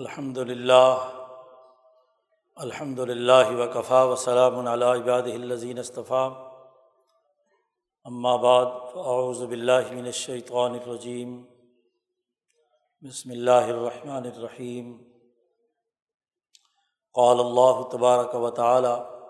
الحمد 0.00 0.38
للہ 0.38 1.08
الحمد 2.56 2.98
للہ 2.98 3.58
وکفا 3.58 4.02
وسلام 4.02 4.58
عباد 4.68 5.22
الزین 5.22 5.78
اصطفیٰ۔ 5.78 6.30
بعد، 8.36 8.64
فاعوذ 8.92 9.42
باللہ 9.42 9.92
من 9.92 10.04
الشیطان 10.04 10.70
الرجیم۔ 10.70 11.44
بسم 13.00 13.30
اللہ 13.30 13.50
الرحمن 13.50 14.26
الرحیم۔ 14.36 14.96
قال 17.14 17.40
اللہ 17.40 17.88
تبارک 17.92 18.34
و 18.34 18.50
تعالی، 18.50 19.26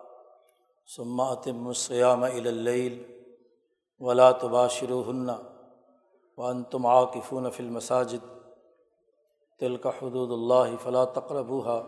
ثم 0.96 1.20
اتم 1.20 1.66
الصیام 1.66 2.22
الى 2.22 2.48
اللیل 2.48 3.22
ولا 3.98 4.30
تباشروهن 4.30 5.30
وانتم 6.36 6.86
عاکفون 6.86 7.50
فی 7.50 7.62
المساجد۔ 7.62 8.39
تل 9.60 9.76
کا 9.76 9.88
حدود 9.88 10.30
اللہ 10.30 10.76
فلاں 10.82 11.06
تقربہ 11.06 11.82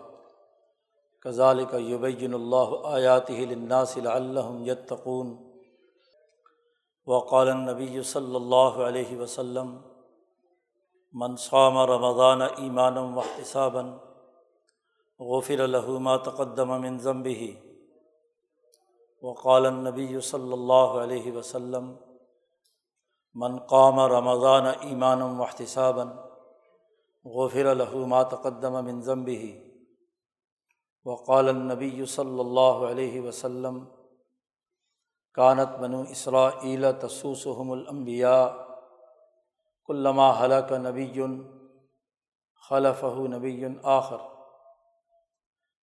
کزال 1.21 1.65
کا 1.65 1.77
یبین 1.81 2.35
اللہ 2.35 2.71
آیات 2.85 3.31
لناس 3.31 3.97
لعلہم 3.97 4.65
یتقون۔ 4.67 5.37
وقال 7.07 7.51
النبی 7.51 8.03
صلی 8.03 8.35
اللہ 8.35 8.83
علیہ 8.89 9.21
وسلم، 9.21 9.77
من 11.13 11.37
صام 11.37 11.79
رمضان 11.79 12.43
ایمان 12.43 12.99
واحتسابا 12.99 13.81
غفر 15.21 15.67
له 15.67 15.99
ما 15.99 16.17
تقدم 16.17 16.81
من 16.81 16.99
ذنبه. 16.99 17.51
وقال 19.23 19.67
النبی 19.67 20.21
صلی 20.21 20.53
اللہ 20.53 21.03
علیہ 21.03 21.33
وسلم، 21.33 21.95
من 23.35 23.59
قام 23.59 24.01
رمضان 24.01 24.67
ایمان 24.67 25.23
واحتسابا 25.23 26.32
غفر 27.27 27.75
ما 28.07 28.23
تقدم 28.23 28.85
من 28.85 29.01
ذنبه. 29.01 29.53
وقال 31.07 31.49
النبی 31.49 32.05
صلی 32.07 32.41
اللہ 32.41 32.85
علیہ 32.89 33.21
وسلم 33.21 33.85
کانت 35.35 35.79
بنو 35.79 36.01
اسرائیل 36.11 36.85
تسوسحم 37.01 37.71
الانبیاء 37.73 38.49
كلما 39.87 40.29
حلق 40.41 40.73
نبی 40.73 41.13
خلف 42.69 43.05
نبی 43.05 43.65
آخر. 43.83 44.17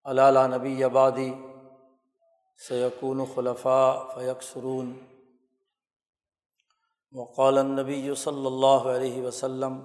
علالہ 0.06 0.40
نبی 0.56 0.84
آبادی 0.84 1.32
سیقون 2.68 3.26
خلفاء 3.36 3.94
فیکسرون 4.14 4.94
وقال 7.14 7.58
النبی 7.58 8.14
صلی 8.18 8.46
اللہ 8.46 8.88
علیہ 8.96 9.22
وسلم 9.22 9.80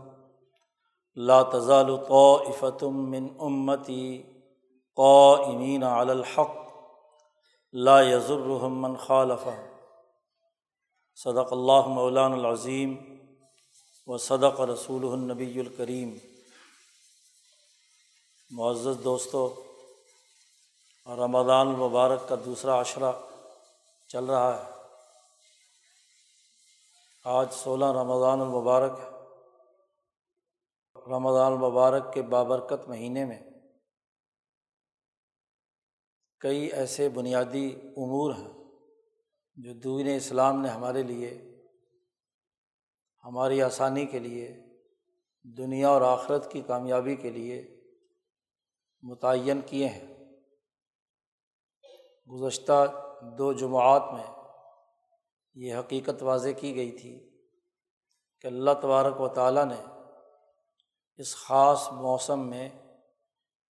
لا 1.17 1.43
تزال 1.43 1.97
طائفة 2.09 2.87
من 2.89 3.29
امتی 3.39 4.23
قائمین 4.97 5.83
علی 5.83 6.11
الحق، 6.11 6.51
لا 7.73 8.03
يضرهم 8.03 8.83
من 8.83 8.97
خالف. 8.97 9.49
صدق 11.15 11.53
اللہ 11.53 11.87
مولان 11.87 12.33
العظیم 12.33 12.97
و 14.07 14.19
صدق 14.19 14.61
رسول 14.61 15.13
النبی 15.13 15.61
الکریم 15.61 16.19
معزز 18.51 19.05
دوستو، 19.05 19.63
رمضان 21.07 21.69
المبارک 21.69 22.29
کا 22.29 22.35
دوسرا 22.45 22.81
عشرہ 22.81 23.13
چل 24.09 24.25
رہا 24.25 24.63
ہے۔ 24.63 24.71
آج 27.25 27.47
سولہ 27.53 27.85
رمضان 27.85 28.41
المبارک 28.41 28.93
ہے۔ 29.01 29.12
رمضان 31.07 31.53
المبارک 31.53 32.15
کے 32.15 32.23
بابرکت 32.23 32.89
مہینے 32.89 33.25
میں 33.25 33.39
کئی 36.41 36.67
ایسے 36.67 37.09
بنیادی 37.09 37.75
امور 37.97 38.35
ہیں 38.35 38.53
جو 39.57 39.73
دین 39.73 40.17
اسلام 40.17 40.61
نے 40.63 40.69
ہمارے 40.69 41.03
لیے، 41.03 41.61
ہماری 43.25 43.63
آسانی 43.63 44.07
کے 44.07 44.19
لیے، 44.19 44.57
دنیا 45.43 45.89
اور 45.89 46.03
آخرت 46.03 46.53
کی 46.53 46.61
کامیابی 46.61 47.17
کے 47.17 47.31
لیے 47.31 47.85
متعین 49.03 49.61
کیے 49.67 49.89
ہیں۔ 49.89 50.15
گزشتہ 52.33 53.09
دو 53.39 53.53
جماعت 53.53 54.03
میں 54.13 54.43
یہ 55.55 55.75
حقیقت 55.75 56.23
واضح 56.23 56.49
کی 56.57 56.75
گئی 56.77 56.93
تھی 56.93 57.41
کہ 58.41 58.47
اللہ 58.47 58.71
تبارک 58.83 59.21
و 59.21 59.29
تعالیٰ 59.29 59.65
نے 59.65 59.92
اس 61.17 61.37
خاص 61.37 61.93
موسم 61.93 62.51
میں 62.51 62.69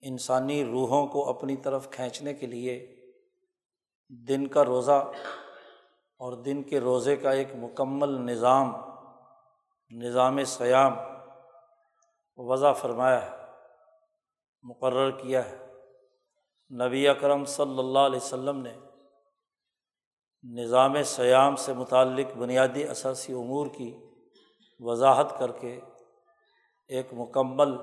انسانی 0.01 0.65
روحوں 0.65 1.07
کو 1.07 1.29
اپنی 1.29 1.57
طرف 1.57 1.91
کھینچنے 1.91 2.35
کے 2.35 2.47
لیے 2.47 2.97
دن 4.09 4.47
کا 4.47 4.65
روزہ 4.65 5.11
اور 6.19 6.33
دن 6.33 6.63
کے 6.63 6.81
روزے 6.81 7.17
کا 7.17 7.31
ایک 7.31 7.49
مکمل 7.55 8.09
نظام 8.09 8.75
نظام 9.91 10.45
سیام 10.45 10.93
وضع 12.37 12.73
فرمایا 12.73 13.31
ہے، 13.31 13.37
مقرر 14.63 15.11
کیا 15.11 15.51
ہے۔ 15.51 15.59
نبی 16.87 17.09
اکرم 17.09 17.45
صلی 17.45 17.79
اللہ 17.79 17.99
علیہ 17.99 18.17
وسلم 18.17 18.63
نے 18.63 18.79
نظام 20.63 21.03
سیام 21.03 21.57
سے 21.57 21.73
متعلق 21.73 22.37
بنیادی 22.37 22.85
اثاثی 22.85 23.33
امور 23.33 23.67
کی 23.67 23.95
وضاحت 24.81 25.39
کر 25.39 25.53
کے 25.53 25.81
ایک 26.93 27.09
مکمل 27.13 27.77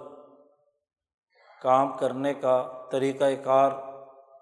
کام 1.61 1.97
کرنے 1.97 2.33
کا 2.33 2.85
طریقۂ 2.91 3.43
کار 3.43 3.71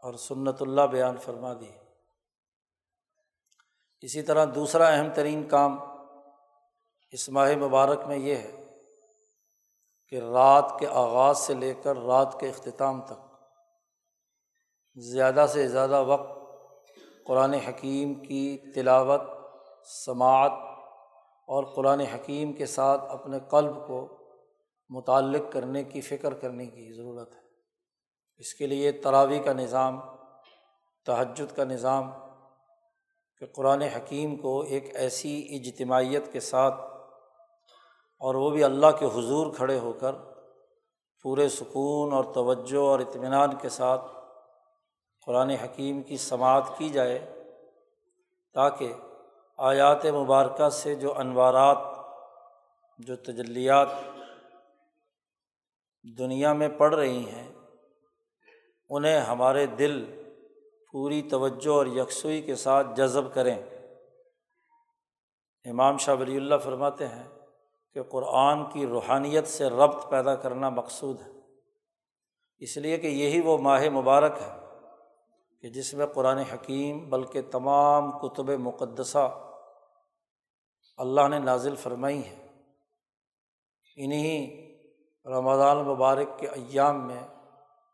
اور 0.03 0.13
سنت 0.13 0.61
اللہ 0.61 0.81
بیان 0.81 1.17
فرما 1.17 1.53
دی۔ 1.53 1.71
اسی 4.01 4.21
طرح 4.21 4.45
دوسرا 4.55 4.87
اہم 4.87 5.07
ترین 5.13 5.47
کام 5.47 5.79
اس 7.11 7.29
ماہ 7.29 7.55
مبارک 7.55 8.03
میں 8.07 8.17
یہ 8.17 8.35
ہے 8.35 8.65
کہ 10.09 10.15
رات 10.15 10.73
کے 10.79 10.87
آغاز 10.87 11.37
سے 11.37 11.53
لے 11.53 11.73
کر 11.73 11.97
رات 11.97 12.39
کے 12.39 12.49
اختتام 12.49 13.01
تک 13.01 13.27
زیادہ 14.95 15.45
سے 15.49 15.67
زیادہ 15.67 16.03
وقت 16.07 16.37
قرآن 17.25 17.53
حکیم 17.53 18.13
کی 18.13 18.57
تلاوت، 18.75 19.21
سماعت 20.05 20.51
اور 21.47 21.63
قرآن 21.63 21.99
حکیم 21.99 22.53
کے 22.53 22.65
ساتھ 22.65 23.01
اپنے 23.09 23.37
قلب 23.39 23.87
کو 23.87 24.16
متعلق 24.89 25.51
کرنے 25.51 25.83
کی، 25.83 26.01
فکر 26.01 26.33
کرنے 26.33 26.65
کی 26.65 26.93
ضرورت 26.93 27.33
ہے۔ 27.33 27.41
اس 28.37 28.53
کے 28.53 28.67
لیے 28.67 28.91
تراوی 28.91 29.39
کا 29.39 29.53
نظام، 29.53 29.99
تہجد 31.05 31.55
کا 31.55 31.63
نظام، 31.63 32.11
کہ 33.39 33.45
قرآن 33.45 33.81
حکیم 33.81 34.35
کو 34.35 34.61
ایک 34.61 34.95
ایسی 34.95 35.47
اجتماعیت 35.55 36.33
کے 36.33 36.39
ساتھ 36.39 36.73
اور 38.19 38.35
وہ 38.35 38.49
بھی 38.49 38.63
اللہ 38.63 38.87
کے 38.99 39.05
حضور 39.05 39.53
کھڑے 39.55 39.79
ہو 39.79 39.93
کر 39.93 40.15
پورے 41.23 41.49
سکون 41.49 42.13
اور 42.13 42.23
توجہ 42.23 42.77
اور 42.77 42.99
اطمینان 42.99 43.55
کے 43.55 43.69
ساتھ 43.69 44.01
قرآن 45.25 45.49
حکیم 45.49 46.01
کی 46.01 46.17
سماعت 46.17 46.63
کی 46.77 46.89
جائے، 46.89 47.19
تاکہ 48.53 48.93
آیات 49.57 50.05
مبارکہ 50.05 50.69
سے 50.69 50.95
جو 50.95 51.17
انوارات، 51.17 51.77
جو 52.99 53.15
تجلیات 53.15 53.87
دنیا 56.03 56.53
میں 56.53 56.69
پڑھ 56.69 56.95
رہی 56.95 57.25
ہیں، 57.29 57.51
انہیں 58.89 59.19
ہمارے 59.19 59.65
دل 59.65 60.23
پوری 60.91 61.21
توجہ 61.21 61.69
اور 61.69 61.85
یکسوئی 61.85 62.41
کے 62.41 62.55
ساتھ 62.55 62.87
جذب 62.97 63.33
کریں۔ 63.33 63.55
امام 65.65 65.97
شاہ 65.97 66.15
ولی 66.15 66.37
اللہ 66.37 66.55
فرماتے 66.63 67.07
ہیں 67.07 67.27
کہ 67.93 68.03
قرآن 68.03 68.69
کی 68.69 68.87
روحانیت 68.87 69.47
سے 69.47 69.65
ربط 69.65 70.09
پیدا 70.09 70.35
کرنا 70.35 70.69
مقصود 70.69 71.21
ہے۔ 71.21 71.31
اس 72.59 72.77
لیے 72.77 72.97
کہ 72.97 73.07
یہی 73.07 73.41
وہ 73.41 73.57
ماہ 73.57 73.89
مبارک 73.89 74.37
ہے 74.41 74.51
کہ 75.61 75.69
جس 75.69 75.93
میں 75.93 76.05
قرآن 76.05 76.37
حکیم 76.37 77.09
بلکہ 77.09 77.41
تمام 77.41 78.11
کتب 78.11 78.49
مقدسہ 78.49 79.43
اللہ 80.97 81.27
نے 81.27 81.39
نازل 81.39 81.75
فرمائی 81.75 82.25
ہیں۔ 82.25 82.47
انہیں 83.95 84.66
رمضان 85.27 85.77
المبارک 85.77 86.39
کے 86.39 86.47
ایام 86.47 87.07
میں 87.07 87.27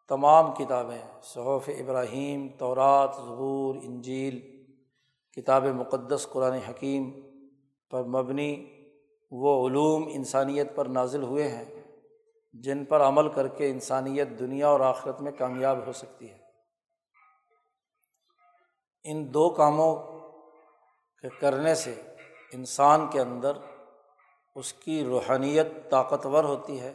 تمام 0.10 0.54
کتابیں، 0.54 1.22
صحف 1.24 1.70
ابراہیم، 1.80 2.48
تورات 2.60 3.16
ضبور 3.16 3.76
انجیل، 3.76 4.66
کتاب 5.32 5.66
مقدس، 5.66 6.28
قرآن 6.30 6.54
حکیم 6.54 7.12
پر 7.92 8.04
مبنی 8.04 8.66
وہ 9.32 9.68
علوم 9.68 10.10
انسانیت 10.14 10.76
پر 10.76 10.86
نازل 10.86 11.24
ہوئے 11.24 11.48
ہیں، 11.48 11.66
جن 12.54 12.86
پر 12.86 13.02
عمل 13.02 13.30
کر 13.30 13.48
کے 13.48 13.70
انسانیت 13.70 14.28
دنیا 14.40 14.68
اور 14.68 14.80
آخرت 14.80 15.22
میں 15.22 15.32
کامیاب 15.32 15.78
ہو 15.88 15.92
سکتی 15.92 16.30
ہے۔ 16.30 16.38
ان 19.04 19.34
دو 19.34 19.50
کاموں 19.50 19.96
کے 21.22 21.30
کرنے 21.30 21.76
سے 21.76 22.02
انسان 22.54 23.08
کے 23.08 23.20
اندر 23.20 23.58
اس 24.56 24.74
کی 24.74 25.04
روحانیت 25.04 25.68
طاقتور 25.90 26.44
ہوتی 26.44 26.80
ہے۔ 26.80 26.94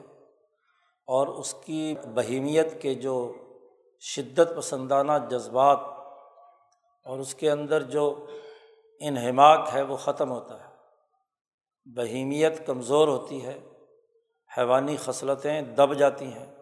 اور 1.08 1.26
اس 1.26 1.54
کی 1.54 1.94
بہیمیت 2.14 2.82
کے 2.82 2.94
جو 2.94 3.34
شدت 4.00 4.56
پسندانہ 4.56 5.12
جذبات 5.30 5.78
اور 7.04 7.18
اس 7.18 7.34
کے 7.34 7.50
اندر 7.50 7.82
جو 7.82 8.26
انہماک 9.00 9.68
ہے 9.74 9.82
وہ 9.82 9.96
ختم 9.96 10.30
ہوتا 10.30 10.64
ہے۔ 10.64 10.74
بہیمیت 11.86 12.66
کمزور 12.66 13.08
ہوتی 13.08 13.44
ہے، 13.44 13.60
حیوانی 14.58 14.96
خصلتیں 14.96 15.62
دب 15.62 15.94
جاتی 15.94 16.24
ہیں 16.24 16.54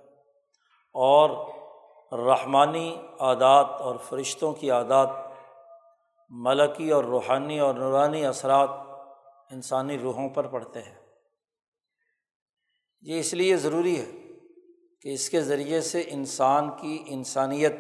اور 0.95 1.31
رحمانی 2.13 3.03
عادات 3.21 3.67
اور 3.81 3.97
فرشتوں 3.97 4.53
کی 4.53 4.71
عادات، 4.71 5.09
ملکی 6.29 6.91
اور 6.91 7.05
روحانی 7.05 7.59
اور 7.59 7.75
نورانی 7.75 8.27
اثرات 8.27 8.71
انسانی 9.51 9.99
روحوں 9.99 10.29
پر 10.29 10.47
پڑتے 10.47 10.83
ہیں۔ 10.83 10.95
یہ 13.01 13.21
اس 13.21 13.35
لیے 13.35 13.57
ضروری 13.57 14.01
ہے 14.01 14.26
کہ 15.01 15.09
اس 15.09 15.31
کے 15.31 15.43
ذریعے 15.43 15.81
سے 15.81 16.05
انسان 16.07 16.71
کی 16.81 17.05
انسانیت 17.07 17.73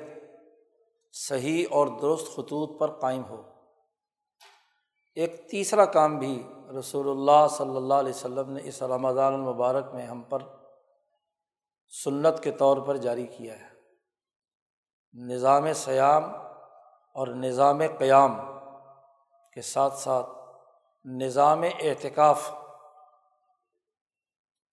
صحیح 1.13 1.67
اور 1.71 1.87
درست 1.87 2.27
خطوط 2.33 2.81
پر 2.81 2.91
قائم 3.01 3.25
ہو۔ 3.25 3.43
ایک 5.15 5.51
تیسرا 5.51 5.85
کام 5.85 6.19
بھی 6.19 6.43
رسول 6.79 7.09
اللہ 7.09 7.49
صلی 7.49 7.77
اللہ 7.77 7.95
علیہ 7.95 8.11
وسلم 8.11 8.51
نے 8.51 8.61
اس 8.65 8.83
رمضان 8.83 9.35
المبارک 9.35 9.95
میں 9.95 10.07
ہم 10.07 10.23
پر 10.23 10.39
سنت 12.05 12.43
کے 12.43 12.51
طور 12.51 12.77
پر 12.77 12.97
جاری 12.97 13.27
کیا 13.27 13.59
ہے۔ 13.59 13.69
نظام 15.15 15.73
سیام 15.73 16.25
اور 17.15 17.29
نظام 17.29 17.81
قیام 17.99 18.41
کے 19.53 19.63
ساتھ 19.63 19.95
ساتھ 19.95 20.27
نظام 21.05 21.63
اعتکاف 21.63 22.51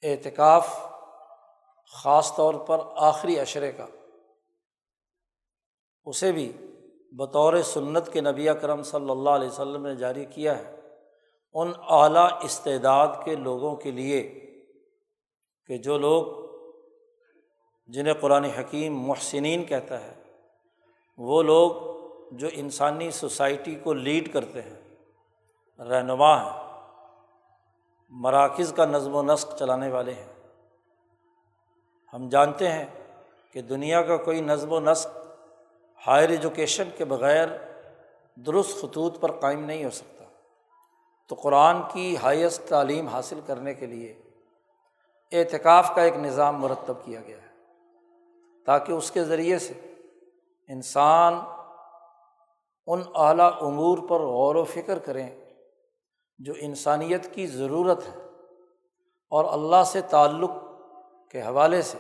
اعتکاف 0.04 0.93
خاص 1.94 2.36
طور 2.36 2.54
پر 2.54 2.78
آخری 2.96 3.40
اشرے 3.40 3.72
کا۔ 3.72 3.86
اسے 6.06 6.32
بھی 6.32 6.52
بطور 7.12 7.62
سنت 7.62 8.14
کے 8.14 8.22
نبی 8.22 8.48
کرم 8.62 8.84
صلی 8.84 9.10
اللہ 9.10 9.30
علیہ 9.30 9.48
وسلم 9.48 9.86
نے 9.86 9.96
جاری 9.96 10.26
کیا 10.26 10.60
ہے۔ 10.60 10.80
ان 11.54 11.72
اعلیٰ 11.90 12.30
استعداد 12.42 13.08
کے 13.26 13.36
لوگوں 13.36 13.76
کے 13.76 13.92
لیے 13.92 14.40
کہ 15.68 15.78
جو 15.78 15.98
لوگ 15.98 16.26
جنہیں 17.88 18.14
قرآن 18.14 18.44
حکیم 18.44 19.00
محسنین 19.00 19.66
کہتا 19.66 20.02
ہے، 20.02 20.24
وہ 21.18 21.44
لوگ 21.44 21.72
جو 22.32 22.48
انسانی 22.52 23.12
سوسائٹی 23.12 23.76
کو 23.76 23.94
لیڈ 23.94 24.34
کرتے 24.34 24.62
ہیں، 24.62 24.96
رہنما 25.80 26.44
ہیں، 26.44 26.82
مراکز 28.10 28.74
کا 28.76 28.86
نظم 28.86 29.16
و 29.16 29.24
نسق 29.24 29.60
چلانے 29.60 29.90
والے 29.90 30.14
ہیں۔ 30.14 30.43
ہم 32.14 32.30
جانتے 32.30 32.72
ہیں 32.72 32.86
کہ 33.52 33.62
دنیا 33.62 34.02
کا 34.02 34.18
کوئی 34.18 34.42
نظم 34.42 34.72
و 34.72 34.80
نسق 34.80 35.18
ہائر 36.08 36.30
ایجوکیشن 36.30 36.90
کے 36.98 37.06
بغیر 37.06 37.48
درست 38.36 38.82
خطوط 38.82 39.20
پر 39.20 39.32
قائم 39.32 39.66
نہیں 39.66 39.86
ہو 39.86 39.90
سکتا۔ 39.90 40.26
تو 41.28 41.36
قرآن 41.36 41.78
کی 41.94 42.18
ہائیسٹ 42.18 42.70
تعلیم 42.70 43.08
حاصل 43.08 43.40
کرنے 43.46 43.74
کے 43.74 43.86
لیے 43.86 44.22
اعتکاف 45.32 45.96
کا 45.96 46.02
ایک 46.02 46.16
نظام 46.16 46.60
مرتب 46.60 46.94
کیا 47.04 47.22
گیا 47.28 47.38
ہے۔ 47.38 47.48
تاکہ 48.66 48.92
اس 48.92 49.12
کے 49.12 49.24
ذریعے 49.24 49.60
سے 49.60 49.74
انسان 50.68 51.34
ان 52.88 53.02
اعلیٰ 53.16 53.52
امور 53.62 53.98
پر 53.98 54.20
غور 54.20 54.56
و 54.56 54.64
فکر 54.64 55.00
کریں 55.00 55.30
جو 56.40 56.54
انسانیت 56.60 57.34
کی 57.34 57.48
ضرورت 57.48 58.08
ہے 58.08 58.28
اور 59.30 59.46
اللہ 59.54 59.84
سے 59.86 60.02
تعلق 60.02 60.52
کے 61.34 61.42
حوالے 61.42 61.82
سے، 61.82 61.98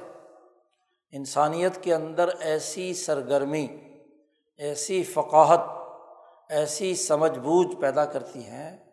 انسانیت 1.12 1.84
کے 1.84 1.94
اندر 1.94 2.30
ایسی 2.40 2.94
سرگرمی، 2.94 3.68
ایسی 4.58 5.04
فقاہت، 5.04 5.60
ایسی 6.50 6.96
سمجھ 6.96 7.40
بوجھ 7.40 7.76
پیدا 7.82 8.06
کرتی 8.06 8.40
ہیں 8.40 8.92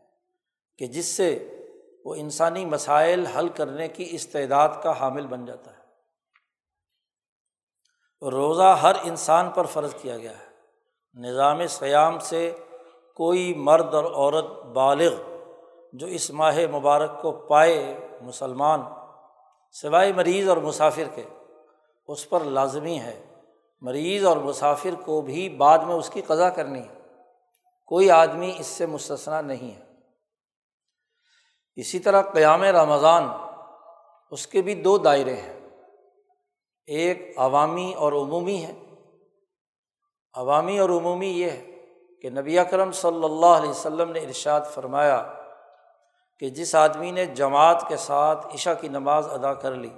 کہ 0.79 0.87
جس 0.87 1.07
سے 1.07 1.57
وہ 2.05 2.15
انسانی 2.15 2.65
مسائل 2.65 3.27
حل 3.27 3.49
کرنے 3.49 3.89
کی 3.89 4.09
استعداد 4.11 4.69
کا 4.83 5.01
حامل 5.01 5.27
بن 5.27 5.45
جاتا 5.45 5.71
ہے۔ 5.71 5.81
روزہ 8.31 8.79
ہر 8.83 8.95
انسان 9.03 9.51
پر 9.51 9.67
فرض 9.67 9.95
کیا 9.95 10.19
گیا 10.19 10.39
ہے۔ 10.39 10.51
نظام 11.15 11.67
سیام 11.67 12.19
سے 12.19 12.57
کوئی 13.15 13.55
مرد 13.55 13.95
اور 13.95 14.05
عورت 14.05 14.67
بالغ 14.67 15.15
جو 15.93 16.07
اس 16.07 16.31
ماہ 16.31 16.59
مبارک 16.73 17.23
کو 17.23 17.33
پائے 17.33 18.09
مسلمان 18.23 18.81
سوائے 19.71 20.13
مریض 20.13 20.49
اور 20.49 20.57
مسافر 20.57 21.05
کے، 21.15 21.25
اس 22.07 22.29
پر 22.29 22.41
لازمی 22.41 23.01
ہے۔ 23.01 23.25
مریض 23.81 24.25
اور 24.25 24.37
مسافر 24.37 24.91
کو 25.05 25.21
بھی 25.21 25.49
بعد 25.49 25.79
میں 25.79 25.95
اس 25.95 26.11
کی 26.11 26.21
قضا 26.21 26.51
کرنی 26.51 26.81
ہے۔ 26.81 27.01
کوئی 27.87 28.11
آدمی 28.11 28.55
اس 28.59 28.67
سے 28.67 28.87
مستثنا 28.87 29.41
نہیں 29.41 29.75
ہے۔ 29.75 29.85
اسی 31.77 31.99
طرح 31.99 32.23
قیام 32.23 32.63
رمضان، 32.63 33.25
اس 34.31 34.47
کے 34.47 34.63
بھی 34.63 34.75
دو 34.75 34.99
دائرے 34.99 35.35
ہیں۔ 35.35 35.61
ایک 36.87 37.33
عوامی 37.37 37.95
اور 37.95 38.13
عمومی 38.13 38.65
ہے۔ 38.65 38.73
عوامی 40.35 40.79
اور 40.79 40.91
عمومی 40.91 41.29
یہ 41.29 41.51
ہے 41.51 41.67
کہ 42.23 42.31
نبی 42.31 42.59
اکرم 42.59 42.93
صلی 42.93 43.25
اللہ 43.25 43.47
علیہ 43.47 43.71
وسلم 43.71 44.13
نے 44.13 44.21
ارشاد 44.21 44.61
فرمایا 44.75 45.40
کہ 46.41 46.51
جس 46.51 46.75
آدمی 46.75 47.11
نے 47.11 47.27
جماعت 47.27 47.89
کے 47.89 47.97
ساتھ 47.97 48.47
عشاء 48.55 48.73
کی 48.81 48.89
نماز 48.89 49.29
ادا 49.29 49.55
کر 49.55 49.71
لی 49.71 49.91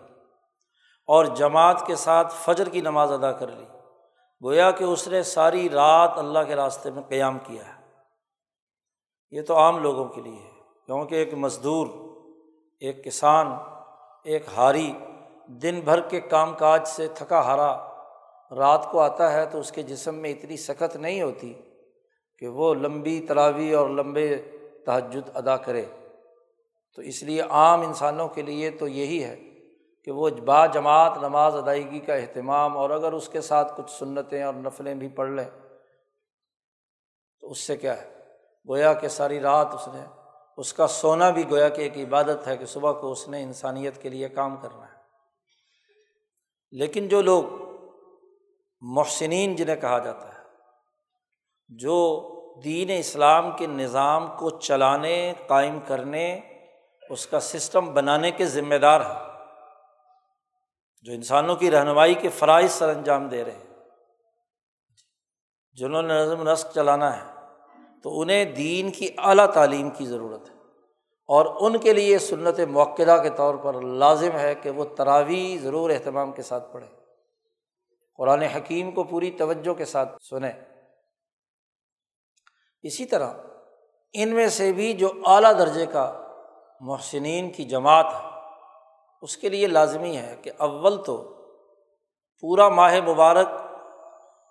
اور 1.07 1.25
جماعت 1.25 1.87
کے 1.87 1.95
ساتھ 1.97 2.35
فجر 2.35 2.69
کی 2.69 2.81
نماز 2.81 3.13
ادا 3.13 3.33
کر 3.33 3.49
لی، 3.49 3.65
گویا 4.43 4.71
کہ 4.71 4.85
اس 4.85 5.09
نے 5.09 5.23
ساری 5.23 5.69
رات 5.69 6.13
اللہ 6.17 6.39
کے 6.47 6.57
راستے 6.57 6.91
میں 6.91 7.03
قیام 7.03 7.39
کیا 7.39 7.69
ہے۔ 7.69 7.81
یہ 9.31 9.43
تو 9.43 9.57
عام 9.57 9.79
لوگوں 9.79 10.05
کے 10.05 10.21
لیے 10.21 10.37
ہے، 10.37 10.51
کیونکہ 10.87 11.15
ایک 11.15 11.35
مزدور، 11.35 11.87
ایک 12.81 13.05
کسان، 13.05 13.47
ایک 14.25 14.45
ہاری 14.57 14.93
دن 15.47 15.81
بھر 15.85 16.01
کے 16.01 16.21
کام 16.21 16.55
کاج 16.55 16.89
سے 16.89 17.09
تھکا 17.09 17.41
ہارا، 17.41 17.73
رات 18.51 18.91
کو 18.91 19.01
آتا 19.01 19.33
ہے 19.33 19.47
تو 19.47 19.59
اس 19.59 19.73
کے 19.73 19.83
جسم 19.83 20.15
میں 20.15 20.31
اتنی 20.31 20.57
سخت 20.57 20.97
نہیں 20.97 21.23
ہوتی 21.23 21.55
کہ 22.39 22.49
وہ 22.49 22.75
لمبی 22.75 23.21
تراوی 23.29 23.75
اور 23.75 23.89
لمبے 23.89 24.37
تہجد 24.87 25.37
ادا 25.37 25.57
کرے۔ 25.57 25.85
تو 26.95 27.03
اس 27.03 27.23
لیے 27.23 27.41
عام 27.41 27.81
انسانوں 27.81 28.29
کے 28.29 28.43
لیے 28.43 28.71
تو 28.71 28.89
یہی 28.89 29.25
ہے 29.25 29.37
کہ 30.05 30.11
وہ 30.11 30.29
با 30.29 30.67
جماعت 30.67 31.19
نماز 31.19 31.57
ادائیگی 31.57 32.01
کا 32.01 32.15
اہتمام 32.15 32.77
اور 32.77 32.91
اگر 32.91 33.13
اس 33.13 33.29
کے 33.29 33.41
ساتھ 33.41 33.73
کچھ 33.77 33.91
سنتیں 33.91 34.43
اور 34.43 34.55
نفلیں 34.55 34.95
بھی 34.95 35.09
پڑھ 35.09 35.31
لیں، 35.31 35.51
تو 37.41 37.51
اس 37.51 37.59
سے 37.59 37.77
کیا 37.77 38.03
ہے؟ 38.03 38.19
گویا 38.69 38.93
کہ 38.93 39.09
ساری 39.09 39.41
رات 39.41 39.75
اس 39.75 39.89
نے، 39.89 40.01
اس 40.57 40.75
کا 40.75 40.87
سونا 40.87 41.31
بھی 41.31 41.51
گویا 41.51 41.69
کہ 41.69 41.83
ایک 41.83 41.97
عبادت 41.97 42.47
ہے 42.47 42.57
کہ 42.57 42.67
صبح 42.67 42.93
کو 42.93 43.13
اس 43.13 43.29
نے 43.29 43.43
انسانیت 43.43 44.03
کے 44.03 44.09
لیے 44.09 44.29
کام 44.29 44.57
کرنا 44.57 44.85
ہے۔ 44.85 44.99
لیکن 46.71 47.09
جو 47.09 47.23
لوگ 47.23 47.45
محسنین 48.81 49.57
جنہیں 49.57 49.77
کہا 49.77 49.99
جاتا 49.99 50.29
ہے، 50.29 50.43
جو 51.69 52.29
دین 52.65 52.91
اسلام 52.99 53.51
کے 53.57 53.67
نظام 53.67 54.29
کو 54.39 54.51
چلانے، 54.51 55.33
قائم 55.47 55.79
کرنے 55.87 56.41
اس 57.11 57.27
کا 57.27 57.41
سسٹم 57.41 57.95
بنانے 57.95 58.31
کے 58.31 58.47
ذمہ 58.47 58.75
دار 58.75 59.01
ہیں 59.01 59.47
جو 61.03 61.13
انسانوں 61.13 61.57
کی 61.57 61.71
رہنمائی 61.71 62.15
کے 62.15 62.29
فرائض 62.29 62.71
سر 62.71 62.89
انجام 62.89 63.29
دے 63.29 63.45
رہے 63.45 63.53
ہیں۔ 63.53 63.75
جنہوں 65.73 66.03
نے 66.03 66.15
نظم 66.15 66.51
نسق 66.51 66.75
چلانا 66.75 67.17
ہے، 67.17 67.41
تو 68.03 68.21
انہیں 68.21 68.45
دین 68.45 68.91
کی 68.91 69.09
اعلیٰ 69.19 69.47
تعلیم 69.47 69.91
کی 69.91 70.07
ضرورت 70.07 70.51
ہے۔ 70.51 70.55
اور 71.27 71.47
ان 71.61 71.79
کے 71.79 71.93
لیے 71.93 72.19
سنت 72.19 72.61
موقعہ 72.61 73.23
کے 73.23 73.31
طور 73.31 73.55
پر 73.55 73.81
لازم 73.81 74.39
ہے 74.39 74.55
کہ 74.55 74.71
وہ 74.71 74.85
تراوی 74.85 75.59
ضرور 75.59 75.91
اہتمام 75.91 76.33
کے 76.33 76.43
ساتھ 76.43 76.73
پڑھیں۔ 76.73 76.89
قرآن 78.17 78.43
حکیم 78.43 78.91
کو 78.91 79.05
پوری 79.05 79.31
توجہ 79.31 79.75
کے 79.75 79.85
ساتھ 79.85 80.23
سنیں۔ 80.23 80.53
اسی 82.83 83.05
طرح 83.05 83.33
ان 84.13 84.29
میں 84.29 84.49
سے 84.49 84.73
بھی 84.73 84.93
جو 84.93 85.13
اعلیٰ 85.27 85.59
درجے 85.59 85.87
کا 85.87 86.22
محسنین 86.83 87.51
کی 87.51 87.65
جماعت 87.65 88.07
ہے۔ 88.07 88.29
اس 89.23 89.37
کے 89.37 89.49
لیے 89.49 89.67
لازمی 89.67 90.17
ہے 90.17 90.37
کہ 90.43 90.51
اول 90.59 91.05
تو 91.05 91.35
پورا 92.41 92.69
ماہ 92.69 93.01
مبارک 93.01 93.49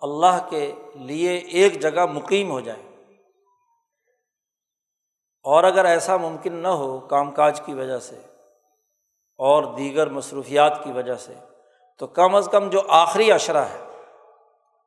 اللہ 0.00 0.48
کے 0.50 0.74
لیے 0.94 1.36
ایک 1.36 1.80
جگہ 1.80 2.06
مقیم 2.06 2.50
ہو 2.50 2.60
جائے۔ 2.60 2.82
اور 5.42 5.64
اگر 5.64 5.84
ایسا 5.84 6.16
ممکن 6.16 6.54
نہ 6.54 6.68
ہو 6.68 7.00
کام 7.00 7.30
کاج 7.30 7.60
کی 7.60 7.74
وجہ 7.74 7.98
سے 7.98 8.16
اور 9.38 9.62
دیگر 9.62 10.06
مصروفیات 10.06 10.84
کی 10.84 10.92
وجہ 10.92 11.16
سے، 11.16 11.34
تو 11.98 12.06
کم 12.06 12.34
از 12.34 12.48
کم 12.52 12.70
جو 12.70 12.80
آخری 12.88 13.32
اشرا 13.32 13.68
ہے، 13.68 14.00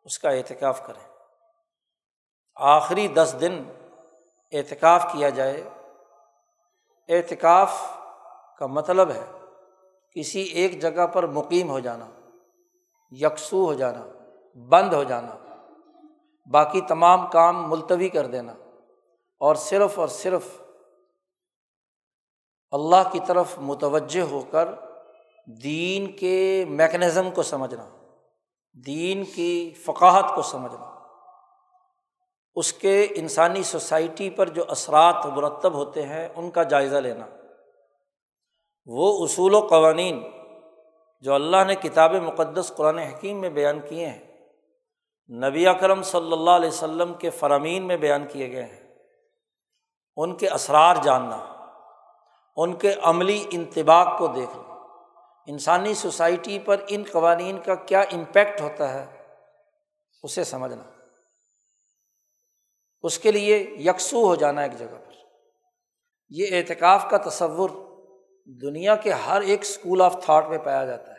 اس 0.04 0.20
کا 0.20 0.30
اعتکاف 0.30 0.88
کریں۔ 0.88 1.14
آخری 2.56 3.08
دس 3.08 3.36
دن 3.42 3.64
اعتکاف 4.52 5.06
کیا 5.12 5.30
جائے 5.30 5.64
اعتکاف 7.08 7.98
کا 8.60 8.66
مطلب 8.66 9.10
ہے 9.10 9.32
کسی 10.16 10.40
ایک 10.40 10.82
جگہ 10.82 11.08
پر 11.08 11.28
مقیم 11.28 11.70
ہو 11.70 11.80
جانا، 11.80 12.10
یکسو 13.12 13.66
ہو 13.66 13.74
جانا، 13.74 14.06
بند 14.70 14.94
ہو 14.94 15.04
جانا، 15.04 15.36
باقی 16.52 16.82
تمام 16.82 17.28
کام 17.28 17.70
ملتوی 17.70 18.10
کر 18.10 18.26
دینا۔ 18.26 18.54
اور 19.40 19.56
صرف 19.56 20.00
اور 20.00 20.08
صرف 20.08 20.48
اللہ 22.72 23.10
کی 23.12 23.20
طرف 23.28 23.48
متوجہ 23.58 24.22
ہو 24.22 24.42
کر 24.52 24.70
دین 25.64 26.12
کے 26.12 26.66
میکنزم 26.70 27.32
کو 27.32 27.44
سمجھنا، 27.44 27.90
دین 28.86 29.24
کی 29.24 29.74
فقاہت 29.86 30.36
کو 30.36 30.42
سمجھنا۔ 30.42 30.95
اس 32.56 32.74
کے 32.74 33.08
انسانی 33.16 33.64
سوسائٹی 33.64 34.30
پر 34.30 34.50
جو 34.50 34.64
اثرات 34.68 35.26
مرتب 35.26 35.74
ہوتے 35.74 36.04
ہیں، 36.04 36.30
ان 36.36 36.52
کا 36.52 36.64
جائزہ 36.64 36.96
لینا۔ 36.96 37.26
وہ 38.86 39.26
اصول 39.26 39.54
و 39.54 39.62
قوانین 39.62 40.24
جو 41.22 41.34
اللہ 41.34 41.64
نے 41.68 41.76
کتاب 41.76 42.14
مقدس 42.14 42.72
قرآن 42.76 42.98
حکیم 42.98 43.42
میں 43.42 43.50
بیان 43.50 43.80
کیے 43.90 44.08
ہیں، 44.08 44.48
نبی 45.30 45.68
اکرم 45.68 46.04
صلی 46.04 46.32
اللہ 46.32 46.50
علیہ 46.50 46.70
وسلم 46.70 47.14
کے 47.14 47.30
فرامین 47.30 47.84
میں 47.84 47.98
بیان 47.98 48.28
کیے 48.28 48.52
گئے 48.52 48.64
ہیں۔ 48.64 48.96
ان 50.18 50.36
کے 50.36 50.50
اسرار 50.50 50.96
جاننا، 51.04 51.46
ان 52.56 52.76
کے 52.76 52.94
عملی 53.02 53.46
انتباق 53.52 54.18
کو 54.18 54.28
دیکھنا۔ 54.28 54.74
انسانی 55.48 55.94
سوسائٹی 55.94 56.60
پر 56.60 56.82
ان 56.88 57.04
قوانین 57.12 57.60
کا 57.60 57.76
کیا 57.76 58.02
امپیکٹ 58.02 58.62
ہوتا 58.62 58.94
ہے، 58.94 59.06
اسے 60.24 60.44
سمجھنا۔ 60.44 60.95
اس 63.06 63.20
کے 63.20 63.32
لیے 63.32 63.58
یکسو 63.60 64.26
ہو 64.26 64.36
جانا 64.36 64.62
ایک 64.62 64.78
جگہ 64.78 64.96
پر۔ 65.06 65.14
یہ 66.30 66.48
اعتکاف 66.52 67.06
کا 67.10 67.18
تصور 67.30 67.70
دنیا 68.46 68.96
کے 68.96 69.12
ہر 69.12 69.42
ایک 69.42 69.62
اسکول 69.62 70.02
آف 70.02 70.26
تھاٹ 70.26 70.48
میں 70.48 70.58
پایا 70.58 70.86
جاتا 70.86 71.12
ہے۔ 71.12 71.16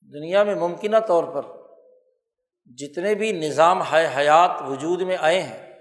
دنیا 0.00 0.44
میں 0.44 0.54
ممکنہ 0.54 0.96
طور 1.08 1.24
پر 1.24 1.42
جتنے 2.66 3.14
بھی 3.14 3.32
نظام 3.32 3.82
ہے 3.92 4.14
حیات 4.16 4.62
وجود 4.62 5.02
میں 5.02 5.16
آئے 5.20 5.42
ہیں، 5.42 5.74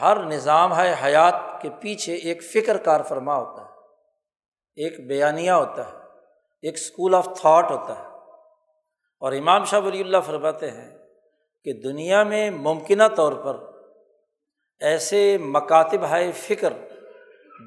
ہر 0.00 0.24
نظام 0.24 0.76
ہے 0.76 0.94
حیات 1.04 1.62
کے 1.62 1.70
پیچھے 1.80 2.14
ایک 2.14 2.42
فکر 2.42 2.76
کار 2.76 3.00
فرما 3.08 3.36
ہوتا 3.36 3.62
ہے، 3.62 3.68
ایک 4.76 5.08
بیانیہ 5.08 5.50
ہوتا 5.50 5.88
ہے، 5.88 5.96
ایک 6.62 6.74
اسکول 6.74 7.14
آف 7.14 7.28
تھاٹ 7.40 7.70
ہوتا 7.70 7.98
ہے۔ 7.98 8.06
اور 9.20 9.32
امام 9.32 9.64
شاہ 9.64 9.80
ولی 9.80 10.00
اللہ 10.00 10.20
فرماتے 10.26 10.70
ہیں 10.70 10.99
کہ 11.64 11.72
دنیا 11.72 12.22
میں 12.22 12.50
ممکنہ 12.50 13.02
طور 13.16 13.32
پر 13.32 13.56
ایسے 14.80 15.38
مکاتب 15.38 16.04
ہے 16.10 16.32
فکر 16.32 16.72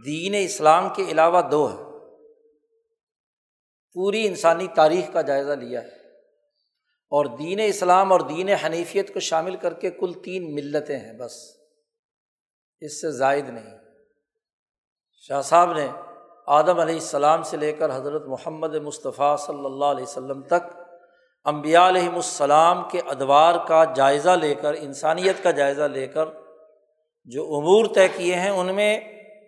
دین 0.05 0.35
اسلام 0.45 0.89
کے 0.95 1.03
علاوہ 1.03 1.41
دو 1.41 1.69
ہے 1.69 1.93
پوری 3.93 4.27
انسانی 4.27 4.67
تاریخ 4.67 5.13
کا 5.13 5.21
جائزہ 5.21 5.51
لیا 5.51 5.81
ہے۔ 5.81 6.03
اور 7.11 7.25
دین 7.25 7.59
اسلام 7.65 8.11
اور 8.11 8.19
دین 8.19 8.49
حنیفیت 8.49 9.13
کو 9.13 9.19
شامل 9.19 9.55
کر 9.55 9.73
کے 9.73 9.91
کل 9.91 10.13
تین 10.23 10.55
ملتیں 10.55 10.99
ہیں 10.99 11.13
بس۔ 11.13 11.57
اس 12.79 13.01
سے 13.01 13.11
زائد 13.11 13.49
نہیں۔ 13.49 13.77
شاہ 15.11 15.41
صاحب 15.41 15.73
نے 15.73 15.87
آدم 16.47 16.79
علیہ 16.79 16.93
السلام 16.93 17.43
سے 17.43 17.57
لے 17.57 17.73
کر 17.73 17.95
حضرت 17.95 18.25
محمد 18.25 18.75
مصطفیٰ 18.75 19.37
صلی 19.37 19.65
اللہ 19.65 19.85
علیہ 19.85 20.03
وسلم 20.03 20.41
تک 20.41 20.82
امبیا 21.45 21.87
علیہم 21.87 22.15
السلام 22.15 22.89
کے 22.89 22.99
ادوار 22.99 23.67
کا 23.67 23.83
جائزہ 23.83 24.29
لے 24.29 24.55
کر، 24.55 24.73
انسانیت 24.73 25.43
کا 25.43 25.51
جائزہ 25.51 25.83
لے 25.83 26.07
کر 26.07 26.25
جو 27.25 27.43
امور 27.43 27.85
طے 27.95 28.07
کیے 28.07 28.35
ہیں، 28.35 28.49
ان 28.49 28.75
میں 28.75 28.99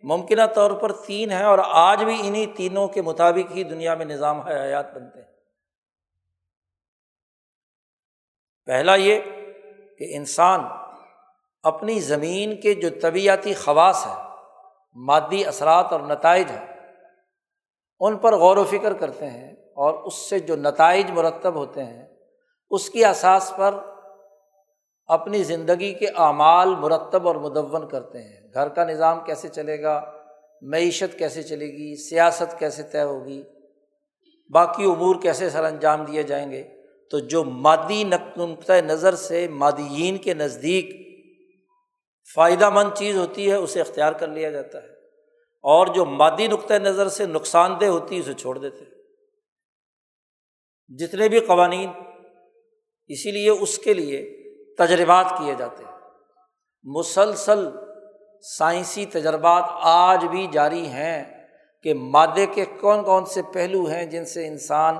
ممکنہ 0.04 0.42
طور 0.56 0.72
پر 0.72 0.92
تین 0.92 1.32
ہیں 1.32 1.44
اور 1.44 1.60
آج 1.64 2.04
بھی 2.04 2.28
انہیں 2.28 2.46
تینوں 2.58 2.88
کے 2.88 3.02
مطابق 3.02 3.52
ہی 3.56 3.64
دنیا 3.64 3.96
میں 3.96 4.06
نظام 4.06 4.40
حیات 4.40 4.94
بنتے 4.94 5.20
ہیں۔ 5.20 5.28
پہلا 8.66 8.96
یہ 8.96 9.20
کہ 9.98 10.16
انسان 10.16 10.60
اپنی 11.64 12.00
زمین 12.00 12.62
کے 12.62 12.74
جو 12.74 12.90
طبیعتی 13.02 13.54
خواص 13.54 14.08
ہیں، 14.08 14.24
مادی 14.96 15.46
اثرات 15.46 15.86
اور 15.92 16.00
نتائج 16.00 16.52
ہیں، 16.52 16.66
ان 18.00 18.18
پر 18.18 18.36
غور 18.36 18.58
و 18.58 18.64
فکر 18.64 18.94
کرتے 18.94 19.30
ہیں۔ 19.30 19.56
اور 19.76 19.94
اس 19.94 20.14
سے 20.14 20.40
جو 20.40 20.56
نتائج 20.56 21.12
مرتب 21.12 21.56
ہوتے 21.56 21.84
ہیں، 21.84 22.06
اس 22.70 22.90
کی 22.90 23.06
اساس 23.06 23.54
پر 23.58 23.76
اپنی 25.08 25.44
زندگی 25.44 25.94
کے 25.94 26.08
اعمال 26.08 26.76
مرتب 26.76 27.28
اور 27.28 27.36
مدّ 27.36 27.58
کرتے 27.92 28.18
ہیں۔ 28.22 28.54
گھر 28.54 28.70
کا 28.70 28.84
نظام 28.84 29.20
کیسے 29.26 29.48
چلے 29.48 29.82
گا، 29.82 30.12
معیشت 30.62 31.20
کیسے 31.20 31.44
چلے 31.44 31.66
گی، 31.66 31.96
سیاست 31.96 32.60
کیسے 32.60 32.84
طے 32.84 33.02
ہوگی، 33.02 33.44
باقی 34.54 34.84
امور 34.84 35.16
کیسے 35.22 35.50
سر 35.50 35.64
انجام 35.64 36.06
دیے 36.06 36.24
جائیں 36.24 36.52
گے، 36.52 36.64
تو 37.12 37.20
جو 37.20 37.44
مادی 37.44 38.04
نقطۂ 38.04 38.74
نظر 38.74 39.16
سے 39.16 39.48
مادیین 39.48 40.18
کے 40.18 40.34
نزدیک 40.34 41.06
فائدہ 42.36 42.70
مند 42.70 42.98
چیز 42.98 43.18
ہوتی 43.18 43.50
ہے، 43.50 43.56
اسے 43.56 43.82
اختیار 43.82 44.14
کر 44.14 44.28
لیا 44.28 44.52
جاتا 44.52 44.84
ہے۔ 44.84 44.88
اور 45.64 45.88
جو 45.88 46.06
مادی 46.06 46.48
نقطۂ 46.48 46.74
نظر 46.74 47.08
سے 47.08 47.26
نقصان 47.26 47.74
دہ 47.82 47.86
ہوتی 47.86 48.16
ہے، 48.16 48.20
اسے 48.20 48.34
چھوڑ 48.34 48.58
دیتے 48.58 48.78
ہیں۔ 48.78 48.95
جتنے 50.88 51.30
بھی 51.30 51.40
قوانین، 51.40 51.92
اسی 53.08 53.32
لیے 53.32 53.50
اس 53.50 53.78
کے 53.78 53.94
لیے 53.94 54.46
تجربات 54.76 55.26
کیے 55.30 55.56
جاتے 55.56 55.84
ہیں۔ 55.84 55.92
مسلسل 56.84 57.70
سائنسی 58.58 59.06
تجربات 59.06 59.64
آج 59.82 60.26
بھی 60.26 60.48
جاری 60.48 60.88
ہیں 60.88 61.48
کہ 61.84 61.94
مادے 61.94 62.46
کے 62.46 62.66
کون 62.66 63.04
کون 63.04 63.26
سے 63.26 63.42
پہلو 63.54 63.86
ہیں 63.86 64.06
جن 64.06 64.26
سے 64.26 64.48
انسان 64.48 64.96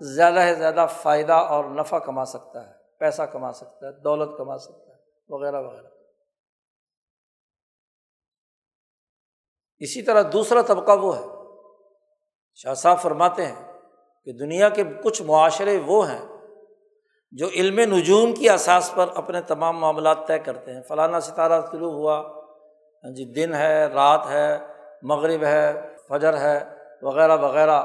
زیادہ 0.00 0.40
سے 0.48 0.54
زیادہ 0.54 0.86
فائدہ 1.02 1.32
اور 1.32 1.64
نفع 1.64 1.98
کما 1.98 2.24
سکتا 2.24 2.68
ہے، 2.68 2.72
پیسہ 2.98 3.22
کما 3.22 3.52
سکتا 3.52 3.86
ہے، 3.86 4.02
دولت 4.02 4.38
کما 4.38 4.58
سکتا 4.58 4.92
ہے، 4.92 4.98
وغیرہ 5.28 5.60
وغیرہ۔ 5.60 5.86
اسی 9.78 10.02
طرح 10.02 10.22
دوسرا 10.32 10.62
طبقہ 10.62 10.92
وہ 10.92 11.18
ہے، 11.18 11.24
شاہ 12.54 12.74
صاحب 12.74 13.02
فرماتے 13.02 13.46
ہیں 13.46 13.69
کہ 14.24 14.32
دنیا 14.32 14.68
کے 14.68 14.84
کچھ 15.04 15.22
معاشرے 15.22 15.80
وہ 15.86 16.10
ہیں 16.10 16.26
جو 17.32 17.48
علم 17.48 17.78
نجوم 17.78 18.32
کی 18.32 18.50
اساس 18.50 18.92
پر 18.94 19.06
اپنے 19.14 19.40
تمام 19.40 19.78
معاملات 19.78 20.26
طے 20.26 20.38
کرتے 20.38 20.72
ہیں۔ 20.72 20.82
فلانا 20.82 21.20
ستارہ 21.20 21.60
شروع 21.72 21.92
ہوا 21.92 22.20
ہاں 23.04 23.10
جی 23.10 23.24
دن 23.24 23.54
ہے، 23.54 23.86
رات 23.86 24.26
ہے، 24.30 24.58
مغرب 25.02 25.44
ہے، 25.44 25.72
فجر 26.08 26.38
ہے، 26.38 26.60
وغیرہ 27.02 27.36
وغیرہ۔ 27.36 27.82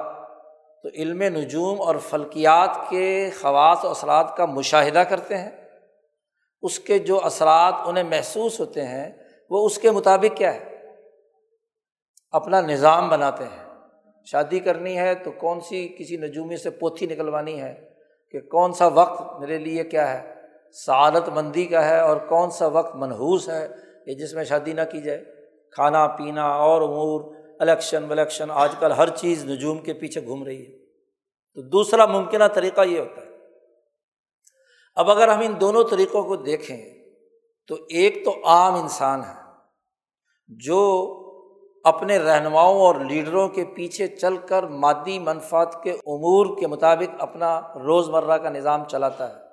تو 0.83 0.89
علم 0.95 1.21
نجوم 1.21 1.81
اور 1.81 1.95
فلکیات 1.95 2.89
کے 2.89 3.29
خواص 3.41 3.85
و 3.85 3.89
اثرات 3.89 4.37
کا 4.37 4.45
مشاہدہ 4.45 4.99
کرتے 4.99 5.37
ہیں۔ 5.37 5.51
اس 6.61 6.79
کے 6.79 6.99
جو 6.99 7.25
اثرات 7.25 7.73
انہیں 7.85 8.03
محسوس 8.03 8.59
ہوتے 8.59 8.85
ہیں، 8.85 9.11
وہ 9.49 9.65
اس 9.65 9.77
کے 9.77 9.91
مطابق 9.91 10.37
کیا 10.37 10.53
ہے؟ 10.53 10.75
اپنا 12.31 12.61
نظام 12.61 13.09
بناتے 13.09 13.43
ہیں۔ 13.43 13.64
شادی 14.25 14.59
کرنی 14.59 14.97
ہے 14.97 15.15
تو 15.15 15.31
کون 15.31 15.61
سی 15.61 15.95
کسی 15.99 16.17
نجومی 16.17 16.57
سے 16.57 16.69
پوتھی 16.69 17.05
نکلوانی 17.05 17.61
ہے 17.61 17.89
کہ 18.31 18.39
کون 18.39 18.73
سا 18.73 18.87
وقت 18.87 19.39
میرے 19.39 19.57
لیے 19.57 19.83
کیا 19.83 20.13
ہے؟ 20.13 20.35
سعادت 20.71 21.29
مندی 21.29 21.65
کا 21.65 21.89
ہے 21.89 21.99
اور 21.99 22.17
کون 22.17 22.51
سا 22.51 22.67
وقت 22.67 22.95
منحوس 22.95 23.49
ہے 23.49 23.67
کہ 24.05 24.13
جس 24.13 24.33
میں 24.33 24.43
شادی 24.43 24.73
نہ 24.73 24.81
کی 24.91 25.01
جائے؟ 25.01 25.23
کھانا، 25.71 26.07
پینا 26.07 26.47
اور 26.47 26.81
امور، 26.81 27.35
الیکشن، 27.59 28.11
ولیکشن، 28.11 28.51
آج 28.51 28.75
کل 28.79 28.91
ہر 28.91 29.09
چیز 29.09 29.45
نجوم 29.45 29.77
کے 29.77 29.93
پیچھے 29.93 30.25
گھوم 30.25 30.43
رہی 30.43 30.61
ہے۔ 30.61 30.85
تو 31.53 31.61
دوسرا 31.61 32.05
ممکنہ 32.05 32.43
طریقہ 32.53 32.81
یہ 32.81 32.99
ہوتا 32.99 33.21
ہے۔ 33.21 33.27
اب 34.95 35.11
اگر 35.11 35.27
ہم 35.27 35.39
ان 35.39 35.61
دونوں 35.61 35.83
طریقوں 35.91 36.23
کو 36.23 36.35
دیکھیں 36.35 36.93
تو 37.67 37.75
ایک 37.75 38.25
تو 38.25 38.41
عام 38.45 38.75
انسان 38.75 39.21
ہے 39.21 39.41
جو 40.47 41.11
اپنے 41.85 42.17
رہنماؤں 42.17 42.79
اور 42.79 42.95
لیڈروں 42.95 43.47
کے 43.47 43.65
پیچھے 43.65 44.07
چل 44.07 44.37
کر 44.37 44.63
مادی 44.63 45.19
منفاط 45.19 45.83
کے 45.83 45.91
امور 45.91 46.57
کے 46.57 46.67
مطابق 46.67 47.15
اپنا 47.19 47.61
روز 47.75 48.09
مرہ 48.09 48.37
کا 48.37 48.49
نظام 48.49 48.83
چلاتا 48.83 49.29
ہے۔ 49.29 49.45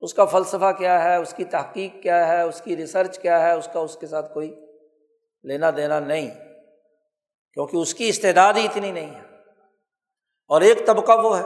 اس 0.00 0.14
کا 0.14 0.24
فلسفہ 0.24 0.72
کیا 0.78 1.04
ہے؟ 1.04 1.16
اس 1.16 1.34
کی 1.34 1.44
تحقیق 1.44 2.02
کیا 2.02 2.28
ہے؟ 2.28 2.42
اس 2.42 2.60
کی 2.60 2.76
ریسرچ 2.76 3.18
کیا 3.18 3.40
ہے؟ 3.40 3.52
اس 3.52 3.68
کا 3.72 3.80
اس 3.80 3.96
کے 3.96 4.06
ساتھ 4.06 4.34
کوئی 4.34 4.54
لینا 5.42 5.70
دینا 5.76 6.00
نہیں۔ 6.00 6.30
کیونکہ 7.52 7.76
اس 7.76 7.94
کی 7.94 8.08
استعداد 8.08 8.54
ہی 8.54 8.64
اتنی 8.64 8.90
نہیں 8.90 9.14
ہے۔ 9.14 9.20
اور 10.48 10.60
ایک 10.60 10.86
طبقہ 10.86 11.12
وہ 11.12 11.38
ہے 11.38 11.44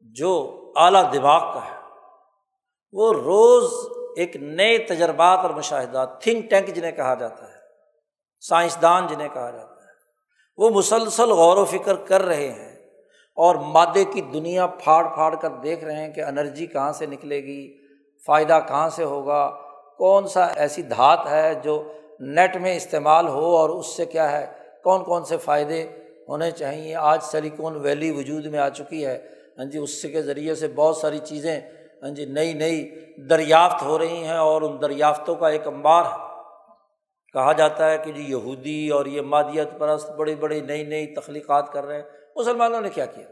جو 0.00 0.60
اعلیٰ 0.76 1.12
دماغ 1.12 1.54
کا 1.54 1.60
ہے۔ 1.66 1.76
وہ 2.92 3.12
روز 3.12 3.72
ایک 4.16 4.36
نئے 4.36 4.78
تجربات 4.78 5.38
اور 5.38 5.50
مشاہدات 5.50 6.20
تھنک 6.20 6.50
ٹینک 6.50 6.68
جنہیں 6.68 6.92
کہا 6.92 7.14
جاتا 7.14 7.44
ہے۔ 7.44 7.47
سائنسدان 8.40 9.06
جنہیں 9.06 9.28
کہا 9.34 9.50
جاتا 9.50 9.72
ہے۔ 9.72 9.78
وہ 10.56 10.70
مسلسل 10.70 11.30
غور 11.30 11.56
و 11.56 11.64
فکر 11.64 11.94
کر 11.94 12.22
رہے 12.22 12.52
ہیں 12.52 12.76
اور 13.36 13.54
مادے 13.54 14.04
کی 14.04 14.20
دنیا 14.20 14.66
پھاڑ 14.66 15.14
پھاڑ 15.14 15.34
کر 15.34 15.48
دیکھ 15.48 15.84
رہے 15.84 15.94
ہیں 15.94 16.12
کہ 16.12 16.20
انرجی 16.20 16.66
کہاں 16.66 16.92
سے 16.92 17.06
نکلے 17.06 17.42
گی، 17.42 17.78
فائدہ 18.26 18.60
کہاں 18.68 18.90
سے 18.90 19.04
ہوگا، 19.04 19.50
کون 19.98 20.26
سا 20.26 20.44
ایسی 20.44 20.82
دھات 20.82 21.26
ہے 21.30 21.54
جو 21.54 21.92
نیٹ 22.20 22.56
میں 22.56 22.76
استعمال 22.76 23.28
ہو 23.28 23.56
اور 23.56 23.70
اس 23.70 23.86
سے 23.86 24.04
کیا 24.06 24.32
ہے، 24.32 24.46
کون 24.84 25.04
کون 25.04 25.24
سے 25.24 25.36
فائدے 25.36 25.88
ہونے 26.28 26.50
چاہیے۔ 26.50 26.94
آج 26.94 27.22
سلیکون 27.22 27.76
ویلی 27.76 28.10
وجود 28.10 28.46
میں 28.46 28.58
آ 28.58 28.68
چکی 28.68 29.06
ہے۔ 29.06 29.26
ہاں 29.58 29.64
جی 29.64 29.78
اس 29.78 30.02
کے 30.02 30.22
ذریعے 30.22 30.54
سے 30.54 30.68
بہت 30.68 30.96
ساری 30.96 31.18
چیزیں 31.18 31.60
ہاں 32.02 32.10
جی 32.10 32.24
نئی 32.24 32.52
نئی 32.52 32.90
دریافت 33.30 33.82
ہو 33.82 33.98
رہی 33.98 34.24
ہیں 34.24 34.38
اور 34.38 34.62
ان 34.62 34.82
دریافتوں 34.82 35.34
کا 35.34 35.48
ایک 35.48 35.66
امبار 35.66 36.04
ہے۔ 36.04 36.27
کہا 37.32 37.52
جاتا 37.52 37.90
ہے 37.90 37.98
کہ 37.98 38.12
جی 38.12 38.22
یہودی 38.22 38.88
اور 38.88 39.06
یہ 39.06 39.20
مادیت 39.20 39.68
پرست 39.78 40.10
بڑی 40.10 40.34
بڑی 40.34 40.60
نئی 40.60 40.84
نئی 40.84 41.06
تخلیقات 41.06 41.72
کر 41.72 41.84
رہے 41.84 41.94
ہیں۔ 41.94 42.02
مسلمانوں 42.36 42.80
نے 42.80 42.90
کیا 42.90 43.06
کیا؟ 43.06 43.24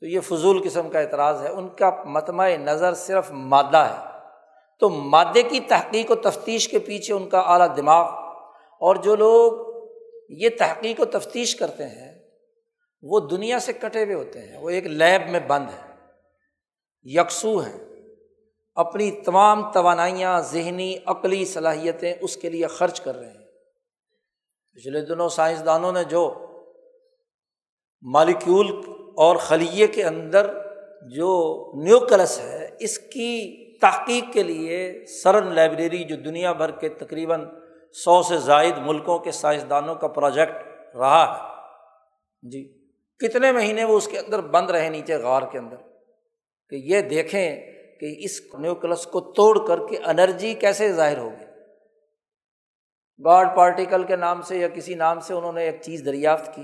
تو 0.00 0.06
یہ 0.06 0.20
فضول 0.20 0.62
قسم 0.64 0.88
کا 0.88 1.00
اعتراض 1.00 1.42
ہے۔ 1.42 1.48
ان 1.48 1.68
کا 1.68 2.02
متمع 2.04 2.48
نظر 2.48 2.94
صرف 2.94 3.30
مادہ 3.30 3.76
ہے۔ 3.76 4.18
تو 4.78 4.88
مادے 4.88 5.42
کی 5.42 5.60
تحقیق 5.60 6.10
و 6.10 6.14
تفتیش 6.14 6.68
کے 6.68 6.78
پیچھے 6.78 7.14
ان 7.14 7.28
کا 7.28 7.40
اعلیٰ 7.40 7.76
دماغ۔ 7.76 8.04
اور 8.80 8.96
جو 8.96 9.16
لوگ 9.16 9.70
یہ 10.28 10.48
تحقیق 10.58 11.00
و 11.00 11.04
تفتیش 11.04 11.56
کرتے 11.56 11.86
ہیں، 11.86 12.30
وہ 13.02 13.20
دنیا 13.20 13.58
سے 13.58 13.72
کٹے 13.72 14.04
ہوئے 14.04 14.14
ہوتے 14.14 14.38
ہیں۔ 14.38 14.58
وہ 14.58 14.70
ایک 14.70 14.86
لیب 14.86 15.28
میں 15.28 15.40
بند 15.40 15.66
ہیں۔ 15.68 15.96
یکسو 17.02 17.58
ہیں۔ 17.58 17.89
اپنی 18.74 19.10
تمام 19.10 19.72
توانائیاں، 19.72 20.40
ذہنی، 20.40 20.96
عقلی 21.06 21.44
صلاحیتیں 21.44 22.14
اس 22.20 22.36
کے 22.36 22.50
لیے 22.50 22.66
خرچ 22.66 23.00
کر 23.00 23.16
رہے 23.16 23.28
ہیں۔ 23.28 23.46
پچھلے 24.72 25.00
دنوں 25.00 25.28
سائنسدانوں 25.28 25.92
نے 25.92 26.04
جو 26.04 26.46
مالیکیول 28.02 28.80
اور 29.16 29.36
خلیے 29.36 29.86
کے 29.86 30.04
اندر 30.04 30.54
جو 31.02 31.62
نیوکلس 31.84 32.40
ہے، 32.40 32.68
اس 32.80 32.98
کی 32.98 33.60
تحقیق 33.78 34.32
کے 34.32 34.42
لیے 34.42 35.04
سرن 35.06 35.54
لائبریری 35.54 36.04
جو 36.04 36.16
دنیا 36.16 36.52
بھر 36.52 36.70
کے 36.70 36.88
تقریباً 36.88 37.44
سو 37.92 38.22
سے 38.22 38.38
زائد 38.38 38.78
ملکوں 38.78 39.18
کے 39.18 39.32
سائنسدانوں 39.32 39.94
کا 39.94 40.08
پروجیکٹ 40.08 40.52
رہا 40.96 41.34
ہے۔ 41.34 41.50
جی 42.48 42.88
کتنے 43.18 43.52
مہینے 43.52 43.84
وہ 43.84 43.96
اس 43.96 44.08
کے 44.08 44.18
اندر 44.18 44.40
بند 44.40 44.70
رہے 44.70 44.88
نیچے 44.88 45.16
غار 45.16 45.42
کے 45.52 45.58
اندر؟ 45.58 45.76
کہ 46.70 46.74
یہ 46.74 47.00
دیکھیں 47.00 47.79
کہ 48.00 48.14
اس 48.18 48.40
نیوکلس 48.58 49.06
کو 49.06 49.20
توڑ 49.20 49.66
کر 49.66 49.86
کے 49.86 49.96
انرجی 49.98 50.54
کیسے 50.54 50.92
ظاہر 50.92 51.18
ہوگی؟ 51.18 51.44
گاڈ 53.24 53.56
پارٹیکل 53.56 54.02
کے 54.02 54.16
نام 54.16 54.42
سے 54.42 54.58
یا 54.58 54.68
کسی 54.68 54.94
نام 54.94 55.20
سے 55.20 55.34
انہوں 55.34 55.52
نے 55.52 55.64
ایک 55.64 55.82
چیز 55.82 56.02
دریافت 56.04 56.54
کی۔ 56.54 56.62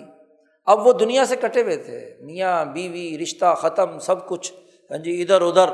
اب 0.64 0.87
وہ 0.87 0.93
دنیا 0.93 1.25
سے 1.25 1.37
کٹے 1.37 1.62
ہوئے 1.62 1.76
تھے۔ 1.76 2.14
میاں، 2.21 2.64
بیوی، 2.64 3.19
رشتہ، 3.23 3.55
ختم، 3.55 3.99
سب 3.99 4.28
کچھ۔ 4.28 4.52
ہاں 4.90 4.99
جی 4.99 5.23
ادھر 5.23 5.40
ادھر۔ 5.40 5.69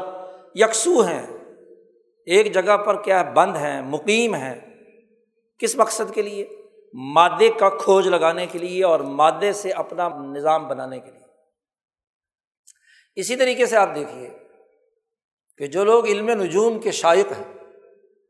یکسو 0.54 1.00
ہیں۔ 1.00 1.26
ایک 2.26 2.54
جگہ 2.54 2.76
پر 2.76 3.02
کیا 3.02 3.23
بند 3.23 3.57
ہیں؟ 3.57 3.83
مقیم 3.83 4.35
ہیں۔ 4.35 4.54
کس 5.59 5.76
مقصد 5.76 6.14
کے 6.14 6.23
لیے؟ 6.23 6.47
مادے 6.95 7.49
کا 7.49 7.69
کھوج 7.69 8.09
لگانے 8.09 8.47
کے 8.47 8.59
لیے 8.59 8.85
اور 8.85 9.00
مادے 9.00 9.52
سے 9.52 9.71
اپنا 9.71 10.09
نظام 10.09 10.69
بنانے 10.69 11.00
کے 11.00 11.11
لیے۔ 11.11 11.23
اسی 13.16 13.37
طریقے 13.37 13.66
سے 13.66 13.76
آپ 13.76 13.88
دیکھیے۔ 13.95 14.31
کہ 15.59 15.66
جو 15.66 15.85
لوگ 15.85 16.06
علم 16.06 16.28
نجوم 16.28 16.78
کے 16.78 16.90
شائق 16.90 17.32
ہیں 17.32 17.54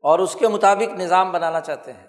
اور 0.01 0.19
اس 0.19 0.35
کے 0.35 0.47
مطابق 0.47 0.93
نظام 0.93 1.31
بنانا 1.31 1.61
چاہتے 1.61 1.93
ہیں، 1.93 2.07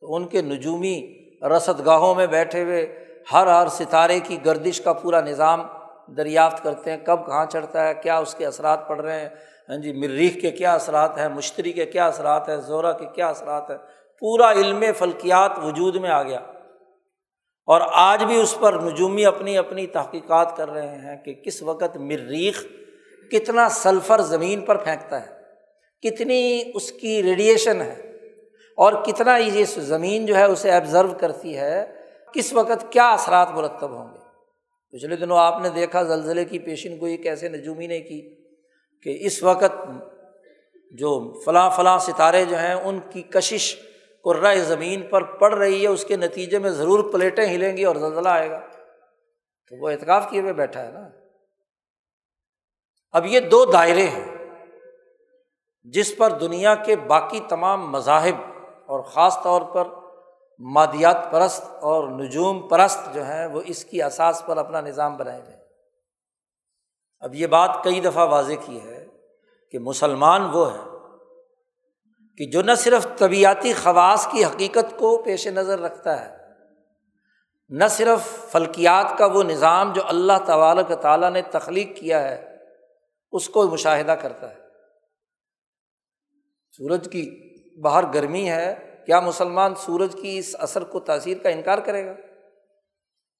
تو 0.00 0.14
ان 0.14 0.26
کے 0.26 0.42
نجومی 0.42 1.18
رسد 1.56 1.86
گاہوں 1.86 2.14
میں 2.14 2.26
بیٹھے 2.26 2.62
ہوئے 2.62 3.04
ہر 3.32 3.46
ہر 3.46 3.68
ستارے 3.68 4.20
کی 4.20 4.44
گردش 4.44 4.80
کا 4.80 4.92
پورا 4.92 5.20
نظام 5.20 5.62
دریافت 6.16 6.62
کرتے 6.62 6.90
ہیں۔ 6.90 6.98
کب 7.04 7.26
کہاں 7.26 7.46
چڑھتا 7.46 7.88
ہے، 7.88 7.94
کیا 7.94 8.18
اس 8.18 8.34
کے 8.34 8.46
اثرات 8.46 8.88
پڑ 8.88 9.00
رہے 9.00 9.20
ہیں؟ 9.20 9.28
ہاں 9.68 9.76
جی 9.76 9.92
مریخ 9.92 10.34
کے 10.40 10.50
کیا 10.50 10.74
اثرات 10.74 11.18
ہیں؟ 11.18 11.28
مشتری 11.28 11.72
کے 11.72 11.86
کیا 11.86 12.06
اثرات 12.06 12.48
ہیں؟ 12.48 12.56
زورا 12.56 12.92
کے 12.92 13.06
کیا 13.14 13.28
اثرات 13.28 13.70
ہیں؟ 13.70 13.78
پورا 14.20 14.52
علم 14.52 14.84
فلکیات 14.98 15.58
وجود 15.64 15.96
میں 15.96 16.10
آ 16.10 16.22
گیا۔ 16.22 16.38
اور 17.66 17.80
آج 17.92 18.24
بھی 18.24 18.40
اس 18.40 18.56
پر 18.60 18.72
نجومی 18.72 19.26
اپنی 19.26 19.58
اپنی 19.58 19.86
تحقیقات 19.86 20.56
کر 20.56 20.70
رہے 20.70 20.88
ہیں 20.88 21.16
کہ 21.24 21.34
کس 21.34 21.62
وقت 21.62 21.96
مریخ 21.96 22.66
کتنا 23.30 23.68
سلفر 23.68 24.20
زمین 24.20 24.60
پر 24.60 24.76
پھینکتا 24.76 25.26
ہے، 25.26 25.30
کتنی 26.02 26.62
اس 26.74 26.92
کی 26.92 27.22
ریڈیئیشن 27.22 27.80
ہے، 27.80 27.94
اور 28.78 28.92
کتنا 29.04 29.36
یہ 29.36 29.64
زمین 29.64 30.26
جو 30.26 30.36
ہے 30.36 30.44
اسے 30.44 30.70
ایبزرو 30.70 31.14
کرتی 31.20 31.56
ہے، 31.56 31.94
کس 32.34 32.52
وقت 32.52 32.92
کیا 32.92 33.10
اثرات 33.10 33.50
مرتب 33.50 33.90
ہوں 33.90 34.14
گے۔ 34.14 34.18
پچھلے 34.92 35.16
دنوں 35.16 35.38
آپ 35.38 35.62
نے 35.62 35.68
دیکھا 35.68 36.02
زلزلے 36.02 36.44
کی 36.44 36.58
پیشن 36.58 37.00
گوئی 37.00 37.16
کیسے 37.16 37.48
نجومی 37.48 37.86
نے 37.86 38.00
کی 38.00 38.36
کہ 39.02 39.16
اس 39.20 39.42
وقت 39.42 39.86
جو 40.92 41.40
فلاں 41.44 41.70
فلاں 41.70 41.98
ستارے 41.98 42.44
جو 42.44 42.58
ہیں، 42.58 42.74
ان 42.74 42.98
کی 43.10 43.22
کشش 43.22 43.76
قرائے 44.24 44.60
زمین 44.60 45.02
پر 45.02 45.22
پڑ 45.22 45.54
رہی 45.54 45.82
ہے، 45.82 45.88
اس 45.88 46.04
کے 46.04 46.16
نتیجے 46.16 46.58
میں 46.58 46.70
ضرور 46.70 47.12
پلیٹیں 47.12 47.46
ہلیں 47.46 47.76
گی 47.76 47.84
اور 47.84 47.96
زلزلہ 47.96 48.28
آئے 48.28 48.50
گا۔ 48.50 48.60
تو 49.68 49.82
وہ 49.82 49.90
اعتکاف 49.90 50.30
کیے 50.30 50.40
ہوئے 50.40 50.52
بیٹھا 50.52 50.86
ہے 50.86 50.92
نا۔ 50.92 51.08
اب 53.12 53.26
یہ 53.26 53.40
دو 53.40 53.64
دائرے 53.64 54.08
ہیں 54.08 54.34
جس 55.84 56.16
پر 56.16 56.30
دنیا 56.30 56.74
کے 56.74 56.96
باقی 56.96 57.40
تمام 57.48 57.90
مذاہب 57.90 58.62
اور 58.86 59.00
خاص 59.00 59.42
طور 59.42 59.62
پر 59.62 59.84
مادیات 60.58 61.30
پرست 61.30 61.64
اور 61.80 62.08
نجوم 62.08 62.68
پرست 62.68 63.14
جو 63.14 63.24
ہیں 63.24 63.46
وہ 63.46 63.60
اس 63.64 63.84
کی 63.84 64.02
اساس 64.02 64.42
پر 64.46 64.56
اپنا 64.56 64.80
نظام 64.80 65.16
بنائے 65.16 65.40
ہوئے 65.40 65.56
اب 67.20 67.34
یہ 67.34 67.46
بات 67.46 67.84
کئی 67.84 68.00
دفعہ 68.00 68.28
واضح 68.28 68.52
کی 68.66 68.80
ہے 68.80 69.06
کہ 69.70 69.78
مسلمان 69.78 70.50
وہ 70.52 70.72
ہے 70.74 70.98
کہ 72.36 72.46
جو 72.50 72.62
نہ 72.62 72.72
صرف 72.76 73.06
طبیعتی 73.18 73.72
خواص 73.72 74.28
کی 74.30 74.44
حقیقت 74.44 74.98
کو 74.98 75.22
پیش 75.22 75.46
نظر 75.46 75.78
رکھتا 75.78 76.24
ہے، 76.24 76.36
نہ 77.68 77.84
صرف 77.90 78.52
فلکیات 78.52 79.18
کا 79.18 79.26
وہ 79.26 79.42
نظام 79.42 79.92
جو 79.92 80.02
اللہ 80.08 80.32
تبارک 80.46 80.92
تعالیٰ 81.00 81.30
نے 81.30 81.42
تخلیق 81.42 81.96
کیا 81.96 82.22
ہے 82.22 82.47
اس 83.32 83.48
کو 83.48 83.66
مشاہدہ 83.66 84.12
کرتا 84.12 84.50
ہے۔ 84.50 84.56
سورج 86.70 87.08
کی 87.12 87.54
باہر 87.80 88.04
گرمی 88.14 88.50
ہے، 88.50 88.96
کیا 89.06 89.20
مسلمان 89.20 89.74
سورج 89.74 90.16
کی 90.22 90.38
اس 90.38 90.56
اثر 90.58 90.84
کو 90.84 91.00
تاثیر 91.00 91.38
کا 91.38 91.48
انکار 91.48 91.78
کرے 91.78 92.06
گا؟ 92.06 92.12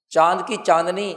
چاند 0.08 0.40
کی 0.46 0.56
چاندنی 0.66 1.14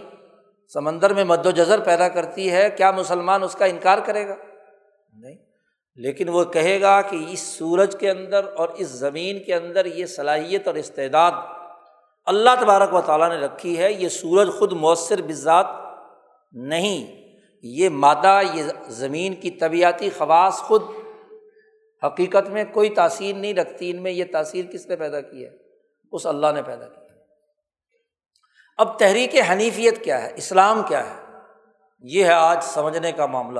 سمندر 0.73 1.13
میں 1.13 1.23
مد 1.23 1.45
و 1.45 1.51
جذر 1.51 1.79
پیدا 1.79 2.09
کرتی 2.09 2.51
ہے، 2.51 2.69
کیا 2.77 2.91
مسلمان 2.91 3.43
اس 3.43 3.53
کا 3.53 3.65
انکار 3.65 3.97
کرے 3.97 4.27
گا؟ 4.27 4.35
نہیں۔ 5.13 5.35
لیکن 5.95 6.29
وہ 6.29 6.43
کہے 6.43 6.81
گا 6.81 7.01
کہ 7.01 7.25
اس 7.29 7.39
سورج 7.39 7.95
کے 7.99 8.09
اندر 8.09 8.53
اور 8.55 8.69
اس 8.69 8.87
زمین 8.87 9.43
کے 9.43 9.55
اندر 9.55 9.85
یہ 9.85 10.05
صلاحیت 10.05 10.67
اور 10.67 10.75
استعداد 10.75 11.31
اللہ 12.25 12.49
تبارک 12.61 12.93
و 12.93 13.01
تعالیٰ 13.01 13.29
نے 13.29 13.35
رکھی 13.35 13.77
ہے، 13.77 13.93
یہ 13.93 14.09
سورج 14.09 14.49
خود 14.59 14.73
مؤثر 14.73 15.21
بذات 15.21 15.65
نہیں۔ 16.51 17.20
یہ 17.61 17.89
مادہ، 17.89 18.41
یہ 18.53 18.63
زمین 18.87 19.33
کی 19.33 19.51
طبیعتی 19.51 20.09
خواص 20.09 20.53
خود 20.53 20.81
حقیقت 22.05 22.49
میں 22.49 22.63
کوئی 22.73 22.89
تاثیر 22.89 23.35
نہیں 23.35 23.53
رکھتی، 23.53 23.91
ان 23.91 24.03
میں 24.03 24.11
یہ 24.11 24.25
تاثیر 24.31 24.65
کس 24.65 24.87
نے 24.87 24.95
پیدا 24.95 25.21
کی 25.21 25.45
ہے؟ 25.45 25.49
اس 26.11 26.25
اللہ 26.25 26.47
نے 26.55 26.63
پیدا 26.63 26.87
کی۔ 26.87 27.01
اب 28.77 28.99
تحریک 28.99 29.35
حنیفیت 29.51 30.03
کیا 30.03 30.23
ہے؟ 30.23 30.31
اسلام 30.35 30.81
کیا 30.87 31.09
ہے؟ 31.09 31.37
یہ 31.99 32.25
ہے 32.25 32.33
آج 32.33 32.57
سمجھنے 32.61 33.11
کا 33.11 33.25
معاملہ، 33.25 33.59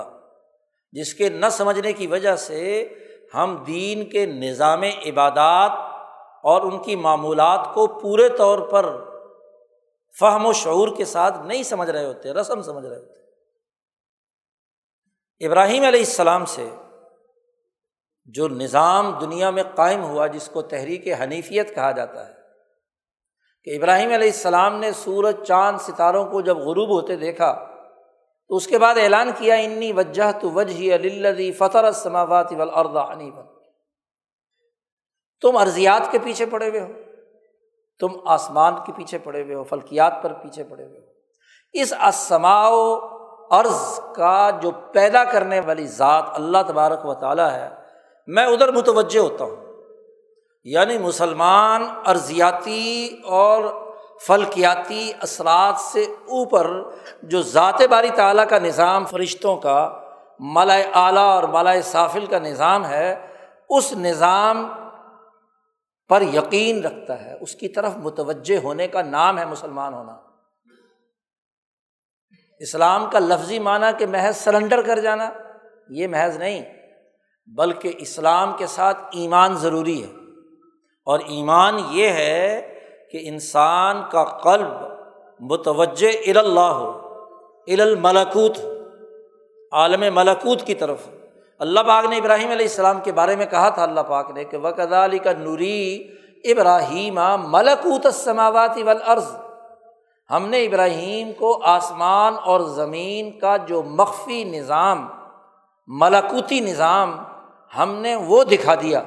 جس 0.91 1.13
کے 1.13 1.29
نہ 1.29 1.45
سمجھنے 1.51 1.93
کی 1.93 2.07
وجہ 2.07 2.35
سے 2.35 2.87
ہم 3.33 3.63
دین 3.67 4.09
کے 4.09 4.25
نظام 4.25 4.81
عبادات 4.81 5.71
اور 6.43 6.61
ان 6.61 6.83
کی 6.83 6.95
معمولات 6.95 7.67
کو 7.73 7.87
پورے 7.87 8.29
طور 8.29 8.59
پر 8.59 9.03
فہم 10.19 10.45
و 10.45 10.53
شعور 10.53 10.87
کے 10.97 11.05
ساتھ 11.05 11.39
نہیں 11.45 11.63
سمجھ 11.63 11.89
رہے 11.89 12.05
ہوتے، 12.05 12.33
رسم 12.33 12.61
سمجھ 12.61 12.85
رہے 12.85 12.97
ہوتے۔ 12.97 13.20
ابراہیم 15.45 15.83
علیہ 15.83 15.99
السلام 15.99 16.45
سے 16.45 16.69
جو 18.25 18.47
نظام 18.47 19.11
دنیا 19.21 19.49
میں 19.49 19.63
قائم 19.75 20.03
ہوا، 20.03 20.27
جس 20.27 20.49
کو 20.49 20.61
تحریک 20.61 21.07
حنیفیت 21.21 21.75
کہا 21.75 21.91
جاتا 21.91 22.27
ہے، 22.27 22.33
کہ 23.63 23.75
ابراہیم 23.77 24.11
علیہ 24.13 24.27
السلام 24.27 24.79
نے 24.79 24.91
سورج، 24.91 25.35
چاند، 25.43 25.77
ستاروں 25.81 26.25
کو 26.25 26.41
جب 26.41 26.57
غروب 26.57 26.89
ہوتے 26.89 27.15
دیکھا، 27.15 27.53
تو 28.49 28.55
اس 28.55 28.67
کے 28.67 28.77
بعد 28.77 28.95
اعلان 28.97 29.31
کیا، 29.37 29.55
انی 29.55 29.91
وجہ 29.91 30.31
تو 30.41 30.51
وجہ 30.51 30.95
علی 30.95 31.51
فطر 31.51 31.91
سماوات 31.91 32.53
عنی 33.11 33.31
بن 33.31 33.45
تم 35.41 35.57
ارضیات 35.57 36.11
کے 36.11 36.19
پیچھے 36.19 36.45
پڑے 36.45 36.69
ہوئے 36.69 36.81
ہو، 36.81 36.87
تم 37.99 38.07
آسمان 38.25 38.73
کے 38.85 38.91
پیچھے 38.91 39.17
پڑے 39.17 39.43
ہوئے 39.43 39.55
ہو، 39.55 39.63
فلکیات 39.63 40.21
پر 40.23 40.33
پیچھے 40.33 40.63
پڑے 40.63 40.85
ہوئے 40.85 40.99
ہو۔ 40.99 41.05
اس 41.73 41.93
اسماؤ 42.07 43.10
عرض 43.51 43.99
کا 44.15 44.49
جو 44.61 44.71
پیدا 44.71 45.23
کرنے 45.23 45.59
والی 45.59 45.87
ذات 45.87 46.23
اللہ 46.33 46.57
تبارک 46.67 47.05
و 47.05 47.13
تعالیٰ 47.13 47.51
ہے، 47.51 47.69
میں 48.27 48.45
ادھر 48.45 48.71
متوجہ 48.71 49.19
ہوتا 49.19 49.45
ہوں۔ 49.45 49.55
یعنی 50.63 50.97
مسلمان 50.97 51.85
ارضیاتی 52.05 53.17
اور 53.25 53.63
فلکیاتی 54.27 55.11
اثرات 55.21 55.79
سے 55.79 56.01
اوپر 56.03 56.71
جو 57.23 57.41
ذات 57.41 57.81
باری 57.89 58.09
تعلیٰ 58.09 58.47
کا 58.47 58.59
نظام 58.59 59.05
فرشتوں 59.05 59.57
کا، 59.57 59.99
ملائے 60.39 60.83
اعلیٰ 60.93 61.35
اور 61.35 61.43
ملائے 61.43 61.81
سافل 61.81 62.25
کا 62.25 62.39
نظام 62.39 62.85
ہے، 62.85 63.27
اس 63.69 63.93
نظام 63.93 64.71
پر 66.09 66.21
یقین 66.21 66.83
رکھتا 66.83 67.25
ہے۔ 67.25 67.37
اس 67.41 67.55
کی 67.55 67.67
طرف 67.67 67.91
متوجہ 67.97 68.57
ہونے 68.63 68.87
کا 68.87 69.01
نام 69.01 69.37
ہے 69.37 69.45
مسلمان 69.45 69.93
ہونا۔ 69.93 70.20
اسلام 72.61 73.09
کا 73.09 73.19
لفظی 73.19 73.59
معنی 73.59 73.87
کہ 73.97 74.05
محض 74.05 74.37
سرنڈر 74.37 74.81
کر 74.81 74.99
جانا، 74.99 75.29
یہ 75.89 76.07
محض 76.07 76.37
نہیں، 76.37 76.61
بلکہ 77.47 77.93
اسلام 77.97 78.53
کے 78.57 78.67
ساتھ 78.67 78.97
ایمان 79.11 79.55
ضروری 79.55 80.03
ہے۔ 80.03 80.09
اور 81.05 81.19
ایمان 81.19 81.79
یہ 81.91 82.09
ہے 82.09 82.79
کہ 83.11 83.19
انسان 83.21 84.01
کا 84.11 84.23
قلب 84.23 84.73
متوجہ 85.39 86.11
الا 86.27 86.71
ہو 86.71 86.89
الملکوت 87.67 88.57
عالم 89.71 90.15
ملکوت 90.15 90.61
کی 90.61 90.75
طرف۔ 90.75 90.97
اللہ 91.59 91.79
پاک 91.79 92.05
نے 92.05 92.17
ابراہیم 92.17 92.49
علیہ 92.49 92.65
السلام 92.65 92.99
کے 92.99 93.11
بارے 93.11 93.35
میں 93.35 93.45
کہا 93.45 93.69
تھا، 93.69 93.83
اللہ 93.83 93.99
پاک 93.99 94.31
نے 94.31 94.43
کہ 94.43 94.57
وقد 94.57 94.93
علی 94.93 95.17
کا 95.17 95.33
نوری 95.33 96.07
ابراہیم 96.43 97.19
ملکوت 97.47 98.05
السماوات 98.05 98.77
والارض 98.85 99.25
ہم 100.31 100.47
نے 100.47 100.65
ابراہیم 100.65 101.31
کو 101.33 101.63
آسمان 101.63 102.33
اور 102.43 102.59
زمین 102.59 103.39
کا 103.39 103.57
جو 103.57 103.83
مخفی 103.83 104.43
نظام، 104.43 105.07
ملکوتی 105.87 106.59
نظام، 106.59 107.17
ہم 107.77 107.95
نے 107.95 108.15
وہ 108.15 108.43
دکھا 108.43 108.75
دیا۔ 108.75 108.99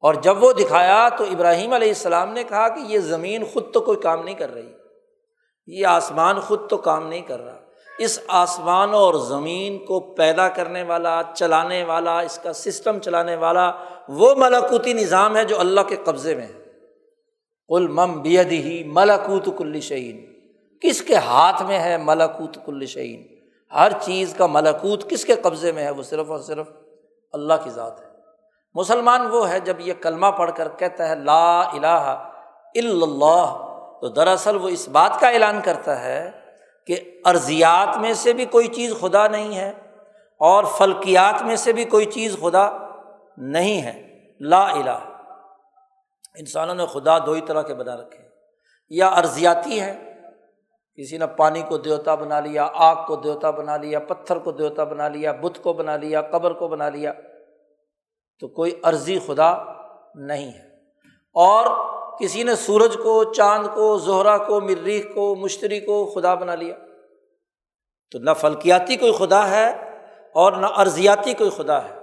اور 0.00 0.14
جب 0.14 0.44
وہ 0.44 0.52
دکھایا 0.52 1.08
تو 1.08 1.24
ابراہیم 1.24 1.72
علیہ 1.72 1.88
السلام 1.88 2.32
نے 2.32 2.44
کہا 2.44 2.68
کہ 2.68 2.80
یہ 2.80 2.98
زمین 2.98 3.44
خود 3.52 3.72
تو 3.72 3.80
کوئی 3.80 3.98
کام 3.98 4.24
نہیں 4.24 4.34
کر 4.34 4.54
رہی، 4.54 4.72
یہ 5.66 5.86
آسمان 5.86 6.40
خود 6.40 6.70
تو 6.70 6.76
کام 6.76 7.06
نہیں 7.06 7.22
کر 7.22 7.40
رہا۔ 7.40 7.56
اس 7.98 8.20
آسمان 8.28 8.94
اور 8.94 9.14
زمین 9.14 9.84
کو 9.84 10.00
پیدا 10.00 10.48
کرنے 10.48 10.82
والا، 10.82 11.22
چلانے 11.34 11.84
والا، 11.84 12.20
اس 12.20 12.38
کا 12.42 12.52
سسٹم 12.52 12.98
چلانے 12.98 13.36
والا 13.36 13.72
وہ 14.08 14.34
ملاکوتی 14.36 14.92
نظام 14.92 15.36
ہے 15.36 15.44
جو 15.44 15.60
اللہ 15.60 15.80
کے 15.80 15.96
قبضے 16.04 16.34
میں 16.34 16.46
ہے۔ 16.46 16.65
کل 17.68 17.88
مم 17.88 18.22
بید 18.22 18.52
ہی 18.52 18.84
ملاکوت 18.84 19.48
کل 19.58 19.80
شعین 19.80 20.26
کس 20.80 21.02
کے 21.02 21.14
ہاتھ 21.14 21.62
میں 21.62 21.78
ہے 21.78 21.96
ملاکوت 21.96 22.58
کل 22.66 22.86
شعین 22.86 23.26
ہر 23.74 23.92
چیز 24.00 24.34
کا 24.34 24.46
ملاکوت 24.46 25.10
کس 25.10 25.24
کے 25.24 25.34
قبضے 25.34 25.72
میں 25.72 25.84
ہے؟ 25.84 25.90
وہ 25.90 26.02
صرف 26.02 26.30
اور 26.30 26.38
صرف 26.38 26.66
اللہ 27.32 27.54
کی 27.64 27.70
ذات 27.70 28.00
ہے۔ 28.00 28.06
مسلمان 28.74 29.26
وہ 29.30 29.50
ہے 29.50 29.60
جب 29.60 29.76
یہ 29.78 29.92
کلمہ 30.00 30.26
پڑھ 30.26 30.50
کر 30.56 30.68
کہتا 30.68 31.08
ہے 31.08 31.14
لا 31.14 31.60
الہ 31.60 32.30
الا 32.74 33.02
اللہ، 33.02 33.62
تو 34.00 34.08
دراصل 34.08 34.56
وہ 34.56 34.68
اس 34.68 34.88
بات 34.88 35.20
کا 35.20 35.28
اعلان 35.28 35.60
کرتا 35.64 36.02
ہے 36.02 36.30
کہ 36.86 37.20
ارضیات 37.24 37.98
میں 37.98 38.14
سے 38.14 38.32
بھی 38.32 38.44
کوئی 38.44 38.68
چیز 38.68 38.94
خدا 39.00 39.28
نہیں 39.28 39.56
ہے 39.56 39.72
اور 40.38 40.64
فلکیات 40.64 41.42
میں 41.42 41.56
سے 41.56 41.72
بھی 41.72 41.84
کوئی 41.84 42.04
چیز 42.04 42.36
خدا 42.42 42.70
نہیں 43.36 43.82
ہے۔ 43.82 44.18
لا 44.40 44.72
الہ۔ 44.72 45.15
انسانوں 46.38 46.74
نے 46.74 46.86
خدا 46.86 47.18
دو 47.18 47.32
ہی 47.32 47.40
طرح 47.40 47.62
کے 47.62 47.74
بنا 47.74 47.96
رکھے 47.96 48.22
یا 48.88 49.08
ارضیاتی 49.08 49.80
ہے 49.80 50.12
کسی 50.96 51.18
نے 51.18 51.26
پانی 51.26 51.62
کو 51.68 51.78
دیوتا 51.78 52.14
بنا 52.14 52.40
لیا، 52.40 52.68
آگ 52.74 53.06
کو 53.06 53.16
دیوتا 53.16 53.50
بنا 53.50 53.76
لیا، 53.76 54.00
پتھر 54.00 54.38
کو 54.38 54.52
دیوتا 54.52 54.84
بنا 54.84 55.08
لیا، 55.08 55.32
بت 55.32 55.62
کو 55.62 55.72
بنا 55.72 55.96
لیا، 55.96 56.22
قبر 56.22 56.52
کو 56.52 56.68
بنا 56.68 56.88
لیا، 56.88 57.12
تو 58.40 58.48
کوئی 58.48 58.80
عرضی 58.82 59.18
خدا 59.26 59.64
نہیں 60.14 60.52
ہے۔ 60.52 60.68
اور 61.32 61.66
کسی 62.18 62.42
نے 62.42 62.54
سورج 62.54 62.96
کو، 63.02 63.24
چاند 63.24 63.66
کو 63.74 63.98
زہرا 63.98 64.38
کو 64.38 64.60
مریخ 64.60 65.06
کو، 65.14 65.36
مشتری 65.36 65.80
کو 65.80 66.06
خدا 66.14 66.34
بنا 66.34 66.54
لیا۔ 66.54 66.74
تو 68.10 68.18
نہ 68.18 68.30
فلکیاتی 68.36 68.96
کوئی 68.96 69.12
خدا 69.12 69.50
ہے 69.50 69.98
اور 70.34 70.52
نہ 70.52 70.66
ارضیاتی 70.76 71.34
کوئی 71.34 71.50
خدا 71.50 71.84
ہے۔ 71.84 71.98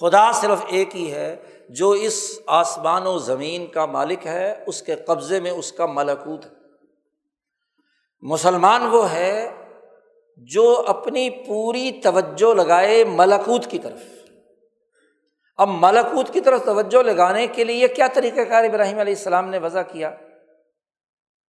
خدا 0.00 0.32
صرف 0.32 0.58
ایک 0.66 0.96
ہی 0.96 1.12
ہے۔ 1.12 1.36
جو 1.74 1.90
اس 1.90 2.40
آسمان 2.46 3.06
و 3.06 3.18
زمین 3.18 3.66
کا 3.66 3.86
مالک 3.86 4.26
ہے، 4.26 4.64
اس 4.66 4.82
کے 4.82 4.94
قبضے 4.94 5.40
میں 5.40 5.50
اس 5.50 5.72
کا 5.72 5.86
ملکوت 5.86 6.46
ہے۔ 6.46 6.50
مسلمان 8.20 8.86
وہ 8.86 9.12
ہے 9.12 9.50
جو 10.36 10.84
اپنی 10.86 11.30
پوری 11.30 12.00
توجہ 12.02 12.54
لگائے 12.54 13.04
ملکوت 13.04 13.66
کی 13.66 13.78
طرف۔ 13.78 14.00
اب 15.56 15.68
ملکوت 15.68 16.32
کی 16.32 16.40
طرف 16.40 16.64
توجہ 16.64 17.02
لگانے 17.02 17.46
کے 17.46 17.64
لیے 17.64 17.88
کیا 17.88 18.06
طریقہ 18.14 18.40
کار 18.40 18.64
ابراہیم 18.64 18.98
علیہ 18.98 19.14
السلام 19.16 19.48
نے 19.48 19.58
وضع 19.58 19.82
کیا؟ 19.82 20.16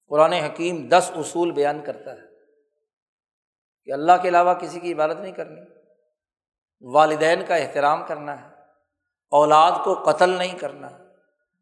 قرآن 0.09 0.33
حکیم 0.33 0.89
دس 0.89 1.13
اصول 1.17 1.51
بیان 1.51 1.81
کرتا 1.85 2.13
ہے 2.13 2.21
کہ 3.85 3.93
اللہ 3.93 4.13
کے 4.23 4.29
علاوہ 4.29 4.55
کسی 4.55 4.81
کی 4.81 4.93
عبادت 4.93 5.21
نہیں 5.21 5.33
کرنی۔ 5.33 5.61
والدین 6.81 7.45
کا 7.49 7.57
احترام 7.57 8.05
کرنا 8.07 8.43
ہے۔ 8.43 8.52
اولاد 9.33 9.73
کو 9.85 9.95
قتل 9.95 10.31
نہیں 10.31 10.59
کرنا، 10.59 10.89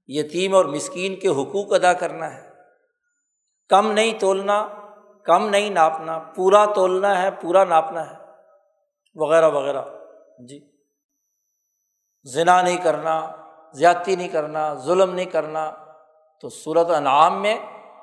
یتیم 0.07 0.55
اور 0.55 0.65
مسکین 0.65 1.17
کے 1.17 1.29
حقوق 1.29 1.73
ادا 1.73 1.93
کرنا 1.93 2.35
ہے۔ 2.35 2.51
کم 3.69 3.93
نہیں 3.93 4.21
تولنا، 4.21 4.69
کم 5.25 5.49
نہیں 5.49 5.71
ناپنا، 5.71 6.19
پورا 6.19 6.67
تولنا 6.67 7.23
ہے، 7.23 7.31
پورا 7.31 7.65
ناپنا 7.65 8.11
ہے، 8.11 8.17
وغیرہ 9.15 9.49
وغیرہ۔ 9.49 9.83
جی۔ 10.49 10.61
ذنا 12.33 12.63
نہیں 12.63 12.77
کرنا، 12.77 13.33
زیادتی 13.73 14.17
نہیں 14.17 14.29
کرنا، 14.29 14.75
ظلم 14.75 15.15
نہیں 15.15 15.27
کرنا۔ 15.27 15.71
تو 16.41 16.49
صورت 16.49 16.91
انعام 16.91 17.43
میں 17.43 17.55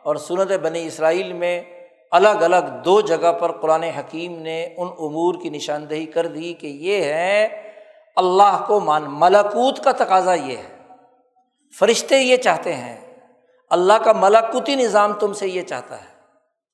اور 0.04 0.16
صورت 0.16 0.52
بنی 0.62 0.88
اسرائیل 0.88 1.34
میں 1.34 1.64
الگ 2.12 2.28
الگ 2.28 2.82
دو 2.86 3.02
جگہ 3.02 3.32
پر 3.32 3.52
قرآن 3.52 3.84
حکیم 3.84 4.40
نے 4.40 4.66
ان 4.66 4.88
امور 4.88 5.36
کی 5.42 5.50
نشاندہی 5.50 6.06
کر 6.06 6.28
دی 6.28 6.54
کہ 6.54 6.68
یہ 6.68 7.04
ہے 7.04 7.67
اللہ 8.18 8.64
کو 8.68 8.80
مان 8.80 9.06
ملاکوت 9.08 9.84
کا 9.84 9.92
تقاضا 9.92 10.34
یہ 10.34 10.58
ہے۔ 10.58 10.78
فرشتے 11.80 12.18
یہ 12.18 12.38
چاہتے 12.38 12.74
ہیں۔ 12.74 13.16
اللہ 13.70 13.94
کا 14.04 14.12
ملاکوتی 14.14 14.76
نظام 14.76 15.14
تم 15.14 15.34
سے 15.34 15.48
یہ 15.48 15.62
چاہتا 15.62 16.02
ہے 16.02 16.18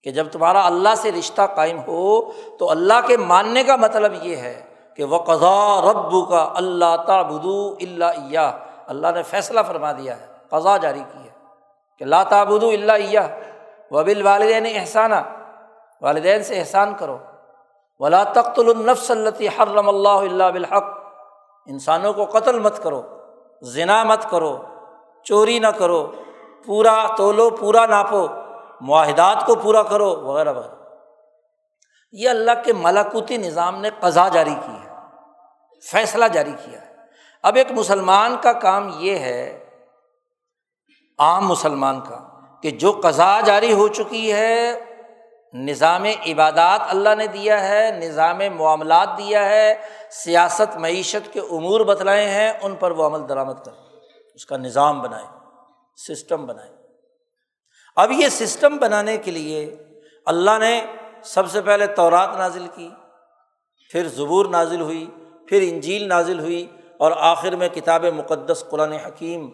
کہ 0.03 0.11
جب 0.11 0.27
تمہارا 0.31 0.65
اللہ 0.65 0.95
سے 0.97 1.11
رشتہ 1.11 1.41
قائم 1.55 1.79
ہو 1.79 2.31
تو 2.59 2.71
اللہ 2.71 3.07
کے 3.07 3.17
ماننے 3.17 3.63
کا 3.63 3.75
مطلب 3.75 4.13
یہ 4.23 4.35
ہے 4.35 4.61
کہ 4.95 5.03
وہ 5.03 5.17
قضا 5.17 5.81
رب 5.81 6.29
کا 6.29 6.53
اللہ 6.55 6.95
تابدو 7.07 7.75
اللہ 7.81 8.57
اللہ 8.87 9.07
نے 9.15 9.23
فیصلہ 9.23 9.59
فرما 9.67 9.91
دیا 9.91 10.21
ہے، 10.21 10.25
قضا 10.49 10.77
جاری 10.77 11.03
کی 11.13 11.23
ہے 11.23 11.29
کہ 11.99 12.05
لا 12.05 12.23
تابدو 12.23 12.69
اللہ 12.69 13.19
و 13.91 14.03
بال 14.03 14.21
والدین 14.21 14.65
احسانہ 14.75 15.15
والدین 16.01 16.43
سے 16.43 16.59
احسان 16.59 16.93
کرو۔ 16.99 17.17
ولا 17.99 18.23
تخت 18.23 18.59
النفس 18.59 19.11
التی 19.11 19.47
حرم 19.47 19.89
اللہ 19.89 20.09
اللہ 20.09 20.43
بالحق۔ 20.43 21.02
انسانوں 21.67 22.13
کو 22.13 22.25
قتل 22.25 22.59
مت 22.59 22.83
کرو 22.83 23.01
ذنا 23.63 24.03
مت 24.03 24.29
کرو، 24.29 24.57
چوری 25.23 25.59
نہ 25.59 25.67
کرو، 25.67 26.11
پورا 26.65 27.15
تولو، 27.17 27.49
پورا 27.49 27.85
ناپو، 27.85 28.27
معاہدات 28.81 29.45
کو 29.45 29.55
پورا 29.55 29.83
کرو، 29.83 30.09
وغیرہ 30.21 30.53
وغیرہ۔ 30.53 30.75
یہ 32.11 32.29
اللہ 32.29 32.51
کے 32.65 32.73
ملاکوتی 32.73 33.37
نظام 33.37 33.81
نے 33.81 33.89
قضا 33.99 34.27
جاری 34.27 34.55
کی 34.65 34.75
ہے، 34.83 34.89
فیصلہ 35.91 36.25
جاری 36.25 36.51
کیا 36.65 36.81
ہے۔ 36.81 36.95
اب 37.43 37.55
ایک 37.55 37.71
مسلمان 37.71 38.35
کا 38.41 38.53
کام 38.53 38.89
یہ 38.97 39.17
ہے، 39.17 39.65
عام 41.19 41.47
مسلمان 41.47 41.99
کا، 41.99 42.19
کہ 42.61 42.71
جو 42.71 42.91
قضا 43.03 43.41
جاری 43.41 43.73
ہو 43.73 43.87
چکی 43.87 44.31
ہے 44.33 44.73
نظام 45.53 46.03
عبادات 46.03 46.81
اللہ 46.89 47.15
نے 47.17 47.27
دیا 47.27 47.69
ہے، 47.69 47.99
نظام 48.03 48.39
معاملات 48.55 49.09
دیا 49.17 49.49
ہے، 49.49 49.75
سیاست، 50.11 50.77
معیشت 50.77 51.33
کے 51.33 51.39
امور 51.39 51.81
بتلائے 51.81 52.29
ہیں، 52.29 52.53
ان 52.61 52.75
پر 52.75 52.91
وہ 52.91 53.05
عمل 53.05 53.29
درآمد 53.29 53.65
کریں 53.65 53.77
اس 54.35 54.45
کا 54.45 54.57
نظام 54.57 55.01
بنائے، 55.01 55.25
سسٹم 55.97 56.45
بنائے۔ 56.45 56.69
اب 57.95 58.11
یہ 58.11 58.29
سسٹم 58.29 58.77
بنانے 58.77 59.17
کے 59.17 59.31
لیے 59.31 59.75
اللہ 60.25 60.57
نے 60.59 60.85
سب 61.23 61.51
سے 61.51 61.61
پہلے 61.61 61.87
تورات 61.87 62.29
نازل 62.37 62.67
کی، 62.75 62.89
پھر 63.91 64.07
زبور 64.07 64.45
نازل 64.45 64.81
ہوئی، 64.81 65.05
پھر 65.49 65.61
انجیل 65.61 66.07
نازل 66.07 66.39
ہوئی، 66.39 66.67
اور 66.97 67.11
آخر 67.11 67.55
میں 67.55 67.69
کتاب 67.69 68.05
مقدس 68.05 68.63
قرآن 68.69 68.91
حکیم 68.91 69.49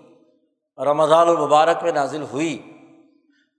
رمضان 0.77 1.29
المبارک 1.29 1.83
میں 1.83 1.91
نازل 1.91 2.21
ہوئی۔ 2.21 2.78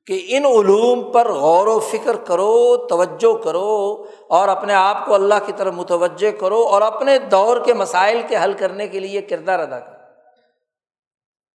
کہ 0.07 0.27
ان 0.29 0.45
علوم 0.45 1.13
پر 1.13 1.33
غور 1.33 1.67
و 1.67 1.79
فکر 1.79 2.17
کرو، 2.17 2.77
توجہ 2.77 3.37
کرو 3.37 4.05
اور 4.29 4.49
اپنے 4.49 4.75
آپ 4.75 5.07
کو 5.07 5.15
اللہ 5.15 5.35
کی 5.47 5.53
طرف 5.57 5.75
متوجہ 5.75 6.31
کرو 6.31 6.63
اور 6.63 6.83
اپنے 6.83 7.19
دور 7.19 7.57
کے 7.65 7.75
مسائل 7.75 8.23
کے 8.29 8.37
حل 8.45 8.53
کرنے 8.53 8.89
کے 8.89 9.01
لیے 9.01 9.23
کردار 9.23 9.59
ادا 9.59 9.81
کرو۔ 9.81 9.97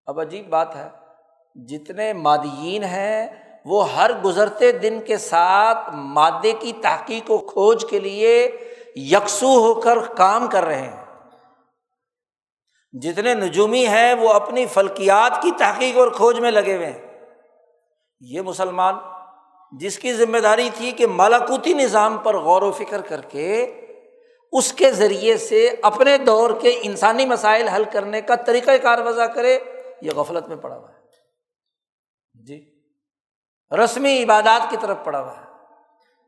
اب 0.06 0.20
عجیب 0.20 0.50
بات 0.50 0.76
ہے، 0.76 0.90
جتنے 1.56 2.14
مادیین 2.14 2.84
ہیں، 2.84 3.28
وہ 3.66 3.94
ہر 3.94 4.12
گزرتے 4.14 4.72
دن 4.72 5.00
کے 5.08 5.18
ساتھ 5.18 5.78
مادے 5.94 6.54
کی 6.60 6.72
تحقیق 6.82 7.32
و 7.32 7.38
کھوج 7.38 7.86
کے 7.90 8.00
لیے 8.00 8.58
یکسو 8.96 9.48
ہو 9.48 9.74
کر 9.74 10.00
کام 10.00 10.48
کر 10.48 10.64
رہے 10.64 10.82
ہیں۔ 10.82 11.06
جتنے 12.94 13.34
نجومی 13.34 13.88
ہیں، 13.88 14.14
وہ 14.14 14.30
اپنی 14.30 14.66
فلکیات 14.66 15.42
کی 15.42 15.52
تحقیق 15.58 15.98
اور 15.98 16.08
کھوج 16.08 16.40
میں 16.40 16.52
لگے 16.52 16.76
ہوئے 16.76 16.88
ہیں۔ 16.88 17.05
یہ 18.20 18.42
مسلمان 18.42 18.96
جس 19.80 20.00
کی 20.00 20.14
ذمہ 20.14 20.38
داری 20.38 20.70
تھی 20.74 20.92
کہ 20.92 21.08
مالاکوتی 21.08 21.74
نظام 21.74 22.18
پر 22.18 22.38
غور 22.38 22.62
و 22.62 22.72
فکر 22.72 23.02
کر 23.02 23.22
کے 23.22 23.82
اس 24.52 24.74
کے 24.74 24.92
ذریعے 24.92 25.38
سے 25.38 25.76
اپنے 25.84 26.18
دور 26.18 26.50
کے 26.62 26.80
انسانی 26.84 27.26
مسائل 27.26 27.68
حل 27.68 27.84
کرنے 27.84 28.22
کا 28.22 28.36
طریقۂ 28.36 28.72
کار 28.82 29.00
وضع 29.00 29.26
کرے، 29.26 29.60
یہ 30.02 30.12
غفلت 30.16 30.48
میں 30.48 30.56
پڑا 30.56 30.78
ہوا 30.78 30.90
ہے۔ 30.90 31.00
جی۔ 32.44 32.76
رسمی 33.84 34.24
عبادات 34.24 34.72
کی 34.72 34.78
طرف 34.82 34.98
پڑا 35.04 35.22
ہوا 35.22 35.38
ہے۔ 35.38 35.46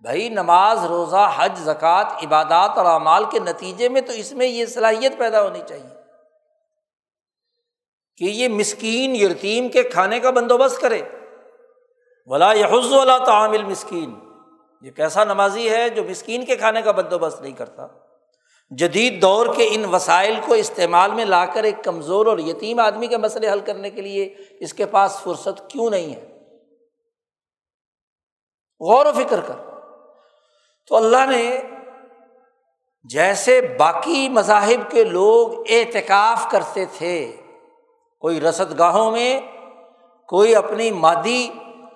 بھائی، 0.02 0.30
نماز، 0.30 0.86
روزہ، 0.86 1.32
حج، 1.36 1.60
زکوٰۃ، 1.60 2.24
عبادات 2.24 2.78
اور 2.78 2.86
اعمال 2.86 3.24
کے 3.32 3.40
نتیجے 3.40 3.90
میں 3.90 4.02
تو 4.02 4.12
اس 4.12 4.32
میں 4.32 4.48
یہ 4.48 4.66
صلاحیت 4.66 5.18
پیدا 5.18 5.44
ہونی 5.44 5.60
چاہیے۔ 5.68 5.96
کہ 8.18 8.24
یہ 8.24 8.48
مسکین، 8.48 9.16
یتیم 9.16 9.70
کے 9.70 9.84
کھانے 9.84 10.20
کا 10.20 10.30
بندوبست 10.30 10.82
کرے۔ 10.82 11.02
ولا 12.28 12.54
یحز 12.54 12.94
والا 12.94 13.18
تعامل 13.18 13.64
مسکین 13.64 14.16
یہ 14.82 14.92
کیسا 14.92 15.24
نمازی 15.24 15.70
ہے 15.70 15.90
جو 15.90 16.04
مسکین 16.04 16.46
کے 16.46 16.56
کھانے 16.56 16.82
کا 16.82 16.92
بندوبست 16.92 17.42
نہیں 17.42 17.54
کرتا؟ 17.54 17.88
جدید 18.70 19.22
دور 19.22 19.56
کے 19.56 19.68
ان 19.72 19.86
وسائل 19.86 20.36
کو 20.46 20.54
استعمال 20.54 21.12
میں 21.12 21.26
لا 21.26 21.46
کر 21.46 21.64
ایک 21.64 21.84
کمزور 21.84 22.26
اور 22.26 22.38
یتیم 22.38 22.80
آدمی 22.80 23.08
کے 23.08 23.18
مسئلے 23.18 23.52
حل 23.52 23.60
کرنے 23.60 23.90
کے 23.90 24.02
لیے 24.02 24.36
اس 24.60 24.74
کے 24.74 24.86
پاس 24.86 25.20
فرصت 25.24 25.70
کیوں 25.70 25.90
نہیں 25.90 26.16
ہے؟ 26.16 26.40
غور 28.80 29.06
و 29.06 29.12
فکر 29.12 29.40
کر۔ 29.42 29.56
تو 30.88 30.96
اللہ 30.96 31.26
نے 31.30 31.62
جیسے 33.04 33.62
باقی 33.80 34.30
مذاہب 34.30 34.92
کے 34.92 35.04
لوگ 35.04 35.52
اعتکاف 35.70 36.52
کرتے 36.52 36.86
تھے، 36.86 37.36
کوئی 38.20 38.42
رسد 38.42 38.80
گاہوں 38.80 39.12
میں، 39.12 39.40
کوئی 40.28 40.56
اپنی 40.56 40.92
مادی 40.92 41.50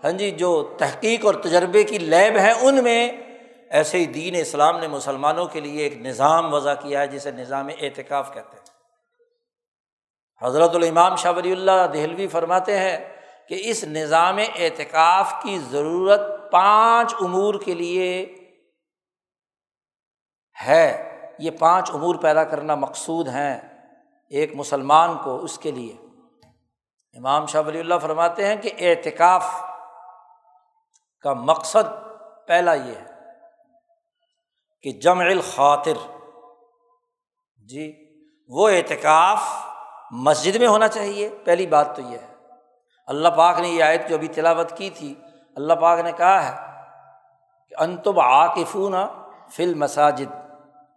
ہاں 0.04 0.12
جی 0.12 0.32
جو 0.32 0.76
تحقیق 0.80 1.26
اور 1.26 1.34
تجربے 1.34 1.84
کی 1.84 1.98
لیب 1.98 2.38
ہے، 2.38 2.52
ان 2.52 2.84
میں 2.84 3.12
ایسے 3.70 3.98
ہی 3.98 4.06
دین 4.06 4.36
اسلام 4.36 4.80
نے 4.80 4.88
مسلمانوں 4.88 5.46
کے 5.46 5.60
لیے 5.60 5.84
ایک 5.84 5.98
نظام 5.98 6.54
وضع 6.54 6.74
کیا 6.74 7.02
ہے، 7.02 7.08
جسے 7.08 7.32
نظام 7.32 7.68
اعتکاف 7.82 8.34
کہتے 8.34 8.58
ہیں۔ 8.58 8.62
حضرت 10.46 10.76
الامام 10.76 11.16
شاہ 11.16 11.32
ولی 11.32 11.52
اللہ 11.52 11.88
دہلوی 11.94 12.28
فرماتے 12.28 12.80
ہیں 12.80 12.98
کہ 13.50 13.62
اس 13.64 13.84
نظام 13.84 14.38
اعتکاف 14.38 15.34
کی 15.44 15.60
ضرورت 15.70 16.52
پانچ 16.52 17.16
امور 17.22 17.54
کے 17.66 17.74
لیے 17.74 18.36
ہے۔ 20.68 21.18
یہ 21.40 21.52
پانچ 21.52 21.92
امور 21.92 22.16
پیدا 22.16 22.44
کرنا 22.44 22.76
مقصود 22.76 23.28
ہیں 23.28 23.62
ایک 24.30 24.56
مسلمان 24.56 25.18
کو 25.24 25.44
اس 25.44 25.58
کے 25.58 25.72
لیے۔ 25.72 25.94
امام 27.18 27.46
شاہ 27.46 27.62
ولی 27.68 27.80
اللہ 27.80 27.96
فرماتے 28.02 28.48
ہیں 28.48 28.56
کہ 28.56 28.70
اعتکاف 28.80 29.71
کا 31.22 31.34
مقصد 31.34 32.08
پہلا 32.48 32.74
یہ 32.74 32.96
ہے 32.96 33.12
کہ 34.84 34.92
جمع 34.92 35.24
الخاطر 35.24 36.22
جی 37.70 37.94
وہ 38.48 38.70
اعتکاف 38.70 39.42
مسجد 40.12 40.56
میں 40.56 40.68
ہونا 40.68 40.88
چاہیے۔ 40.88 41.30
پہلی 41.44 41.68
بات 41.68 41.96
تو 41.96 42.02
یہ 42.02 42.18
ہے۔ 42.18 42.36
اللہ 43.08 43.30
پاک 43.30 43.60
نے 43.60 43.68
یہ 43.68 43.84
آیت 43.84 44.10
جو 44.10 44.16
ابھی 44.16 44.28
تلاوت 44.28 44.78
کی 44.78 44.90
تھی، 44.90 45.16
اللہ 45.56 45.74
پاک 45.74 46.00
نے 46.00 46.12
کہا 46.12 46.46
ہے 46.46 46.82
کہ 47.70 47.76
انتب 47.82 48.20
عاقفون 48.20 48.94
فل 49.52 49.74
مساجد 49.74 50.36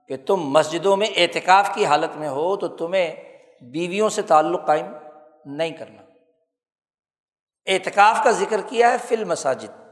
کہ 0.09 0.17
تم 0.17 0.37
مسجدوں 0.37 0.97
میں 0.97 1.07
اعتکاف 1.17 1.71
کی 1.75 1.87
حالت 1.87 2.17
میں 2.17 2.29
ہو 2.29 2.57
تو 2.57 2.69
تمہیں 2.69 3.39
بیویوں 3.61 4.09
سے 4.09 4.23
تعلق 4.23 4.67
قائم 4.67 4.87
نہیں 5.45 5.71
کرنا۔ 5.71 6.03
اعتکاف 7.67 8.25
کا 8.25 8.31
ذکر 8.31 8.61
کیا 8.61 8.91
ہے 8.91 8.97
فل 8.99 9.25
مساجد 9.25 9.84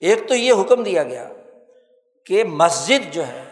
ایک 0.00 0.28
تو 0.28 0.34
یہ 0.34 0.52
حکم 0.52 0.82
دیا 0.82 1.02
گیا 1.02 1.28
کہ 2.26 2.44
مسجد 2.44 3.14
جو 3.14 3.26
ہے، 3.26 3.44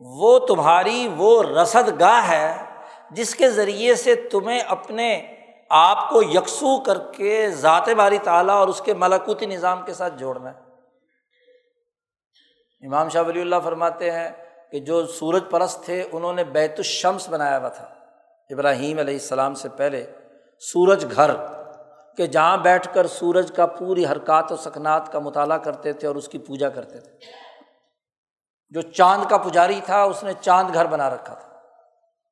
وہ 0.00 0.38
تمہاری 0.38 1.08
وہ 1.16 1.42
رسد 1.42 2.00
گاہ 2.00 2.28
ہے 2.28 2.64
جس 3.10 3.34
کے 3.34 3.50
ذریعے 3.50 3.94
سے 3.94 4.14
تمہیں 4.14 4.60
اپنے 4.60 5.26
آپ 5.70 6.10
کو 6.10 6.22
یکسو 6.22 6.80
کر 6.80 6.98
کے 7.12 7.50
ذات 7.50 7.88
باری 7.88 8.18
تعالیٰ 8.18 8.54
اور 8.54 8.68
اس 8.68 8.80
کے 8.80 8.94
ملاکوتی 8.94 9.46
نظام 9.46 9.84
کے 9.86 9.94
ساتھ 9.94 10.14
جوڑنا 10.18 10.50
ہے۔ 10.50 10.58
امام 12.86 13.08
شاہ 13.08 13.22
ولی 13.22 13.40
اللہ 13.40 13.56
فرماتے 13.64 14.10
ہیں 14.10 14.30
کہ 14.72 14.80
جو 14.80 15.06
سورج 15.06 15.44
پرست 15.50 15.84
تھے، 15.84 16.08
انہوں 16.12 16.32
نے 16.32 16.44
بیت 16.44 16.74
الشمس 16.76 17.28
بنایا 17.28 17.58
ہوا 17.58 17.68
تھا۔ 17.68 17.84
ابراہیم 18.50 18.98
علیہ 18.98 19.14
السلام 19.14 19.54
سے 19.54 19.68
پہلے 19.68 20.06
سورج 20.60 21.06
گھر۔ 21.14 21.55
کہ 22.16 22.26
جہاں 22.26 22.56
بیٹھ 22.56 22.94
کر 22.94 23.06
سورج 23.06 23.52
کا 23.56 23.66
پوری 23.66 24.06
حرکات 24.06 24.52
و 24.52 24.56
سکنات 24.56 25.12
کا 25.12 25.18
مطالعہ 25.18 25.58
کرتے 25.58 25.92
تھے 25.92 26.08
اور 26.08 26.16
اس 26.16 26.28
کی 26.28 26.38
پوجا 26.38 26.68
کرتے 26.68 27.00
تھے۔ 27.00 27.10
جو 28.70 28.80
چاند 28.80 29.24
کا 29.30 29.36
پجاری 29.36 29.80
تھا، 29.84 30.02
اس 30.02 30.22
نے 30.22 30.32
چاند 30.40 30.74
گھر 30.74 30.86
بنا 30.86 31.10
رکھا 31.10 31.34
تھا، 31.34 31.48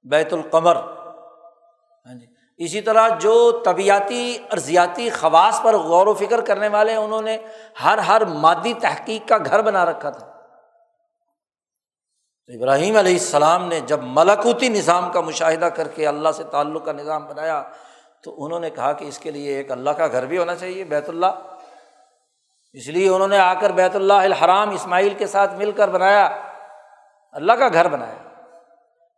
بیت 0.02 0.32
القمر۔ 0.32 0.76
ہاں 0.76 2.14
جی۔ 2.14 2.26
اسی 2.56 2.80
طرح 2.80 3.08
جو 3.08 3.62
طبیعتی، 3.64 4.38
ارضیاتی 4.52 5.10
خواص 5.10 5.62
پر 5.62 5.76
غور 5.76 6.06
و 6.06 6.14
فکر 6.14 6.40
کرنے 6.40 6.68
والے، 6.68 6.94
انہوں 6.94 7.22
نے 7.22 7.38
ہر 7.84 7.98
ہر 7.98 8.24
مادی 8.24 8.74
تحقیق 8.74 9.28
کا 9.28 9.36
گھر 9.46 9.62
بنا 9.62 9.84
رکھا 9.84 10.10
تھا۔ 10.10 10.26
تو 12.46 12.52
ابراہیم 12.52 12.96
علیہ 12.96 13.12
السلام 13.12 13.68
نے 13.68 13.80
جب 13.80 13.98
ملکوتی 14.02 14.68
نظام 14.68 15.12
کا 15.12 15.20
مشاہدہ 15.20 15.64
کر 15.64 15.88
کے 15.88 16.06
اللہ 16.06 16.28
سے 16.34 16.44
تعلق 16.44 16.84
کا 16.84 16.92
نظام 16.92 17.26
بنایا 17.26 17.62
تو 18.24 18.44
انہوں 18.44 18.60
نے 18.60 18.70
کہا 18.70 18.92
کہ 18.92 19.04
اس 19.04 19.18
کے 19.18 19.30
لیے 19.30 19.56
ایک 19.56 19.72
اللہ 19.72 19.90
کا 19.90 20.06
گھر 20.06 20.26
بھی 20.26 20.38
ہونا 20.38 20.54
چاہیے، 20.54 20.84
بیت 20.84 21.08
اللہ۔ 21.08 21.26
اس 22.72 22.88
لیے 22.88 23.08
انہوں 23.08 23.28
نے 23.28 23.38
آ 23.38 23.54
کر 23.54 23.70
بیت 23.70 23.96
اللہ 23.96 24.12
الحرام 24.12 24.70
اسماعیل 24.70 25.14
کے 25.14 25.26
ساتھ 25.26 25.54
مل 25.54 25.72
کر 25.72 25.88
بنایا، 25.88 26.42
اللہ 27.32 27.52
کا 27.52 27.68
گھر 27.72 27.88
بنایا۔ 27.88 28.14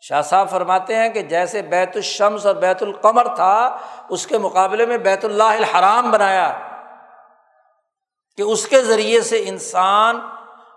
شاہ 0.01 0.23
صاحب 0.23 0.51
فرماتے 0.51 0.97
ہیں 0.97 1.09
کہ 1.09 1.23
جیسے 1.23 1.63
بیت 1.63 1.91
الشمس 1.95 2.47
اور 2.47 2.55
بیت 2.55 2.83
القمر 2.83 3.35
تھا، 3.35 3.77
اس 4.09 4.27
کے 4.27 4.39
مقابلے 4.39 4.87
میں 4.87 4.99
بیت 4.99 5.25
اللہ 5.25 5.43
الحرام 5.43 6.11
بنایا۔ 6.11 6.59
کہ 8.37 8.43
اس 8.43 8.69
کے 8.69 8.83
ذریعے 8.83 9.21
سے 9.21 9.45
انسان 9.47 10.21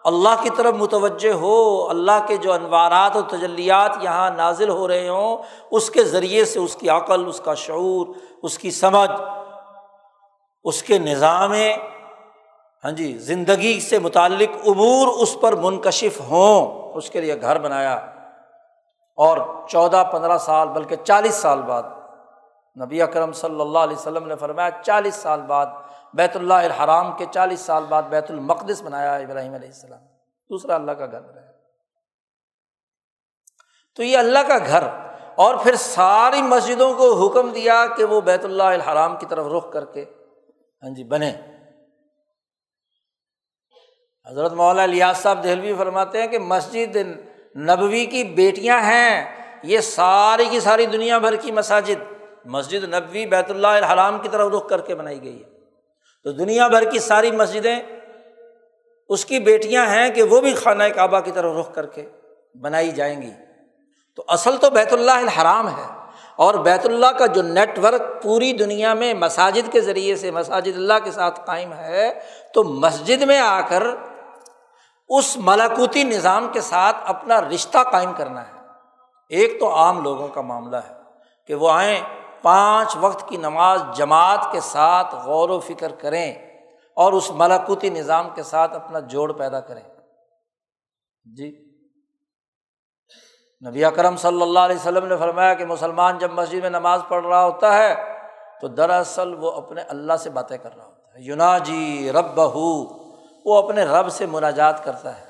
اللہ 0.10 0.42
کی 0.42 0.50
طرف 0.50 0.74
متوجہ 0.74 1.32
ہو، 1.32 1.90
اللہ 1.90 2.26
کے 2.28 2.38
جو 2.38 2.54
انوارات 2.54 3.16
و 3.18 3.22
تجلیات 3.22 3.98
یہاں 4.02 4.30
نازل 4.30 4.70
ہو 4.70 4.88
رہے 4.88 5.08
ہوں، 5.10 5.38
اس 5.72 5.90
کے 5.90 6.04
ذریعے 6.04 6.46
سے 6.46 6.60
اس 6.60 6.76
کی 6.76 6.90
عقل، 6.90 7.28
اس 7.28 7.40
کا 7.40 7.54
شعور، 7.54 8.08
اس 8.44 8.58
کی 8.58 8.72
سمجھ، 8.72 9.12
اس 10.64 10.84
کے 10.84 11.00
نظام 11.00 11.54
ہاں 12.84 12.92
جی 12.92 13.18
زندگی 13.18 13.80
سے 13.80 14.00
متعلق 14.00 14.68
عبور 14.68 15.08
اس 15.08 15.36
پر 15.42 15.56
منکشف 15.56 16.20
ہوں، 16.22 16.92
اس 16.94 17.10
کے 17.10 17.22
لیے 17.22 17.42
گھر 17.42 17.60
بنایا۔ 17.60 17.96
اور 19.18 19.38
چودہ، 19.68 20.04
پندرہ 20.12 20.38
سال، 20.38 20.68
بلکہ 20.68 20.96
چالیس 20.96 21.36
سال 21.36 21.62
بعد 21.62 21.84
نبی 22.82 23.02
اکرم 23.02 23.32
صلی 23.32 23.62
اللہ 23.62 23.80
علیہ 23.80 23.98
وسلم 23.98 24.28
نے 24.28 24.36
فرمایا، 24.36 24.70
چالیس 24.86 25.16
سال 25.16 25.42
بعد 25.42 25.66
بیت 26.14 26.36
اللہ 26.36 26.54
الحرام 26.54 27.18
کے 27.18 27.26
چالیس 27.32 27.60
سال 27.60 27.84
بعد 27.84 28.04
بیت 28.04 28.32
المقدس 28.32 28.82
بنایا 28.82 29.16
ابراہیم 29.16 29.54
علیہ 29.54 29.68
السلام۔ 29.68 30.00
دوسرا 30.50 30.76
اللہ 30.76 30.92
کا 30.92 31.06
گھر 31.06 31.22
بنایا۔ 31.22 31.52
تو 33.96 34.04
یہ 34.04 34.18
اللہ 34.18 34.40
کا 34.48 34.58
گھر 34.58 34.84
اور 35.36 35.56
پھر 35.56 35.76
ساری 35.76 36.42
مسجدوں 36.42 36.94
کو 36.94 37.28
حکم 37.28 37.50
دیا 37.50 37.86
کہ 37.98 38.04
وہ 38.04 38.22
بیت 38.22 38.46
اللہ 38.46 38.64
الحرام 38.64 39.18
کی 39.18 39.26
طرف 39.26 39.46
رخ 39.58 39.72
کر 39.72 39.86
کے 39.86 40.06
ہاں 40.84 40.96
جی 40.96 41.04
بنے 41.04 41.34
حضرت 44.28 44.54
مولانا 44.54 44.84
الیاس 44.84 45.18
صاحب 45.18 45.44
دہلوی 45.44 45.74
فرماتے 45.74 46.22
ہیں 46.22 46.28
کہ 46.28 46.40
مسجد 46.40 46.96
نبوی 47.58 48.06
کی 48.06 48.24
بیٹیاں 48.24 48.82
ہیں۔ 48.82 49.40
یہ 49.64 49.80
ساری 49.80 50.46
کی 50.46 50.60
ساری 50.60 50.86
دنیا 50.86 51.18
بھر 51.18 51.36
کی 51.36 51.52
مساجد، 51.52 52.14
مسجد 52.46 52.84
نبوی 52.84 53.26
بیت 53.26 53.50
اللہ 53.50 53.68
الحرام 53.68 54.20
کی 54.20 54.30
طرف 54.30 54.54
رخ 54.54 54.70
کر 54.70 54.82
کے 54.82 54.96
بنائی 54.96 55.24
گئی 55.24 55.44
ہے۔ 55.44 55.59
تو 56.24 56.32
دنیا 56.32 56.68
بھر 56.68 56.92
کی 56.92 57.00
ساری 57.00 57.32
مسجدیں 57.32 57.80
اس 59.10 59.26
کی 59.26 59.40
بیٹیاں 59.40 59.86
ہیں 59.86 60.10
کہ 60.10 60.24
وہ 60.24 60.42
بھی 60.42 60.54
خانہ 60.54 60.84
کعبہ 60.84 61.20
کی 61.20 61.32
طرف 61.32 61.56
رخ 61.58 61.76
کر 61.76 61.86
کے 61.86 62.10
بنائی 62.62 62.92
جائیں 62.92 63.22
گی۔ 63.22 63.32
تو 64.16 64.24
اصل 64.28 64.58
تو 64.58 64.70
بیت 64.70 64.94
اللہ 64.94 65.12
الحرام 65.12 65.68
ہے 65.68 66.10
اور 66.36 66.54
بیت 66.54 66.86
اللہ 66.86 67.06
کا 67.06 67.26
جو 67.26 67.42
نیٹ 67.42 67.80
ورک 67.80 68.24
پوری 68.24 68.54
دنیا 68.54 68.94
میں 68.94 69.14
مساجد 69.14 69.72
کے 69.72 69.82
ذریعے 69.82 70.16
سے 70.16 70.32
مساجد 70.32 70.76
اللہ 70.76 70.94
کے 71.04 71.12
ساتھ 71.12 71.40
قائم 71.46 71.74
ہے، 71.74 72.20
تو 72.54 72.64
مسجد 72.64 73.22
میں 73.22 73.40
آ 73.40 73.62
کر 73.62 73.84
اس 75.10 75.38
ملاکوتی 75.38 76.04
نظام 76.04 76.48
کے 76.54 76.62
ساتھ 76.62 76.98
اپنا 77.06 77.42
رشتہ 77.42 77.78
قائم 77.92 78.14
کرنا 78.14 78.48
ہے۔ 78.48 78.54
ایک 79.30 79.60
تو 79.60 79.76
عام 79.76 80.04
لوگوں 80.04 80.28
کا 80.28 80.42
معاملہ 80.42 80.78
ہے 80.78 80.94
کہ 81.48 81.56
وہ 81.56 81.72
آئیں 81.72 82.02
پانچ 82.42 82.98
وقت 83.00 83.30
کی 83.30 83.38
نماز 83.38 83.82
جماعت 83.96 84.48
کے 84.52 84.60
ساتھ 84.60 85.16
غور 85.16 85.50
و 85.50 85.60
فکر 85.60 85.92
کریں 85.92 86.34
اور 86.96 87.14
اس 87.14 87.32
ملاکوتی 87.32 87.90
نظام 87.90 88.30
کے 88.36 88.44
ساتھ 88.44 88.76
اپنا 88.76 89.00
جوڑ 89.00 89.34
پیدا 89.34 89.60
کریں۔ 89.60 89.84
جی۔ 91.38 91.66
نبی 93.68 93.86
اکرم 93.86 94.18
صلی 94.18 94.42
اللہ 94.42 94.60
علیہ 94.60 94.76
وسلم 94.76 95.06
نے 95.06 95.18
فرمایا 95.18 95.54
کہ 95.54 95.66
مسلمان 95.66 96.18
جب 96.18 96.32
مسجد 96.32 96.62
میں 96.62 96.70
نماز 96.70 97.02
پڑھ 97.08 97.26
رہا 97.26 97.44
ہوتا 97.44 97.78
ہے 97.78 97.96
تو 98.62 98.68
دراصل 98.68 99.34
وہ 99.34 99.52
اپنے 99.52 99.82
اللہ 99.82 100.14
سے 100.20 100.30
باتیں 100.30 100.58
کر 100.58 100.76
رہا 100.76 100.86
ہوتا 100.86 101.14
ہے۔ 101.16 101.24
یونا 101.24 101.58
جی 101.58 102.12
رب 102.12 102.26
بہو 102.36 102.86
وہ 103.46 103.58
اپنے 103.58 103.84
رب 103.84 104.10
سے 104.10 104.26
مناجات 104.26 104.84
کرتا 104.84 105.20
ہے۔ 105.20 105.26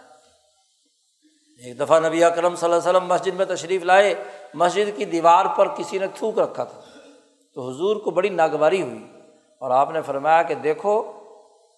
ایک 1.65 1.80
دفعہ 1.80 2.00
نبی 2.00 2.24
اکرم 2.24 2.56
صلی 2.56 2.72
اللہ 2.72 2.89
علیہ 2.89 2.89
وسلم 2.89 3.08
مسجد 3.08 3.34
میں 3.34 3.45
تشریف 3.45 3.84
لائے، 3.84 4.24
مسجد 4.54 4.98
کی 4.98 5.06
دیوار 5.06 5.45
پر 5.45 5.67
کسی 5.67 5.98
نے 5.98 6.08
تھوک 6.08 6.39
رکھا 6.39 6.63
تھا۔ 6.63 6.82
تو 7.60 7.69
حضور 7.69 7.95
کو 7.95 8.12
بڑی 8.12 8.30
ناگواری 8.30 8.82
ہوئی 8.82 9.12
اور 9.60 9.72
آپ 9.72 9.91
نے 9.91 10.02
فرمایا 10.02 10.43
کہ 10.43 10.56
دیکھو، 10.56 11.12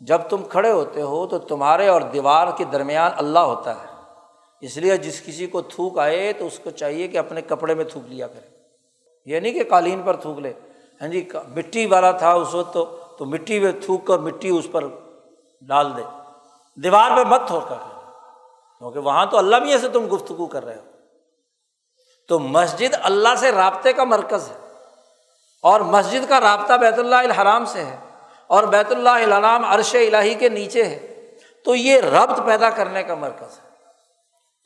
جب 0.02 0.22
تم 0.30 0.44
کھڑے 0.44 0.72
ہوتے 0.72 1.02
ہو 1.02 1.28
تو 1.28 1.40
تمہارے 1.40 1.88
اور 1.88 2.02
دیوار 2.02 2.48
کے 2.58 2.64
درمیان 2.64 3.12
اللہ 3.18 3.40
ہوتا 3.40 3.82
ہے۔ 3.82 3.86
اس 4.62 4.78
لیے 4.78 4.98
جس 4.98 5.22
کسی 5.26 5.48
کو 5.48 5.62
تھوک 5.62 6.00
آئے 6.00 6.34
تو 6.34 6.46
اس 6.46 6.60
کو 6.60 6.70
چاہیے 6.70 7.08
کہ 7.08 7.18
اپنے 7.18 7.42
کپڑے 7.42 7.74
میں 7.74 7.84
تھوک 7.84 8.04
لیا 8.08 8.28
کرے۔ 8.28 8.48
یہ 9.26 9.40
نہیں 9.40 9.54
کہ 9.54 9.64
قالین 9.64 10.02
پر 10.06 10.16
تھوک 10.16 10.40
لے۔ 10.40 10.54
ہاں 11.02 11.08
جی 11.08 11.30
مٹی 11.56 11.86
والا 11.86 12.12
تھا 12.12 12.34
اس 12.34 12.56
وقت 12.56 12.74
تو 12.74 12.98
تو 13.18 13.26
مٹی 13.26 13.60
میں 13.60 13.72
تھوک 13.86 14.08
کر 14.08 14.18
مٹی 14.20 14.50
اس 14.50 14.68
پر 14.72 14.84
ڈال 15.62 15.98
دے۔ 15.98 16.04
دیوار 16.84 17.12
پہ 17.18 17.28
مت 17.28 17.42
تھوک 17.48 17.70
کر۔ 17.70 17.76
کیونکہ 18.78 19.00
وہاں 19.00 19.26
تو 19.26 19.38
اللہ 19.38 19.56
بھی 19.56 19.72
ایسے 19.72 19.90
تم 19.90 20.16
گفتگو 20.16 20.46
کر 20.46 20.66
رہے 20.66 20.76
ہو۔ 20.76 20.92
تو 22.28 22.40
مسجد 22.40 22.96
اللہ 23.02 23.36
سے 23.38 23.52
رابطے 23.52 23.94
کا 23.94 24.04
مرکز 24.04 24.52
ہے۔ 24.52 24.61
اور 25.62 25.82
مسجد 25.82 26.30
کا 26.30 26.40
رابطہ 26.42 26.74
بیت 26.74 27.00
اللہ 27.00 27.16
الحرام 27.16 27.66
سے 27.66 27.86
ہے 27.86 27.98
اور 28.48 28.64
بیت 28.64 28.92
اللہ 28.92 29.10
الحرام 29.10 29.66
عرش 29.66 29.96
الہی 29.96 30.34
کے 30.34 30.50
نیچے 30.50 30.84
ہے، 30.84 31.32
تو 31.66 31.76
یہ 31.76 32.00
ربط 32.00 32.40
پیدا 32.46 32.70
کرنے 32.70 33.04
کا 33.04 33.16
مرکز 33.16 33.60
ہے۔ 33.60 33.70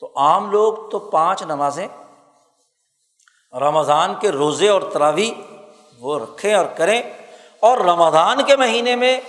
تو 0.00 0.12
عام 0.16 0.50
لوگ 0.50 0.90
تو 0.90 0.98
پانچ 0.98 1.42
نمازیں، 1.42 1.88
رمضان 3.52 4.14
کے 4.20 4.32
روزے 4.32 4.68
اور 4.68 4.82
تراوی 4.92 5.34
وہ 5.98 6.18
رکھیں 6.18 6.54
اور 6.54 6.66
کریں۔ 6.76 7.02
اور 7.60 7.78
رمضان 7.78 8.44
کے 8.44 8.56
مہینے 8.56 8.96
میں 8.96 9.20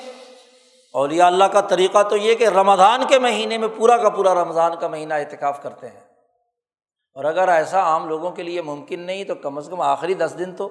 اولیاء 0.94 1.28
اللہ 1.28 1.44
کا 1.44 1.62
طریقہ 1.62 2.04
تو 2.04 2.18
یہ 2.18 2.36
کہ 2.36 2.48
رمضان 2.48 3.08
کے 3.08 3.20
مہینے 3.20 3.58
میں 3.58 3.68
پورا 3.78 3.98
کا 3.98 4.10
پورا 4.10 4.34
رمضان 4.34 4.72
کا 4.80 4.88
مہینہ 4.88 5.14
اعتکاف 5.14 5.64
کرتے 5.64 5.88
ہیں۔ 5.88 6.00
اور 7.14 7.24
اگر 7.24 7.48
ایسا 7.48 7.80
عام 7.80 8.10
لوگوں 8.10 8.32
کے 8.32 8.44
لیے 8.44 8.62
ممکن 8.62 9.00
نہیں 9.00 9.24
تو 9.24 9.36
کم 9.36 9.58
از 9.58 9.68
کم 9.72 9.82
آخری 9.82 10.14
دس 10.14 10.34
دن 10.40 10.56
تو 10.56 10.70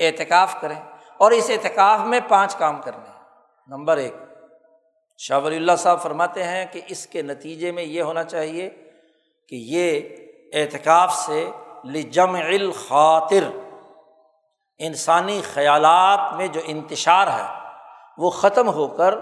اعتکاف 0.00 0.60
کریں 0.60 0.80
اور 1.16 1.30
اس 1.30 1.50
اعتکاف 1.50 2.00
میں 2.00 2.20
پانچ 2.28 2.56
کام 2.56 2.82
کرنے 2.82 3.08
ہیں۔ 3.08 3.20
نمبر 3.66 3.96
ایک، 3.96 4.14
شاہ 5.18 5.38
ولی 5.38 5.56
اللہ 5.56 5.72
صاحب 5.78 6.02
فرماتے 6.02 6.42
ہیں 6.42 6.66
کہ 6.72 6.80
اس 6.88 7.06
کے 7.06 7.22
نتیجے 7.22 7.72
میں 7.72 7.82
یہ 7.82 8.02
ہونا 8.02 8.24
چاہیے 8.24 8.70
کہ 9.48 9.56
یہ 9.56 10.00
اعتکاف 10.52 11.14
سے 11.14 11.50
لجم 11.84 12.34
الخاطر، 12.34 13.50
انسانی 14.78 15.42
خیالات 15.54 16.34
میں 16.34 16.46
جو 16.46 16.60
انتشار 16.64 17.26
ہے 17.26 17.58
وہ 18.18 18.30
ختم 18.30 18.68
ہو 18.68 18.88
کر 18.88 19.14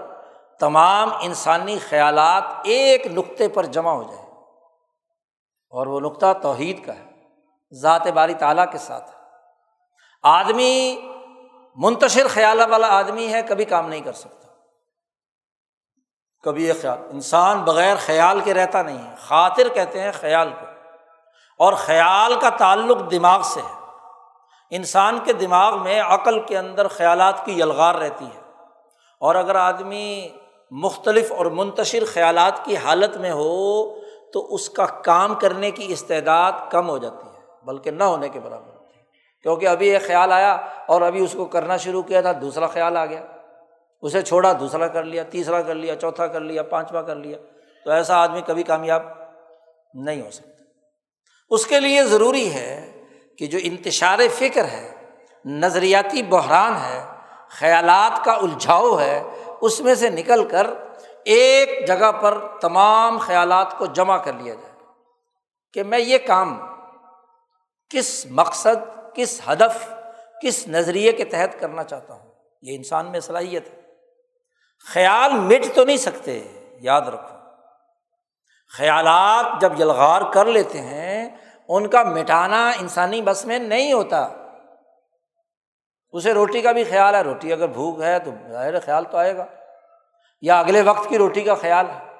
تمام 0.59 1.09
انسانی 1.21 1.79
خیالات 1.79 2.43
ایک 2.63 3.07
نقطے 3.07 3.47
پر 3.47 3.65
جمع 3.65 3.91
ہو 3.91 4.03
جائے۔ 4.03 4.25
اور 5.69 5.87
وہ 5.87 5.99
نقطہ 5.99 6.33
توحید 6.41 6.85
کا 6.85 6.95
ہے، 6.95 7.05
ذات 7.73 8.07
باری 8.07 8.33
تعالیٰ 8.33 8.71
کے 8.71 8.77
ساتھ 8.77 9.09
ہے۔ 9.09 9.18
آدمی 10.23 11.01
منتشر 11.75 12.27
خیال 12.27 12.59
والا 12.59 12.87
آدمی 12.87 13.33
ہے، 13.33 13.41
کبھی 13.41 13.65
کام 13.65 13.89
نہیں 13.89 14.01
کر 14.01 14.13
سکتا۔ 14.13 14.47
کبھی 16.43 16.67
یہ 16.67 16.73
خیال، 16.81 16.97
انسان 17.11 17.63
بغیر 17.63 17.95
خیال 18.05 18.39
کے 18.39 18.53
رہتا 18.53 18.81
نہیں 18.81 19.11
ہے۔ 19.11 19.15
خاطر 19.19 19.67
کہتے 19.73 20.01
ہیں 20.01 20.11
خیال 20.11 20.49
کو۔ 20.59 20.65
اور 21.57 21.73
خیال 21.73 22.35
کا 22.41 22.49
تعلق 22.49 23.11
دماغ 23.11 23.41
سے 23.41 23.61
ہے۔ 23.61 23.79
انسان 24.69 25.19
کے 25.23 25.33
دماغ 25.33 25.83
میں 25.83 26.01
عقل 26.01 26.39
کے 26.39 26.57
اندر 26.57 26.87
خیالات 26.87 27.45
کی 27.45 27.51
یلغار 27.51 27.95
رہتی 27.95 28.25
ہے۔ 28.25 28.41
اور 29.19 29.35
اگر 29.35 29.55
آدمی 29.55 30.29
مختلف 30.71 31.31
اور 31.31 31.45
منتشر 31.45 32.03
خیالات 32.13 32.65
کی 32.65 32.77
حالت 32.77 33.17
میں 33.17 33.31
ہو، 33.31 33.95
تو 34.33 34.53
اس 34.55 34.69
کا 34.69 34.85
کام 34.85 35.35
کرنے 35.35 35.71
کی 35.71 35.85
استعداد 35.87 36.51
کم 36.69 36.89
ہو 36.89 36.97
جاتی 36.97 37.27
ہے، 37.37 37.45
بلکہ 37.63 37.91
نہ 37.91 38.03
ہونے 38.03 38.29
کے 38.29 38.39
برابر۔ 38.39 38.78
کیونکہ 39.43 39.67
ابھی 39.67 39.89
ایک 39.89 40.07
خیال 40.07 40.31
آیا 40.31 40.53
اور 40.87 41.01
ابھی 41.01 41.23
اس 41.23 41.33
کو 41.33 41.45
کرنا 41.45 41.77
شروع 41.77 42.03
کیا 42.03 42.21
تھا، 42.21 42.31
دوسرا 42.41 42.67
خیال 42.67 42.97
آ 42.97 43.05
گیا۔ 43.05 43.25
اسے 44.01 44.21
چھوڑا، 44.21 44.53
دوسرا 44.59 44.87
کر 44.87 45.03
لیا، 45.03 45.23
تیسرا 45.23 45.61
کر 45.61 45.75
لیا، 45.75 45.95
چوتھا 45.95 46.27
کر 46.27 46.39
لیا، 46.39 46.63
پانچواں 46.63 47.03
کر 47.03 47.15
لیا۔ 47.15 47.37
تو 47.85 47.91
ایسا 47.91 48.17
آدمی 48.17 48.41
کبھی 48.41 48.63
کامیاب 48.63 49.03
نہیں 49.93 50.21
ہو 50.21 50.31
سکتا۔ 50.31 50.63
اس 51.49 51.65
کے 51.65 51.79
لیے 51.79 52.03
ضروری 52.03 52.53
ہے 52.53 53.03
کہ 53.37 53.47
جو 53.47 53.59
انتشار 53.63 54.19
فکر 54.37 54.65
ہے، 54.65 54.91
نظریاتی 55.45 56.23
بحران 56.23 56.75
ہے، 56.75 57.05
خیالات 57.49 58.25
کا 58.25 58.33
الجھاؤ 58.33 58.99
ہے، 58.99 59.23
اس 59.61 59.81
میں 59.81 59.95
سے 59.95 60.09
نکل 60.09 60.47
کر 60.47 60.67
ایک 61.25 61.87
جگہ 61.87 62.11
پر 62.11 62.37
تمام 62.61 63.17
خیالات 63.17 63.77
کو 63.77 63.85
جمع 63.85 64.17
کر 64.17 64.33
لیا 64.33 64.53
جائے 64.53 64.73
کہ 65.73 65.83
میں 65.83 65.99
یہ 65.99 66.17
کام 66.27 66.67
کس 67.89 68.25
مقصد 68.29 69.08
کس 69.19 69.41
ہدف، 69.47 69.93
کس 70.41 70.67
نظریے 70.67 71.11
کے 71.11 71.23
تحت 71.25 71.59
کرنا 71.59 71.83
چاہتا 71.83 72.13
ہوں؟ 72.13 72.31
یہ 72.61 72.75
انسان 72.75 73.11
میں 73.11 73.19
صلاحیت 73.19 73.67
ہے۔ 73.73 73.81
خیال 74.93 75.31
مٹ 75.31 75.75
تو 75.75 75.85
نہیں 75.85 75.97
سکتے، 75.97 76.43
یاد 76.81 77.01
رکھو۔ 77.01 77.37
خیالات 78.77 79.61
جب 79.61 79.81
یلغار 79.81 80.21
کر 80.33 80.45
لیتے 80.45 80.81
ہیں، 80.81 81.29
ان 81.67 81.87
کا 81.87 82.03
مٹانا 82.03 82.69
انسانی 82.69 83.21
بس 83.21 83.45
میں 83.45 83.59
نہیں 83.59 83.93
ہوتا۔ 83.93 84.29
اسے 86.11 86.33
روٹی 86.33 86.61
کا 86.61 86.71
بھی 86.71 86.83
خیال 86.83 87.15
ہے، 87.15 87.21
روٹی 87.21 87.53
اگر 87.53 87.67
بھوک 87.67 88.01
ہے 88.01 88.19
تو 88.19 88.31
ظاہر 88.49 88.79
خیال 88.79 89.05
تو 89.11 89.17
آئے 89.17 89.37
گا۔ 89.37 89.45
یا 90.41 90.59
اگلے 90.59 90.81
وقت 90.81 91.09
کی 91.09 91.17
روٹی 91.17 91.41
کا 91.41 91.55
خیال 91.55 91.85
ہے۔ 91.89 92.15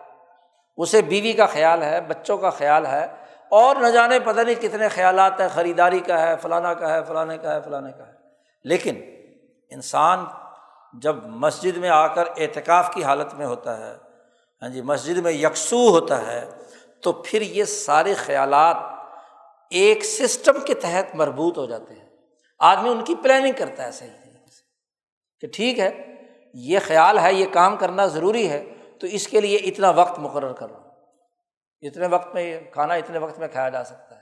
اسے 0.77 1.01
بیوی 1.01 1.33
کا 1.33 1.45
خیال 1.45 1.83
ہے، 1.83 2.01
بچوں 2.01 2.37
کا 2.37 2.49
خیال 2.49 2.85
ہے 2.85 3.18
اور 3.51 3.75
نہ 3.75 3.87
جانے 3.87 4.19
پتہ 4.19 4.41
نہیں 4.41 4.55
کتنے 4.55 4.87
خیالات 4.87 5.41
ہیں، 5.41 5.47
خریداری 5.47 5.99
کا 5.99 6.21
ہے، 6.21 6.35
فلانا 6.41 6.73
کا 6.73 6.93
ہے، 6.93 7.03
فلانے 7.03 7.37
کا 7.37 7.55
ہے، 7.55 7.61
فلانے 7.61 7.91
کا 7.91 8.07
ہے۔ 8.07 8.13
لیکن 8.63 9.01
انسان 9.69 10.25
جب 10.93 11.15
مسجد 11.25 11.77
میں 11.77 11.89
آ 11.89 12.07
کر 12.07 12.23
اعتکاف 12.37 12.93
کی 12.93 13.03
حالت 13.03 13.33
میں 13.33 13.45
ہوتا 13.45 13.77
ہے 13.77 13.97
ہاں 14.61 14.69
جی 14.69 14.81
مسجد 14.81 15.17
میں 15.17 15.31
یکسو 15.31 15.89
ہوتا 15.89 16.27
ہے، 16.27 16.49
تو 17.01 17.11
پھر 17.11 17.41
یہ 17.41 17.63
سارے 17.63 18.13
خیالات 18.13 18.77
ایک 19.69 20.05
سسٹم 20.05 20.59
کے 20.65 20.73
تحت 20.73 21.15
مربوط 21.15 21.57
ہو 21.57 21.65
جاتے 21.65 21.93
ہیں۔ 21.93 22.09
آدمی 22.59 22.89
ان 22.89 23.03
کی 23.03 23.15
پلاننگ 23.15 23.51
کرتا 23.57 23.83
ہے 23.83 23.91
صحیح 23.91 24.09
طریقے 24.09 24.51
سے 24.51 24.63
کہ 25.39 25.47
ٹھیک 25.47 25.79
ہے، 25.79 26.15
یہ 26.53 26.79
خیال 26.87 27.19
ہے، 27.19 27.33
یہ 27.33 27.45
کام 27.53 27.75
کرنا 27.75 28.05
ضروری 28.05 28.49
ہے، 28.49 28.73
تو 28.99 29.07
اس 29.07 29.27
کے 29.27 29.41
لیے 29.41 29.57
اتنا 29.57 29.89
وقت 29.89 30.19
مقرر 30.19 30.53
کر 30.53 30.67
لو 30.67 30.78
اتنے 31.81 32.07
وقت 32.07 32.33
میں 32.33 32.59
کھانا 32.71 32.93
اتنے 32.93 33.17
وقت 33.17 33.39
میں 33.39 33.47
کھایا 33.47 33.69
جا 33.69 33.83
سکتا 33.83 34.15
ہے، 34.15 34.21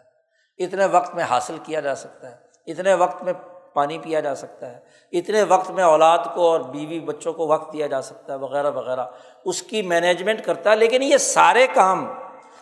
اتنے 0.65 0.85
وقت 0.85 1.15
میں 1.15 1.23
حاصل 1.23 1.57
کیا 1.63 1.79
جا 1.79 1.95
سکتا 1.95 2.31
ہے، 2.31 2.35
اتنے 2.71 2.93
وقت 2.93 3.23
میں 3.23 3.33
پانی 3.73 3.97
پیا 3.97 4.19
جا 4.19 4.35
سکتا 4.35 4.69
ہے، 4.69 4.79
اتنے 5.11 5.43
وقت 5.43 5.71
میں 5.71 5.83
اولاد 5.83 6.17
کو 6.33 6.51
اور 6.51 6.59
بیوی 6.59 6.99
بچوں 6.99 7.33
کو 7.33 7.47
وقت 7.47 7.73
دیا 7.73 7.87
جا 7.87 8.01
سکتا 8.01 8.33
ہے، 8.33 8.37
وغیرہ 8.37 8.71
وغیرہ۔ 8.71 9.05
اس 9.45 9.61
کی 9.61 9.81
مینجمنٹ 9.81 10.45
کرتا 10.45 10.71
ہے 10.71 10.75
لیکن 10.75 11.03
یہ 11.03 11.17
سارے 11.17 11.67
کام 11.73 12.13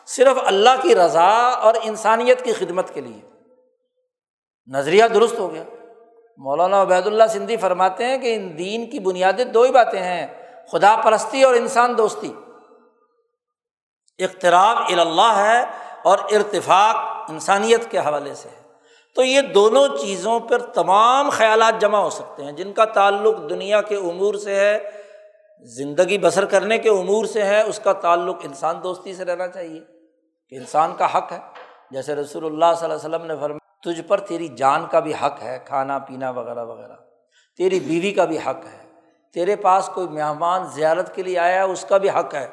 صرف 0.05 0.37
اللہ 0.45 0.81
کی 0.81 0.95
رضا 0.95 1.47
اور 1.47 1.73
انسانیت 1.83 2.43
کی 2.43 2.53
خدمت 2.53 2.93
کے 2.93 3.01
لیے۔ 3.01 3.29
نظریہ 4.67 5.03
درست 5.13 5.39
ہو 5.39 5.53
گیا۔ 5.53 5.63
مولانا 6.37 6.81
عبید 6.81 7.07
اللہ 7.07 7.23
سندھی 7.29 7.57
فرماتے 7.57 8.05
ہیں 8.05 8.17
کہ 8.17 8.35
ان 8.35 8.57
دین 8.57 8.89
کی 8.89 8.99
بنیادیں 8.99 9.45
دو 9.45 9.61
ہی 9.61 9.71
باتیں 9.71 10.01
ہیں، 10.01 10.27
خدا 10.71 11.01
پرستی 11.03 11.43
اور 11.43 11.55
انسان 11.55 11.97
دوستی۔ 11.97 12.33
اختراب 14.19 14.77
اللہ 14.99 15.33
ہے 15.35 15.63
اور 16.03 16.17
ارتفاق 16.17 16.95
انسانیت 17.29 17.91
کے 17.91 17.99
حوالے 17.99 18.33
سے 18.33 18.49
ہے۔ 18.49 18.65
تو 19.15 19.23
یہ 19.23 19.41
دونوں 19.41 19.87
چیزوں 20.01 20.39
پر 20.39 20.59
تمام 20.59 21.29
خیالات 21.29 21.81
جمع 21.81 21.97
ہو 21.97 22.09
سکتے 22.09 22.43
ہیں۔ 22.43 22.51
جن 22.51 22.73
کا 22.73 22.85
تعلق 22.85 23.49
دنیا 23.49 23.81
کے 23.81 23.95
امور 23.95 24.33
سے 24.33 24.55
ہے، 24.55 24.79
زندگی 25.61 26.17
بسر 26.17 26.45
کرنے 26.45 26.77
کے 26.77 26.89
امور 26.89 27.25
سے 27.25 27.43
ہے، 27.43 27.61
اس 27.61 27.79
کا 27.79 27.93
تعلق 27.93 28.37
انسان 28.43 28.75
دوستی 28.83 29.13
سے 29.13 29.25
رہنا 29.25 29.47
چاہیے۔ 29.47 29.79
کہ 30.49 30.55
انسان 30.55 30.95
کا 30.97 31.17
حق 31.17 31.31
ہے۔ 31.31 31.39
جیسے 31.91 32.15
رسول 32.15 32.45
اللہ 32.45 32.65
صلی 32.79 32.91
اللہ 32.91 33.05
علیہ 33.05 33.15
وسلم 33.15 33.27
نے 33.27 33.35
فرمایا، 33.41 33.93
تجھ 33.93 34.01
پر 34.01 34.19
تیری 34.19 34.47
جان 34.47 34.85
کا 34.91 34.99
بھی 34.99 35.13
حق 35.13 35.43
ہے، 35.43 35.59
کھانا، 35.65 35.99
پینا 35.99 36.29
وغیرہ 36.29 36.65
وغیرہ۔ 36.65 36.93
تیری 37.57 37.79
بیوی 37.79 38.11
کا 38.11 38.25
بھی 38.25 38.37
حق 38.37 38.65
ہے۔ 38.73 38.91
تیرے 39.33 39.55
پاس 39.55 39.89
کوئی 39.93 40.07
مہمان 40.07 40.65
زیارت 40.65 41.15
کے 41.15 41.23
لیے 41.23 41.39
آیا 41.39 41.55
ہے، 41.55 41.61
اس 41.61 41.85
کا 41.89 41.97
بھی 41.97 42.09
حق 42.09 42.35
ہے۔ 42.35 42.47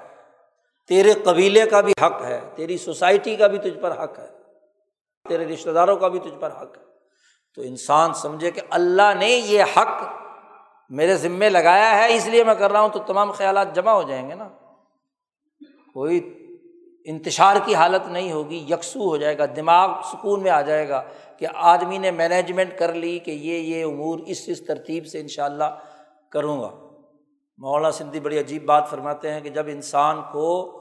تیرے 0.89 1.13
قبیلے 1.13 1.67
کا 1.67 1.81
بھی 1.81 1.93
حق 2.03 2.23
ہے، 2.23 2.41
تیری 2.55 2.77
سوسائٹی 2.77 3.37
کا 3.37 3.47
بھی 3.47 3.59
تجھ 3.59 3.79
پر 3.79 4.05
حق 4.05 4.19
ہے، 4.19 4.27
تیرے 5.29 5.47
رشتہ 5.47 5.71
داروں 5.71 5.97
کا 5.97 6.09
بھی 6.09 6.19
تجھ 6.19 6.41
پر 6.41 6.51
حق 6.51 6.79
ہے۔ 6.79 6.83
تو 7.55 7.63
انسان 7.63 8.15
سمجھے 8.15 8.51
کہ 8.51 8.61
اللہ 8.71 9.15
نے 9.19 9.29
یہ 9.29 9.63
حق 9.77 10.03
میرے 10.91 11.17
ذمے 11.17 11.49
لگایا 11.49 11.99
ہے، 11.99 12.15
اس 12.15 12.27
لیے 12.27 12.45
میں 12.45 12.55
کر 12.55 12.73
رہا 12.73 12.81
ہوں 12.81 12.89
تو 12.89 12.99
تمام 12.99 13.33
خیالات 13.33 13.75
جمع 13.75 13.91
ہو 13.91 14.03
جائیں 14.03 14.31
گے 14.31 14.35
نا۔ 14.35 14.49
کوئی 15.95 16.47
انتشار 17.05 17.57
کی 17.65 17.75
حالت 17.75 18.09
نہیں 18.09 18.33
ہوگی، 18.33 18.57
یکسو 18.57 19.01
ہو 19.01 19.17
جائے 19.17 19.39
گا، 19.39 19.45
دماغ 19.57 20.01
سکون 20.13 20.43
میں 20.43 20.51
آ 20.51 20.61
جائے 20.61 20.89
گا 20.89 21.03
کہ 21.37 21.47
آدمی 21.55 21.99
نے 21.99 22.11
مینجمنٹ 22.11 22.79
کر 22.79 22.93
لی 22.93 23.19
کہ 23.19 23.31
یہ 23.31 23.59
یہ 23.59 23.85
امور 23.85 24.19
اس 24.27 24.45
اس 24.47 24.67
ترتیب 24.67 25.07
سے 25.07 25.21
ان 25.21 25.29
شاء 25.29 25.45
اللہ 25.45 25.79
کروں 26.31 26.61
گا۔ 26.61 26.92
مولانا 27.63 27.91
سندھی 27.91 28.21
بڑی 28.21 28.39
عجیب 28.39 28.65
بات 28.65 28.91
فرماتے 28.91 29.33
ہیں 29.33 29.41
کہ 29.41 29.49
جب 29.49 29.67
انسان 29.67 30.21
کو 30.33 30.79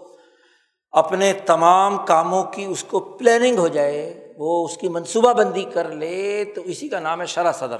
اپنے 0.91 1.33
تمام 1.33 1.97
کاموں 2.05 2.43
کی 2.43 2.65
اس 2.65 2.83
کو 2.83 2.99
پلاننگ 2.99 3.57
ہو 3.57 3.67
جائے، 3.67 4.33
وہ 4.37 4.65
اس 4.65 4.77
کی 4.77 4.89
منصوبہ 4.89 5.33
بندی 5.33 5.63
کر 5.63 5.89
لے، 5.89 6.45
تو 6.45 6.61
اسی 6.61 6.89
کا 6.89 6.99
نام 6.99 7.21
ہے 7.21 7.25
شرح 7.25 7.51
صدر۔ 7.51 7.77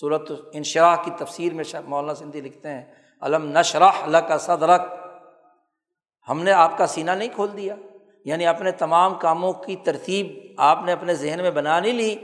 صورت 0.00 0.32
انشراح 0.52 0.96
کی 1.04 1.10
تفسیر 1.18 1.54
میں 1.54 1.64
مولانا 1.86 2.14
سندھی 2.14 2.40
لکھتے 2.40 2.68
ہیں 2.68 2.82
علم 3.20 3.58
نشرح 3.58 3.90
اللہ 4.02 4.18
کا 4.18 4.38
صدرک 4.38 4.80
ہم 6.28 6.42
نے 6.42 6.52
آپ 6.52 6.78
کا 6.78 6.86
سینہ 6.86 7.10
نہیں 7.10 7.28
کھول 7.34 7.48
دیا۔ 7.56 7.74
یعنی 8.24 8.46
اپنے 8.46 8.70
تمام 8.70 9.14
کاموں 9.14 9.52
کی 9.52 9.76
ترتیب 9.76 10.26
آپ 10.56 10.78
نے 10.84 10.92
اپنے 10.92 11.14
ذہن 11.14 11.38
میں 11.42 11.50
بنا 11.50 11.80
نہیں 11.80 11.92
لی 11.92 12.16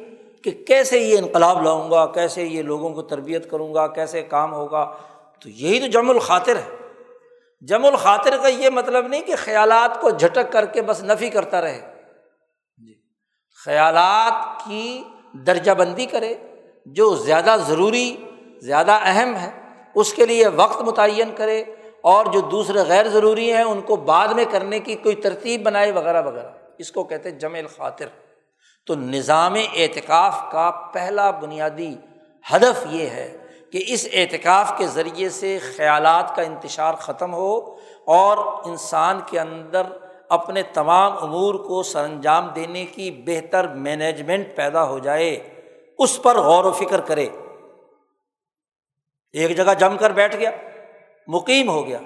کہ 0.45 0.51
کیسے 0.67 0.99
یہ 0.99 1.19
انقلاب 1.19 1.63
لاؤں 1.63 1.91
گا، 1.91 2.07
کیسے 2.07 2.43
یہ 2.43 2.63
لوگوں 2.63 2.91
کو 2.91 3.03
تربیت 3.03 3.51
کروں 3.51 3.75
گا، 3.75 3.87
کیسے 3.87 4.23
کام 4.23 4.53
ہوگا۔ 4.55 4.97
تو 5.43 5.49
یہی 5.49 5.81
تو 5.81 5.87
جم 5.87 6.11
الخاطر 6.11 6.57
ہے۔ 6.57 6.77
جم 7.61 7.85
الخاطر 7.85 8.37
کا 8.43 8.49
یہ 8.49 8.71
مطلب 8.71 9.07
نہیں 9.07 9.21
کہ 9.21 9.35
خیالات 9.37 10.01
کو 10.01 10.11
جھٹک 10.11 10.53
کر 10.53 10.65
کے 10.65 10.83
بس 10.83 11.03
نفی 11.03 11.31
کرتا 11.31 11.61
رہے۔ 11.61 11.95
جی۔ 12.79 12.95
خیالات 13.65 14.69
کی 14.69 15.05
درجہ 15.33 15.73
بندی 15.73 16.07
کرے۔ 16.07 16.35
جو 16.87 17.15
زیادہ 17.15 17.57
ضروری، 17.67 18.17
زیادہ 18.59 18.99
اہم 19.03 19.37
ہے، 19.37 19.51
اس 19.95 20.15
کے 20.15 20.27
لیے 20.27 20.49
وقت 20.49 20.83
متعین 20.83 21.35
کرے۔ 21.37 21.65
اور 22.01 22.27
جو 22.27 22.41
دوسرے 22.41 22.79
غیر 22.79 23.09
ضروری 23.09 23.53
ہیں، 23.53 23.63
ان 23.63 23.81
کو 23.81 23.97
بعد 23.97 24.29
میں 24.29 24.45
کرنے 24.51 24.79
کی 24.79 24.95
کوئی 24.95 25.15
ترتیب 25.15 25.63
بنائے، 25.63 25.93
وغیرہ 25.93 26.23
وغیرہ۔ 26.23 26.51
اس 26.79 26.93
کو 26.93 27.05
کہتے 27.05 27.31
ہیں 27.31 27.39
جمع 27.39 27.59
الخاطر۔ 27.59 28.07
تو 28.87 28.95
نظام 28.95 29.55
اعتکاف 29.55 30.43
کا 30.53 30.71
پہلا 30.93 31.31
بنیادی 31.31 31.95
ہدف 32.53 32.87
یہ 32.91 33.07
ہے 33.07 33.37
کہ 33.77 33.85
اس 33.87 34.09
اعتکاف 34.13 34.73
کے 34.79 34.87
ذریعے 34.87 35.29
سے 35.29 35.59
خیالات 35.77 36.37
کا 36.37 36.43
انتشار 36.43 36.95
ختم 36.95 37.35
ہو 37.35 37.77
اور 38.07 38.37
انسان 38.65 39.21
کے 39.27 39.41
اندر 39.41 39.83
اپنے 40.29 40.63
تمام 40.63 41.13
امور 41.21 41.55
کو 41.55 41.83
سر 41.83 42.05
انجام 42.05 42.49
دینے 42.57 42.85
کی 42.85 43.11
بہتر 43.11 43.69
مینجمنٹ 43.69 44.57
پیدا 44.57 44.85
ہو 44.89 44.99
جائے، 44.99 45.33
اس 45.99 46.23
پر 46.23 46.37
غور 46.39 46.65
و 46.65 46.73
فکر 46.73 47.01
کرے۔ 47.01 47.29
ایک 49.33 49.57
جگہ 49.57 49.75
جم 49.79 49.97
کر 49.97 50.11
بیٹھ 50.11 50.37
گیا، 50.37 50.51
مقیم 51.27 51.71
ہو 51.71 51.87
گیا۔ 51.87 51.99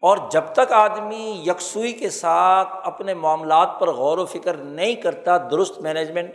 اور 0.00 0.18
جب 0.30 0.44
تک 0.52 0.72
آدمی 0.72 1.42
یکسوئی 1.46 1.92
کے 1.92 2.10
ساتھ 2.10 2.68
اپنے 2.84 3.14
معاملات 3.14 3.68
پر 3.80 3.90
غور 3.90 4.18
و 4.18 4.26
فکر 4.26 4.54
نہیں 4.54 4.94
کرتا، 4.94 5.36
درست 5.36 5.80
مینجمنٹ 5.80 6.30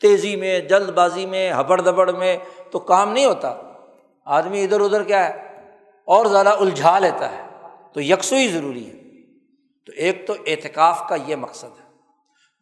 تیزی 0.00 0.36
میں، 0.36 0.60
جلد 0.60 0.88
بازی 0.88 1.26
میں، 1.26 1.52
ہبڑ 1.52 1.80
دبڑ 1.80 2.12
میں، 2.12 2.36
تو 2.70 2.78
کام 2.78 3.12
نہیں 3.12 3.24
ہوتا۔ 3.24 3.54
آدمی 4.24 4.64
ادھر 4.64 4.80
ادھر 4.80 5.02
کیا 5.02 5.28
ہے، 5.28 5.42
اور 6.04 6.26
زیادہ 6.26 6.48
الجھا 6.48 6.98
لیتا 6.98 7.30
ہے، 7.32 7.42
تو 7.92 8.00
یکسوئی 8.00 8.48
ضروری 8.48 8.86
ہے۔ 8.88 9.02
تو 9.86 9.92
ایک 9.96 10.26
تو 10.26 10.34
اعتکاف 10.46 11.02
کا 11.08 11.16
یہ 11.26 11.36
مقصد 11.36 11.78
ہے۔ 11.80 11.84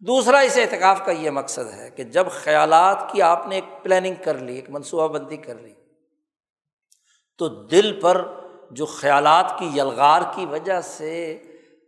دوسرا 0.03 0.39
اس 0.39 0.59
اعتکاف 0.59 1.05
کا 1.05 1.13
یہ 1.13 1.31
مقصد 1.31 1.73
ہے 1.73 1.91
کہ 1.91 2.05
جب 2.05 2.27
خیالات 2.31 3.13
کی 3.13 3.23
آپ 3.23 3.47
نے 3.47 3.55
ایک 3.55 3.83
پلاننگ 3.83 4.15
کر 4.25 4.39
لی، 4.39 4.55
ایک 4.55 4.71
منصوبہ 4.71 5.09
بندی 5.09 5.37
کر 5.37 5.55
لی، 5.55 5.73
تو 7.39 7.49
دل 7.49 8.01
پر 8.01 8.27
جو 8.71 8.87
خیالات 8.87 9.59
کی 9.59 9.67
یلغار 9.67 10.23
کی 10.35 10.47
وجہ 10.47 10.81
سے 10.81 11.43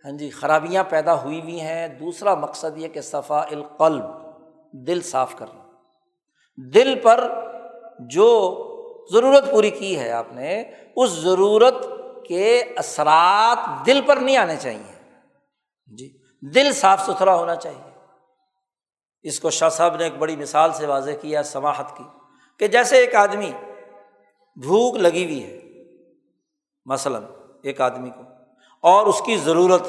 ہاں 0.05 0.13
جی 0.13 0.31
خرابیاں 0.31 0.85
پیدا 0.85 1.23
ہوئی 1.23 1.41
ہوئی 1.41 1.61
ہیں۔ 1.61 1.89
دوسرا 1.89 2.35
مقصد 2.35 2.79
یہ 2.79 2.89
کہ 2.89 3.01
صفا 3.01 3.41
القلب، 3.41 4.05
دل 4.87 5.01
صاف 5.01 5.35
کرنا۔ 5.37 5.63
دل 6.75 6.95
پر 7.03 7.29
جو 8.01 8.27
ضرورت 9.13 9.51
پوری 9.51 9.71
کی 9.71 9.99
ہے 9.99 10.11
آپ 10.11 10.33
نے، 10.33 10.63
اس 10.97 11.11
ضرورت 11.11 11.87
کے 12.29 12.61
اثرات 12.77 13.87
دل 13.87 14.01
پر 14.07 14.17
نہیں 14.17 14.37
آنے 14.37 14.57
چاہیے۔ 14.57 14.93
جی 15.93 16.13
دل 16.43 16.73
صاف 16.73 17.05
ستھرا 17.07 17.35
ہونا 17.35 17.55
چاہیے۔ 17.57 17.91
اس 19.23 19.41
کو 19.41 19.51
شاہ 19.51 19.69
صاحب 19.69 19.97
نے 19.97 20.05
ایک 20.05 20.17
بڑی 20.19 20.37
مثال 20.37 20.73
سے 20.73 20.87
واضح 20.87 21.11
کیا 21.21 21.43
سماہت 21.43 21.97
کی، 21.97 22.05
کہ 22.61 22.67
جیسے 22.67 22.97
ایک 22.97 23.15
آدمی 23.15 23.53
بھوک 24.57 24.97
لگی 24.97 25.25
ہوئی 25.25 25.43
ہے، 25.45 25.61
مثلاً 26.87 27.25
ایک 27.63 27.81
آدمی 27.81 28.11
کو، 28.11 28.23
اور 28.85 29.07
اس 29.07 29.23
کی 29.27 29.37
ضرورت 29.37 29.89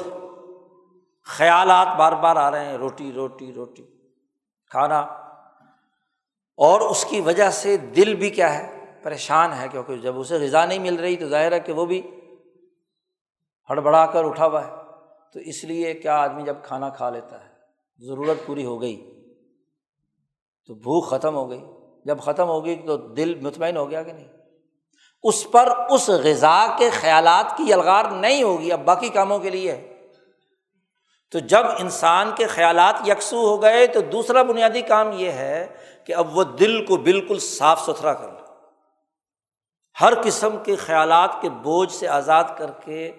خیالات 1.26 1.96
بار 1.96 2.12
بار 2.12 2.36
آ 2.36 2.50
رہے 2.50 2.64
ہیں، 2.64 2.76
روٹی 2.78 3.12
روٹی 3.12 3.52
روٹی، 3.52 3.82
کھانا، 4.70 5.00
اور 6.58 6.80
اس 6.80 7.04
کی 7.04 7.20
وجہ 7.20 7.50
سے 7.50 7.76
دل 7.76 8.14
بھی 8.14 8.30
کیا 8.30 8.54
ہے؟ 8.58 8.75
پریشان 9.06 9.52
ہے 9.52 9.68
کیونکہ 9.68 9.96
جب 9.96 10.20
اسے 10.20 10.38
غذا 10.38 10.66
نہیں 10.66 10.78
مل 10.78 10.94
رہی 10.94 11.16
تو 11.16 11.28
ظاہر 11.28 11.52
ہے 11.52 11.60
کہ 11.60 11.72
وہ 11.72 11.86
بھی 11.86 12.02
ہڑبڑا 13.70 14.06
کر 14.06 14.24
اٹھا 14.24 14.46
ہوا 14.46 14.66
ہے۔ 14.66 14.70
تو 15.32 15.38
اس 15.38 15.64
لیے 15.64 15.94
کیا 15.94 16.16
آدمی 16.16 16.42
جب 16.42 16.56
کھانا 16.62 16.88
کھا 16.88 17.10
لیتا 17.10 17.44
ہے؟ 17.44 17.50
ضرورت 18.06 18.46
پوری 18.46 18.64
ہو 18.64 18.80
گئی۔ 18.80 19.24
تو 20.66 20.74
بھوک 20.74 21.10
ختم 21.10 21.34
ہو 21.34 21.50
گئی۔ 21.50 21.64
جب 22.04 22.18
ختم 22.20 22.48
ہو 22.48 22.64
گئی 22.64 22.76
تو 22.76 22.96
دل 22.96 23.40
مطمئن 23.40 23.76
ہو 23.76 23.90
گیا 23.90 24.02
کہ 24.02 24.12
نہیں؟ 24.12 24.28
اس 25.22 25.46
پر 25.52 25.68
اس 25.90 26.08
غذا 26.08 26.66
کے 26.78 26.90
خیالات 26.90 27.56
کی 27.56 27.72
الغار 27.72 28.04
نہیں 28.04 28.42
ہوگی، 28.42 28.72
اب 28.72 28.80
باقی 28.84 29.08
کاموں 29.08 29.38
کے 29.38 29.50
لیے 29.50 29.94
تو 31.32 31.38
جب 31.38 31.66
انسان 31.78 32.30
کے 32.36 32.46
خیالات 32.46 33.08
یکسو 33.08 33.36
ہو 33.36 33.62
گئے 33.62 33.86
تو 33.86 34.00
دوسرا 34.00 34.42
بنیادی 34.42 34.82
کام 34.82 35.12
یہ 35.12 35.30
ہے 35.30 35.66
کہ 36.06 36.14
اب 36.14 36.36
وہ 36.36 36.44
دل 36.44 36.86
کو 36.86 36.96
بالکل 36.96 37.38
صاف 37.38 37.80
ستھرا 37.80 38.14
کر 38.14 38.35
ہر 40.00 40.12
قسم 40.22 40.56
کے 40.62 40.76
خیالات 40.76 41.40
کے 41.40 41.48
بوجھ 41.62 41.92
سے 41.92 42.08
آزاد 42.08 42.44
کر 42.56 42.70
کے 42.84 43.12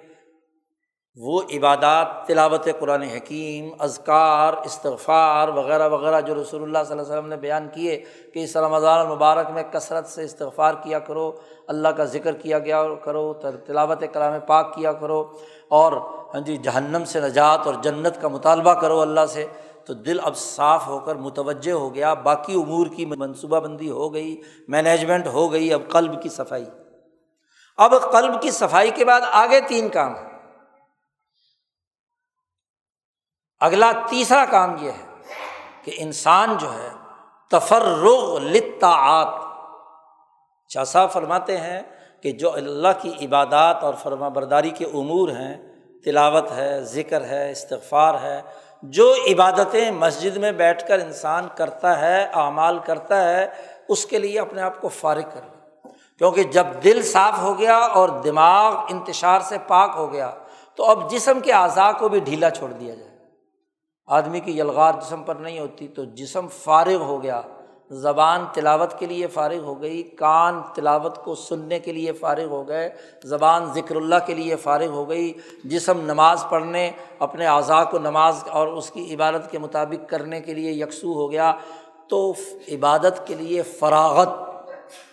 وہ 1.17 1.41
عبادات، 1.53 2.07
تلاوت 2.27 2.67
قرآن 2.79 3.01
حکیم 3.01 3.69
ازکار 3.79 4.53
استغفار 4.65 5.47
وغیرہ 5.47 5.87
وغیرہ 5.89 6.19
جو 6.21 6.35
رسول 6.41 6.63
اللہ 6.63 6.83
صلی 6.83 6.91
اللہ 6.91 7.01
علیہ 7.01 7.13
وسلم 7.13 7.29
نے 7.29 7.37
بیان 7.37 7.67
کیے 7.73 7.97
کہ 8.33 8.43
اس 8.43 8.55
رمضان 8.57 8.99
المبارک 8.99 9.49
میں 9.51 9.63
کثرت 9.71 10.07
سے 10.07 10.23
استغفار 10.23 10.73
کیا 10.83 10.99
کرو، 10.99 11.31
اللہ 11.67 11.87
کا 11.87 12.05
ذکر 12.05 12.33
کیا 12.33 12.59
گیا 12.59 12.83
کرو، 13.03 13.33
تلاوت 13.65 14.03
کلام 14.13 14.39
پاک 14.47 14.73
کیا 14.75 14.91
کرو 14.93 15.23
اور 15.69 15.93
ہاں 16.33 16.41
جی 16.41 16.57
جہنم 16.57 17.05
سے 17.05 17.19
نجات 17.19 17.67
اور 17.67 17.75
جنت 17.81 18.21
کا 18.21 18.27
مطالبہ 18.27 18.73
کرو 18.73 19.01
اللہ 19.01 19.25
سے۔ 19.25 19.45
تو 19.87 19.93
دل 19.93 20.19
اب 20.23 20.37
صاف 20.37 20.87
ہو 20.87 20.99
کر 20.99 21.15
متوجہ 21.15 21.71
ہو 21.71 21.95
گیا، 21.95 22.13
باقی 22.13 22.53
امور 22.53 22.87
کی 22.87 23.05
منصوبہ 23.05 23.59
بندی 23.59 23.89
ہو 23.89 24.13
گئی 24.13 24.41
مینجمنٹ 24.67 25.27
ہو 25.27 25.51
گئی، 25.51 25.73
اب 25.73 25.81
قلب 25.89 26.21
کی 26.21 26.29
صفائی۔ 26.29 26.65
اب 27.77 27.93
قلب 28.11 28.41
کی 28.41 28.51
صفائی 28.51 28.91
کے 28.91 29.05
بعد 29.05 29.21
آگے 29.31 29.61
تین 29.61 29.89
کام 29.89 30.15
ہیں۔ 30.15 30.29
اگلا 33.59 33.91
تیسرا 34.09 34.45
کام 34.45 34.75
یہ 34.81 34.91
ہے 34.91 35.05
کہ 35.83 35.91
انسان 35.97 36.57
جو 36.57 36.73
ہے، 36.73 36.89
تفرغ 37.51 38.39
لطاعت 38.39 39.33
چاسا 40.67 41.07
فرماتے 41.07 41.57
ہیں 41.57 41.81
کہ 42.21 42.31
جو 42.31 42.53
اللہ 42.53 42.87
کی 43.01 43.25
عبادات 43.25 43.83
اور 43.83 43.93
فرما 43.93 44.27
برداری 44.27 44.69
کے 44.69 44.85
امور 44.85 45.29
ہیں، 45.29 45.67
تلاوت 46.03 46.51
ہے، 46.51 46.81
ذکر 46.81 47.25
ہے، 47.25 47.51
استغفار 47.51 48.13
ہے 48.13 48.41
جو 48.81 49.13
عبادتیں 49.27 49.91
مسجد 49.91 50.37
میں 50.37 50.51
بیٹھ 50.51 50.87
کر 50.87 50.99
انسان 50.99 51.47
کرتا 51.55 52.01
ہے، 52.01 52.27
اعمال 52.33 52.79
کرتا 52.79 53.29
ہے، 53.29 53.47
اس 53.89 54.05
کے 54.05 54.17
لیے 54.17 54.39
اپنے 54.39 54.61
آپ 54.61 54.81
کو 54.81 54.89
فارغ 54.89 55.29
کر 55.33 55.41
لیں 55.43 55.91
کیونکہ 56.17 56.43
جب 56.43 56.67
دل 56.83 57.01
صاف 57.01 57.41
ہو 57.41 57.59
گیا 57.59 57.77
اور 57.77 58.09
دماغ 58.09 58.75
انتشار 58.89 59.39
سے 59.39 59.57
پاک 59.67 59.91
ہو 59.95 60.13
گیا، 60.13 60.31
تو 60.75 60.85
اب 60.85 61.11
جسم 61.11 61.39
کے 61.39 61.51
اعضاء 61.53 61.91
کو 61.91 62.09
بھی 62.09 62.19
ڈھیلا 62.19 62.49
چھوڑ 62.49 62.71
دیا 62.71 62.95
جائے۔ 62.95 63.17
آدمی 64.07 64.39
کی 64.39 64.59
یلغار 64.59 64.93
جسم 64.93 65.23
پر 65.23 65.35
نہیں 65.35 65.59
ہوتی، 65.59 65.87
تو 65.87 66.03
جسم 66.03 66.47
فارغ 66.47 66.95
ہو 66.95 67.23
گیا۔ 67.23 67.41
زبان 67.89 68.45
تلاوت 68.53 68.99
کے 68.99 69.05
لیے 69.05 69.27
فارغ 69.27 69.57
ہو 69.57 69.81
گئی، 69.81 70.03
کان 70.03 70.61
تلاوت 70.75 71.23
کو 71.23 71.35
سننے 71.35 71.79
کے 71.79 71.91
لیے 71.91 72.11
فارغ 72.11 72.45
ہو 72.45 72.67
گئے، 72.67 72.89
زبان 73.23 73.73
ذکر 73.73 73.95
اللہ 73.95 74.15
کے 74.25 74.33
لیے 74.33 74.55
فارغ 74.55 74.87
ہو 74.87 75.09
گئی، 75.09 75.33
جسم 75.63 76.01
نماز 76.01 76.45
پڑھنے، 76.49 76.91
اپنے 77.19 77.45
اعضاء 77.45 77.83
کو 77.83 77.99
نماز 77.99 78.43
اور 78.49 78.67
اس 78.67 78.91
کی 78.91 79.15
عبادت 79.15 79.51
کے 79.51 79.59
مطابق 79.59 80.09
کرنے 80.09 80.41
کے 80.41 80.53
لیے 80.53 80.71
یکسو 80.71 81.13
ہو 81.13 81.31
گیا۔ 81.31 81.53
تو 82.09 82.33
عبادت 82.67 83.27
کے 83.27 83.35
لیے 83.35 83.61
فراغت 83.61 84.29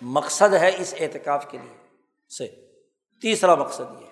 مقصد 0.02 0.54
ہے 0.54 0.70
اس 0.78 0.94
اعتکاف 1.00 1.50
کے 1.50 1.58
لیے۔ 1.58 1.76
سے۔ 2.38 2.46
تیسرا 3.20 3.54
مقصد 3.54 3.80
یہ۔ 3.80 4.06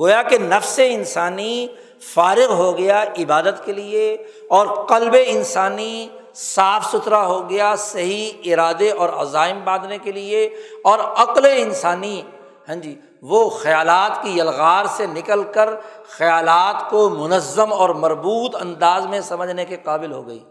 گویا 0.00 0.22
کہ 0.22 0.38
نفس 0.38 0.80
انسانی 0.86 1.66
فارغ 2.00 2.52
ہو 2.52 2.78
گیا 2.78 3.02
عبادت 3.02 3.64
کے 3.64 3.72
لیے 3.72 4.14
اور 4.50 4.86
قلب 4.86 5.16
انسانی 5.26 6.08
صاف 6.34 6.90
ستھرا 6.90 7.26
ہو 7.26 7.48
گیا، 7.50 7.74
صحیح 7.76 8.32
ارادے 8.44 8.90
اور 8.90 9.08
عزائم 9.08 9.60
باندھنے 9.64 9.98
کے 9.98 10.12
لیے 10.12 10.44
اور 10.84 10.98
عقل 10.98 11.46
انسانی 11.56 12.22
ہاں 12.68 12.76
جی 12.76 13.00
وہ 13.22 13.50
خیالات 13.50 14.22
کی 14.22 14.38
یلغار 14.38 14.84
سے 14.84 15.06
نکل 15.06 15.42
کر 15.42 15.68
خیالات 16.08 16.90
کو 16.90 17.08
منظم 17.08 17.72
اور 17.72 17.90
مربوط 17.90 18.56
انداز 18.56 19.06
میں 19.06 19.20
سمجھنے 19.20 19.64
کے 19.64 19.76
قابل 19.84 20.12
ہو 20.12 20.26
گئی۔ 20.26 20.44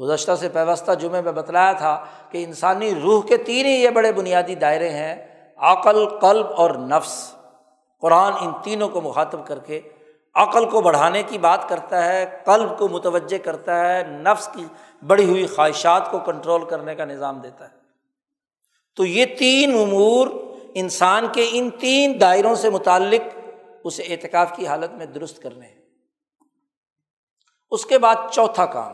گزشتہ 0.00 0.32
سے 0.40 0.48
پیوستہ 0.48 0.92
جمعے 0.92 1.22
میں 1.22 1.32
بتلایا 1.32 1.72
تھا 1.72 2.04
کہ 2.30 2.44
انسانی 2.44 2.94
روح 2.94 3.22
کے 3.26 3.36
تین 3.36 3.66
ہی 3.66 3.72
یہ 3.72 3.90
بڑے 3.90 4.12
بنیادی 4.12 4.54
دائرے 4.54 4.88
ہیں، 4.88 5.14
عقل، 5.56 6.06
قلب 6.18 6.46
اور 6.56 6.70
نفس۔ 6.70 7.34
قرآن 8.00 8.32
ان 8.40 8.52
تینوں 8.62 8.88
کو 8.88 9.00
مخاطب 9.00 9.46
کر 9.46 9.58
کے 9.58 9.80
عقل 10.40 10.70
کو 10.70 10.80
بڑھانے 10.80 11.22
کی 11.22 11.38
بات 11.38 11.68
کرتا 11.68 12.06
ہے، 12.06 12.38
قلب 12.44 12.78
کو 12.78 12.88
متوجہ 12.88 13.38
کرتا 13.38 13.80
ہے، 13.80 14.04
نفس 14.04 14.48
کی 14.54 14.64
بڑی 15.06 15.24
ہوئی 15.24 15.46
خواہشات 15.46 16.10
کو 16.10 16.18
کنٹرول 16.18 16.68
کرنے 16.68 16.94
کا 16.94 17.04
نظام 17.04 17.38
دیتا 17.38 17.64
ہے۔ 17.64 17.80
تو 18.96 19.04
یہ 19.04 19.26
تین 19.38 19.80
امور 19.80 20.26
انسان 20.74 21.26
کے 21.32 21.48
ان 21.52 21.70
تین 21.70 22.20
دائروں 22.20 22.54
سے 22.54 22.70
متعلق 22.70 23.38
اسے 23.84 24.02
اعتکاف 24.02 24.56
کی 24.56 24.66
حالت 24.66 24.90
میں 24.90 25.06
درست 25.06 25.42
کرنے 25.42 25.66
ہیں۔ 25.66 25.80
اس 27.70 27.86
کے 27.86 27.98
بعد 27.98 28.14
چوتھا 28.32 28.66
کام۔ 28.66 28.92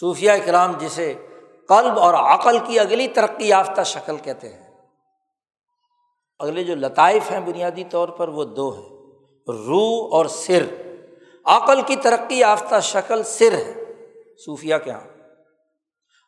صوفیہ 0.00 0.30
اکرام 0.30 0.72
جسے 0.78 1.26
قلب 1.68 1.98
اور 1.98 2.14
عقل 2.14 2.58
کی 2.66 2.78
اگلی 2.78 3.08
ترقی 3.08 3.48
یافتہ 3.48 3.82
شکل 3.82 4.16
کہتے 4.16 4.48
ہیں۔ 4.48 4.70
اگلے 6.38 6.64
جو 6.64 6.74
لطائف 6.74 7.30
ہیں 7.30 7.40
بنیادی 7.40 7.84
طور 7.84 8.08
پر 8.08 8.28
وہ 8.28 8.44
دو 8.44 8.70
ہیں۔ 8.70 8.97
روح 9.48 10.08
اور 10.12 10.26
سر۔ 10.26 10.64
عقل 11.44 11.82
کی 11.82 11.96
ترقی 11.96 12.38
یافتہ 12.38 12.80
شکل 12.82 13.22
سر 13.22 13.52
ہے۔ 13.52 13.74
صوفیہ 14.44 14.74
کے 14.84 14.90
یہاں 14.90 15.00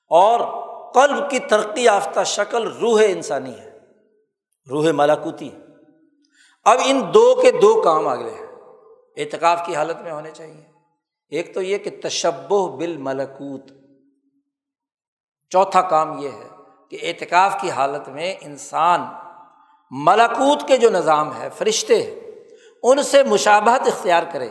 اور 0.08 0.40
قلب 0.92 1.30
کی 1.30 1.38
ترقی 1.38 1.84
یافتہ 1.84 2.20
شکل 2.24 2.76
روح 2.76 3.02
انسانی 3.06 3.58
ہے۔ 3.58 3.78
روح 4.70 4.86
ملاکوتی 4.92 5.52
ہے۔ 5.52 5.58
اب 6.64 6.78
ان 6.84 7.02
دو 7.14 7.34
کے 7.42 7.50
دو 7.50 7.82
کام 7.82 8.08
اگلے 8.08 8.30
ہیں۔ 8.30 8.46
اعتکاف 9.16 9.66
کی 9.66 9.74
حالت 9.74 10.00
میں 10.02 10.12
ہونے 10.12 10.30
چاہیے۔ 10.30 10.70
ایک 11.28 11.54
تو 11.54 11.62
یہ 11.62 11.78
کہ 11.78 11.90
تشبہ 12.02 12.76
بال 12.76 12.96
ملکوت 12.96 13.72
چوتھا 15.50 15.82
کام 15.82 16.18
یہ 16.18 16.28
ہے 16.28 16.48
کہ 16.90 16.98
اعتکاف 17.02 17.56
کی 17.60 17.70
حالت 17.70 18.08
میں 18.08 18.34
انسان 18.40 19.00
ملاکوت 19.90 20.68
کے 20.68 20.76
جو 20.76 20.90
نظام 20.90 21.36
ہے، 21.36 21.48
فرشتے 21.58 22.20
ان 22.82 23.02
سے 23.02 23.22
مشابہت 23.22 23.88
اختیار 23.88 24.22
کرے۔ 24.32 24.50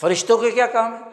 فرشتوں 0.00 0.38
کے 0.38 0.50
کیا 0.50 0.66
کام 0.66 0.94
ہے 0.94 1.10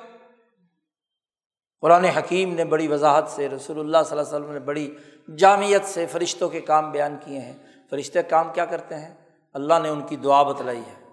قرآن 1.81 2.05
حکیم 2.05 2.53
نے 2.53 2.65
بڑی 2.65 2.87
وضاحت 2.87 3.29
سے، 3.29 3.49
رسول 3.49 3.79
اللہ 3.79 3.97
صلی 4.05 4.17
اللہ 4.17 4.29
علیہ 4.29 4.39
وسلم 4.39 4.53
نے 4.53 4.59
بڑی 4.59 4.95
جامعت 5.37 5.87
سے 5.87 6.05
فرشتوں 6.05 6.49
کے 6.49 6.61
کام 6.61 6.91
بیان 6.91 7.17
کیے 7.25 7.39
ہیں۔ 7.39 7.53
فرشتے 7.89 8.23
کام 8.23 8.53
کیا 8.53 8.65
کرتے 8.65 8.95
ہیں؟ 8.95 9.15
اللہ 9.53 9.73
نے 9.83 9.89
ان 9.89 10.01
کی 10.01 10.15
دعا 10.15 10.43
بتلائی 10.43 10.79
ہے 10.79 11.03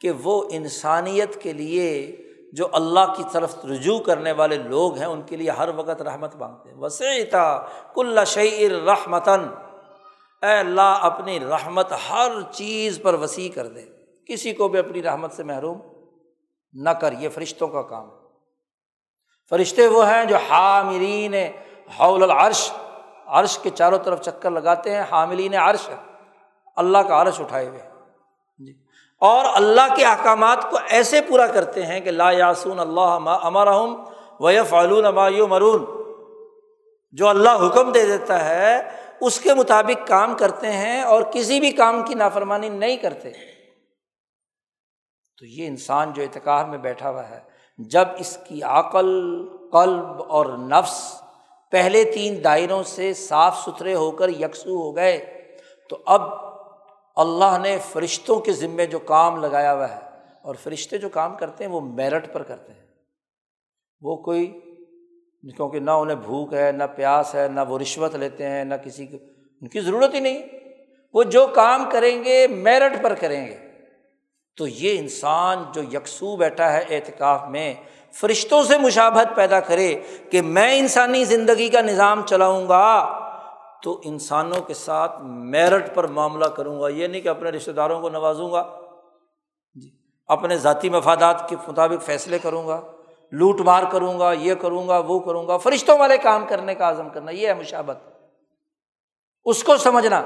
کہ 0.00 0.10
وہ 0.10 0.44
انسانیت 0.50 1.42
کے 1.42 1.52
لیے 1.52 2.16
جو 2.52 2.68
اللہ 2.72 3.14
کی 3.16 3.22
طرف 3.32 3.64
رجوع 3.64 3.98
کرنے 3.98 4.32
والے 4.32 4.56
لوگ 4.56 4.96
ہیں، 4.96 5.06
ان 5.06 5.22
کے 5.22 5.36
لیے 5.36 5.50
ہر 5.50 5.68
وقت 5.76 6.02
رحمت 6.02 6.36
مانگتے 6.36 6.70
ہیں۔ 6.70 6.76
وسیع 6.76 7.24
تھا 7.30 7.66
کل 7.94 8.18
شعر 8.26 8.70
رحمتن 8.70 9.46
اے 10.42 10.58
اللہ 10.58 10.98
اپنی 11.00 11.40
رحمت 11.40 11.92
ہر 12.10 12.30
چیز 12.52 13.00
پر 13.02 13.14
وسیع 13.14 13.48
کر 13.54 13.66
دے۔ 13.66 13.82
کسی 14.28 14.52
کو 14.52 14.68
بھی 14.68 14.78
اپنی 14.78 15.02
رحمت 15.02 15.32
سے 15.32 15.42
محروم 15.42 15.78
نہ 16.72 16.90
کر، 16.90 17.12
یہ 17.12 17.28
فرشتوں 17.28 17.68
کا 17.68 17.82
کام 17.82 18.10
ہے۔ 18.10 18.16
فرشتے 19.50 19.86
وہ 19.86 20.08
ہیں 20.08 20.24
جو 20.24 20.36
حامرین 20.36 21.34
حول 22.00 22.22
العرش، 22.22 22.72
عرش 23.26 23.58
کے 23.58 23.70
چاروں 23.70 23.98
طرف 23.98 24.20
چکر 24.20 24.50
لگاتے 24.50 24.94
ہیں، 24.94 25.04
حاملین 25.10 25.54
عرش۔ 25.54 25.90
اللہ 26.76 26.98
کا 26.98 27.22
عرش 27.22 27.40
اٹھائے 27.40 27.68
ہوئے 27.68 27.80
جی۔ 28.58 28.72
اور 29.20 29.44
اللہ 29.54 29.94
کے 29.96 30.04
احکامات 30.04 30.70
کو 30.70 30.78
ایسے 30.88 31.20
پورا 31.20 31.46
کرتے 31.46 31.86
ہیں 31.86 32.00
کہ 32.00 32.10
لا 32.10 32.30
یاسون 32.30 32.80
اللہ 32.80 33.00
امرحم 33.00 34.04
و 34.40 34.64
فعلون 34.64 35.04
اما 35.04 35.28
مرون 35.30 35.84
جو 37.12 37.28
اللہ 37.28 37.66
حکم 37.66 37.92
دے 37.92 38.06
دیتا 38.06 38.44
ہے 38.44 38.82
اس 39.20 39.40
کے 39.40 39.54
مطابق 39.54 40.06
کام 40.08 40.36
کرتے 40.36 40.72
ہیں 40.72 41.02
اور 41.02 41.22
کسی 41.32 41.60
بھی 41.60 41.70
کام 41.70 42.02
کی 42.02 42.14
نافرمانی 42.14 42.68
نہیں 42.68 42.96
کرتے۔ 42.96 43.32
تو 45.38 45.46
یہ 45.46 45.66
انسان 45.66 46.12
جو 46.12 46.22
اعتکاف 46.22 46.66
میں 46.68 46.78
بیٹھا 46.78 47.10
ہوا 47.10 47.28
ہے، 47.30 47.40
جب 47.78 48.08
اس 48.18 48.38
کی 48.48 48.62
عقل، 48.62 49.08
قلب 49.72 50.22
اور 50.22 50.46
نفس 50.58 51.22
پہلے 51.72 52.04
تین 52.04 52.44
دائروں 52.44 52.82
سے 52.82 53.14
صاف 53.14 53.58
ستھرے 53.58 53.94
ہو 53.94 54.10
کر 54.10 54.28
یکسو 54.28 54.76
ہو 54.76 54.96
گئے، 54.96 55.18
تو 55.90 55.98
اب 56.06 56.22
اللہ 57.16 57.58
نے 57.62 57.78
فرشتوں 57.92 58.40
کے 58.40 58.52
ذمے 58.52 58.86
جو 58.86 58.98
کام 58.98 59.40
لگایا 59.40 59.74
ہوا 59.74 59.88
ہے، 59.90 60.00
اور 60.42 60.54
فرشتے 60.54 60.98
جو 60.98 61.08
کام 61.08 61.36
کرتے 61.36 61.64
ہیں 61.64 61.70
وہ 61.70 61.80
میرٹ 61.80 62.32
پر 62.32 62.42
کرتے 62.42 62.72
ہیں۔ 62.72 62.86
وہ 64.02 64.16
کوئی 64.16 64.46
کیونکہ 65.50 65.80
نہ 65.80 65.90
انہیں 65.90 66.16
بھوک 66.16 66.54
ہے، 66.54 66.72
نہ 66.72 66.84
پیاس 66.84 67.34
ہے، 67.34 67.48
نہ 67.48 67.60
وہ 67.68 67.78
رشوت 67.78 68.14
لیتے 68.14 68.46
ہیں، 68.46 68.64
نہ 68.64 68.74
کسی 68.74 69.06
کی، 69.06 69.18
ان 69.62 69.68
کی 69.68 69.80
ضرورت 69.80 70.14
ہی 70.14 70.20
نہیں۔ 70.20 70.42
وہ 71.14 71.22
جو 71.22 71.46
کام 71.46 71.88
کریں 71.92 72.24
گے، 72.24 72.46
میرٹ 72.46 73.02
پر 73.02 73.14
کریں 73.14 73.46
گے۔ 73.46 73.56
تو 74.56 74.66
یہ 74.66 74.98
انسان 74.98 75.64
جو 75.74 75.82
یکسو 75.82 76.36
بیٹھا 76.36 76.72
ہے 76.72 76.84
اعتکاف 76.90 77.40
میں، 77.48 77.74
فرشتوں 78.12 78.62
سے 78.62 78.78
مشابت 78.78 79.36
پیدا 79.36 79.60
کرے 79.60 79.94
کہ 80.30 80.42
میں 80.42 80.78
انسانی 80.78 81.24
زندگی 81.24 81.68
کا 81.68 81.80
نظام 81.80 82.22
چلاؤں 82.26 82.68
گا، 82.68 83.18
تو 83.82 84.00
انسانوں 84.04 84.60
کے 84.60 84.74
ساتھ 84.74 85.12
میرٹ 85.22 85.94
پر 85.94 86.06
معاملہ 86.06 86.44
کروں 86.44 86.80
گا۔ 86.80 86.88
یہ 86.88 87.06
نہیں 87.06 87.20
کہ 87.20 87.28
اپنے 87.28 87.50
رشتے 87.50 87.72
داروں 87.72 88.00
کو 88.00 88.08
نوازوں 88.08 88.52
گا۔ 88.52 88.80
جی 89.74 89.90
اپنے 90.26 90.56
ذاتی 90.56 90.90
مفادات 90.90 91.48
کے 91.48 91.56
مطابق 91.68 92.04
فیصلے 92.04 92.38
کروں 92.38 92.68
گا۔ 92.68 92.80
لوٹ 93.32 93.60
مار 93.60 93.82
کروں 93.92 94.18
گا، 94.18 94.32
یہ 94.32 94.54
کروں 94.54 94.88
گا، 94.88 94.98
وہ 94.98 95.18
کروں 95.18 95.48
گا، 95.48 95.56
فرشتوں 95.56 95.98
والے 95.98 96.18
کام 96.18 96.46
کرنے 96.46 96.74
کا 96.74 96.90
عزم 96.90 97.08
کرنا، 97.08 97.30
یہ 97.30 97.48
ہے 97.48 97.54
مشابت۔ 97.54 97.96
اس 99.44 99.64
کو 99.64 99.76
سمجھنا 99.76 100.22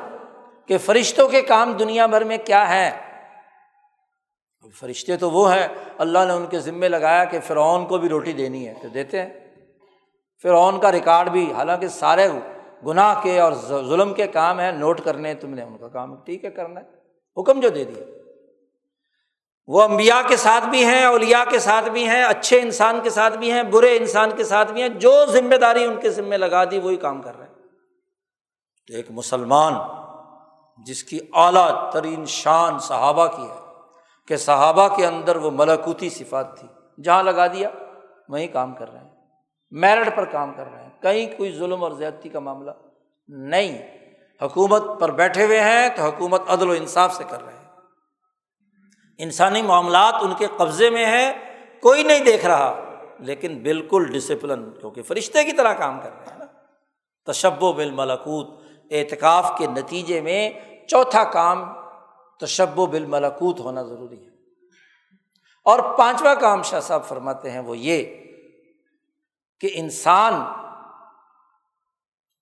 کہ 0.67 0.79
فرشتوں 0.79 1.29
کے 1.29 1.43
کام 1.43 1.73
دنیا 1.73 2.07
بھر 2.07 2.25
میں 2.25 2.39
کیا 2.45 2.69
ہے 2.69 2.91
فرشتے 4.81 5.17
تو 5.17 5.31
وہ 5.31 5.55
ہیں، 5.55 5.69
اللہ 5.99 6.19
نے 6.27 6.33
ان 6.33 6.47
کے 6.47 6.61
ذمے 6.61 6.89
لگایا 6.89 7.25
کہ 7.25 7.41
فرعون 7.41 7.87
کو 7.87 7.99
بھی 7.99 8.09
روٹی 8.09 8.33
دینی 8.33 8.69
ہے 8.69 8.75
تو 8.83 8.89
دیتے 8.89 9.23
ہیں۔ 9.23 9.29
فرعون 10.43 10.81
کا 10.81 10.93
ریکارڈ 10.93 11.29
بھی، 11.29 11.53
حالانکہ 11.53 11.89
سارے 11.89 12.29
گناہ 12.87 13.23
کے 13.23 13.41
اور 13.41 13.53
ظلم 13.69 14.15
کے 14.15 14.27
کام 14.27 14.61
ہیں، 14.61 14.73
نوٹ 14.73 15.01
کرنے 15.01 15.35
تم 15.35 15.55
نے 15.55 15.63
ان 15.63 15.79
کا 15.79 15.89
کام 15.89 16.17
ٹھیک 16.17 16.45
ہے، 16.45 16.51
کرنا 16.51 16.81
ہے، 16.81 16.87
حکم 17.41 17.61
جو 17.61 17.69
دے 17.69 17.85
دیا۔ 17.85 18.20
وہ 19.71 19.83
امبیا 19.83 20.23
کے 20.29 20.37
ساتھ 20.37 20.65
بھی 20.65 20.85
ہیں 20.85 21.05
اولیا 21.05 21.45
کے 21.51 21.59
ساتھ 21.59 21.89
بھی 21.89 22.09
ہیں، 22.09 22.25
اچھے 22.25 22.61
انسان 22.61 23.01
کے 23.01 23.11
ساتھ 23.11 23.39
بھی 23.39 23.53
ہیں، 23.53 23.63
برے 23.63 23.97
انسان 23.97 24.31
کے 24.37 24.45
ساتھ 24.45 24.73
بھی 24.73 24.83
ہیں، 24.83 24.89
جو 24.89 25.27
ذمہ 25.27 25.55
داری 25.55 25.85
ان 25.85 26.01
کے 26.01 26.11
ذمے 26.11 26.37
لگا 26.37 26.65
دی 26.65 26.79
وہی 26.79 26.97
کام 26.97 27.23
کر 27.23 27.39
رہے 27.39 27.47
ہیں۔ 27.47 27.55
تو 28.89 28.97
ایک 28.97 29.07
مسلمان 29.11 29.75
جس 30.87 31.05
کی 31.05 31.19
اعلیٰ 31.35 31.91
ترین 31.91 32.25
شان 32.25 32.79
صحابہ 32.79 33.27
کی 33.27 33.43
ہے، 33.43 33.59
کہ 34.27 34.37
صحابہ 34.37 34.89
کے 34.97 35.07
اندر 35.07 35.37
وہ 35.37 35.51
ملاکوتی 35.51 36.11
صفات 36.11 36.61
تھی، 36.61 36.69
جہاں 37.03 37.23
لگا 37.23 37.47
دیا، 37.47 37.71
وہیں 38.29 38.47
کام 38.47 38.75
کر 38.75 38.93
رہے 38.93 39.01
ہیں، 39.01 39.11
میرٹ 39.71 40.17
پر 40.17 40.25
کام 40.25 40.53
کر 40.55 40.73
رہے 40.73 40.83
ہیں، 40.83 40.91
کہیں 41.03 41.39
کوئی 41.39 41.53
ظلم 41.53 41.85
اور 41.85 41.93
زیادتی 41.93 42.29
کا 42.29 42.41
معاملہ 42.41 42.71
نہیں۔ 43.29 43.79
حکومت 44.41 44.83
پر 45.01 45.11
بیٹھے 45.11 45.45
ہوئے 45.45 45.61
ہیں 45.61 45.89
تو 45.89 46.03
حکومت 46.03 46.43
عدل 46.49 46.71
و 46.71 46.73
انصاف 46.73 47.15
سے 47.15 47.25
کر 47.29 47.43
رہے 47.43 47.53
ہیں۔ 47.53 47.70
انسانی 49.23 49.63
معاملات 49.63 50.15
ان 50.21 50.35
کے 50.35 50.47
قبضے 50.57 50.91
میں 50.91 51.07
ہے 51.07 51.33
کوئی 51.83 52.03
نہیں 52.03 52.21
دیکھ 52.21 52.47
رہا۔ 52.47 52.85
لیکن 53.19 53.59
بالکل 53.59 54.13
ڈسپلن 54.13 54.71
کیونکہ 54.71 55.03
فرشتے 55.03 55.45
کی 55.45 55.53
طرح 55.53 55.73
کام 55.73 56.01
کر 56.01 56.11
رہے 56.11 56.33
ہیں 56.33 56.39
نا۔ 56.39 56.45
تشب 57.33 57.63
و 57.63 57.73
بالملاکوت 57.73 58.47
اعتکاف 58.91 59.53
کے 59.59 59.67
نتیجے 59.67 60.21
میں 60.21 60.51
چوتھا 60.89 61.25
کام 61.25 61.65
تشب 62.41 62.79
و 62.79 62.87
بالملاکوت 62.87 63.61
ہونا 63.61 63.83
ضروری 63.83 64.25
ہے۔ 64.25 64.31
اور 65.65 65.79
پانچواں 65.79 66.35
کام 66.35 66.63
شاہ 66.63 66.81
صاحب 66.81 67.05
فرماتے 67.05 67.51
ہیں 67.51 67.61
وہ 67.61 67.79
یہ 67.79 68.05
کہ 69.61 69.71
انسان 69.73 70.45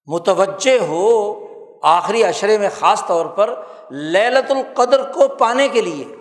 متوجہ 0.06 0.78
ہو 0.78 1.34
آخری 1.82 2.24
اشرے 2.24 2.58
میں 2.58 2.68
خاص 2.78 3.06
طور 3.06 3.26
پر 3.26 3.62
للت 3.90 4.50
القدر 4.50 5.12
کو 5.12 5.28
پانے 5.28 5.68
کے 5.68 5.80
لیے۔ 5.80 6.17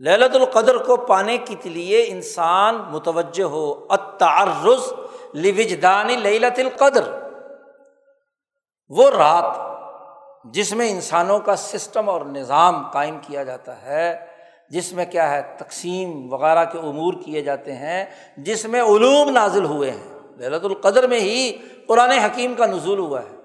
للت 0.00 0.36
القدر 0.36 0.76
کو 0.76 0.96
پانے 0.96 1.38
کے 1.38 1.68
لیے 1.68 2.04
انسان 2.08 2.74
متوجہ 2.90 3.42
ہو 3.42 3.86
اتعرض 3.88 4.92
لوجدانی 5.34 6.16
للت 6.16 6.58
القدر۔ 6.58 7.02
وہ 8.88 9.10
رات 9.10 9.58
جس 10.52 10.72
میں 10.72 10.90
انسانوں 10.90 11.38
کا 11.38 11.56
سسٹم 11.56 12.08
اور 12.08 12.20
نظام 12.20 12.90
قائم 12.90 13.18
کیا 13.26 13.44
جاتا 13.44 13.82
ہے، 13.82 14.26
جس 14.70 14.92
میں 14.92 15.04
کیا 15.04 15.30
ہے، 15.30 15.56
تقسیم 15.58 16.32
وغیرہ 16.32 16.64
کے 16.64 16.78
امور 16.78 17.14
کیے 17.24 17.40
جاتے 17.40 17.72
ہیں، 17.72 18.04
جس 18.36 18.64
میں 18.64 18.82
علوم 18.82 19.30
نازل 19.30 19.64
ہوئے 19.64 19.90
ہیں۔ 19.90 20.18
للت 20.38 20.64
القدر 20.64 21.06
میں 21.06 21.20
ہی 21.20 21.56
قرآن 21.88 22.10
حکیم 22.10 22.54
کا 22.54 22.66
نزول 22.66 22.98
ہوا 22.98 23.22
ہے۔ 23.22 23.36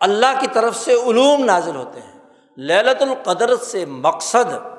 اللہ 0.00 0.40
کی 0.40 0.46
طرف 0.52 0.76
سے 0.76 0.92
علوم 0.92 1.44
نازل 1.44 1.76
ہوتے 1.76 2.00
ہیں۔ 2.00 2.20
للت 2.58 3.02
القدر 3.02 3.56
سے 3.56 3.84
مقصد 3.84 4.73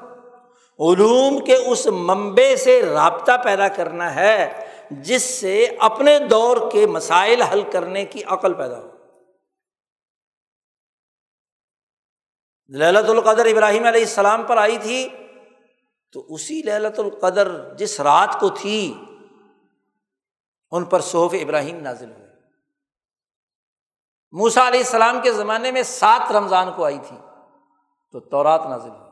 علوم 0.79 1.45
کے 1.45 1.55
اس 1.55 1.87
منبے 1.87 2.55
سے 2.55 2.81
رابطہ 2.81 3.31
پیدا 3.43 3.67
کرنا 3.67 4.15
ہے 4.15 4.69
جس 4.91 5.23
سے 5.23 5.77
اپنے 5.79 6.19
دور 6.19 6.71
کے 6.71 6.87
مسائل 6.87 7.41
حل 7.41 7.71
کرنے 7.71 8.05
کی 8.05 8.23
عقل 8.23 8.53
پیدا 8.53 8.79
ہو۔ 8.79 8.91
للت 12.69 13.09
القدر 13.09 13.45
ابراہیم 13.45 13.85
علیہ 13.85 14.01
السلام 14.01 14.43
پر 14.43 14.57
آئی 14.57 14.77
تھی 14.77 15.09
تو 16.11 16.25
اسی 16.29 16.61
للت 16.61 16.99
القدر 16.99 17.75
جس 17.75 17.99
رات 17.99 18.39
کو 18.39 18.49
تھی، 18.49 18.93
ان 20.71 20.85
پر 20.85 20.99
صحف 20.99 21.35
ابراہیم 21.41 21.79
نازل 21.79 22.11
ہوئے۔ 22.11 22.27
موسا 24.31 24.67
علیہ 24.67 24.79
السلام 24.79 25.19
کے 25.23 25.33
زمانے 25.33 25.71
میں 25.71 25.83
سات 25.83 26.31
رمضان 26.31 26.69
کو 26.75 26.85
آئی 26.85 26.99
تھی 27.07 27.17
تو 28.11 28.19
تورات 28.19 28.61
نازل 28.69 28.89
ہوئی۔ 28.89 29.04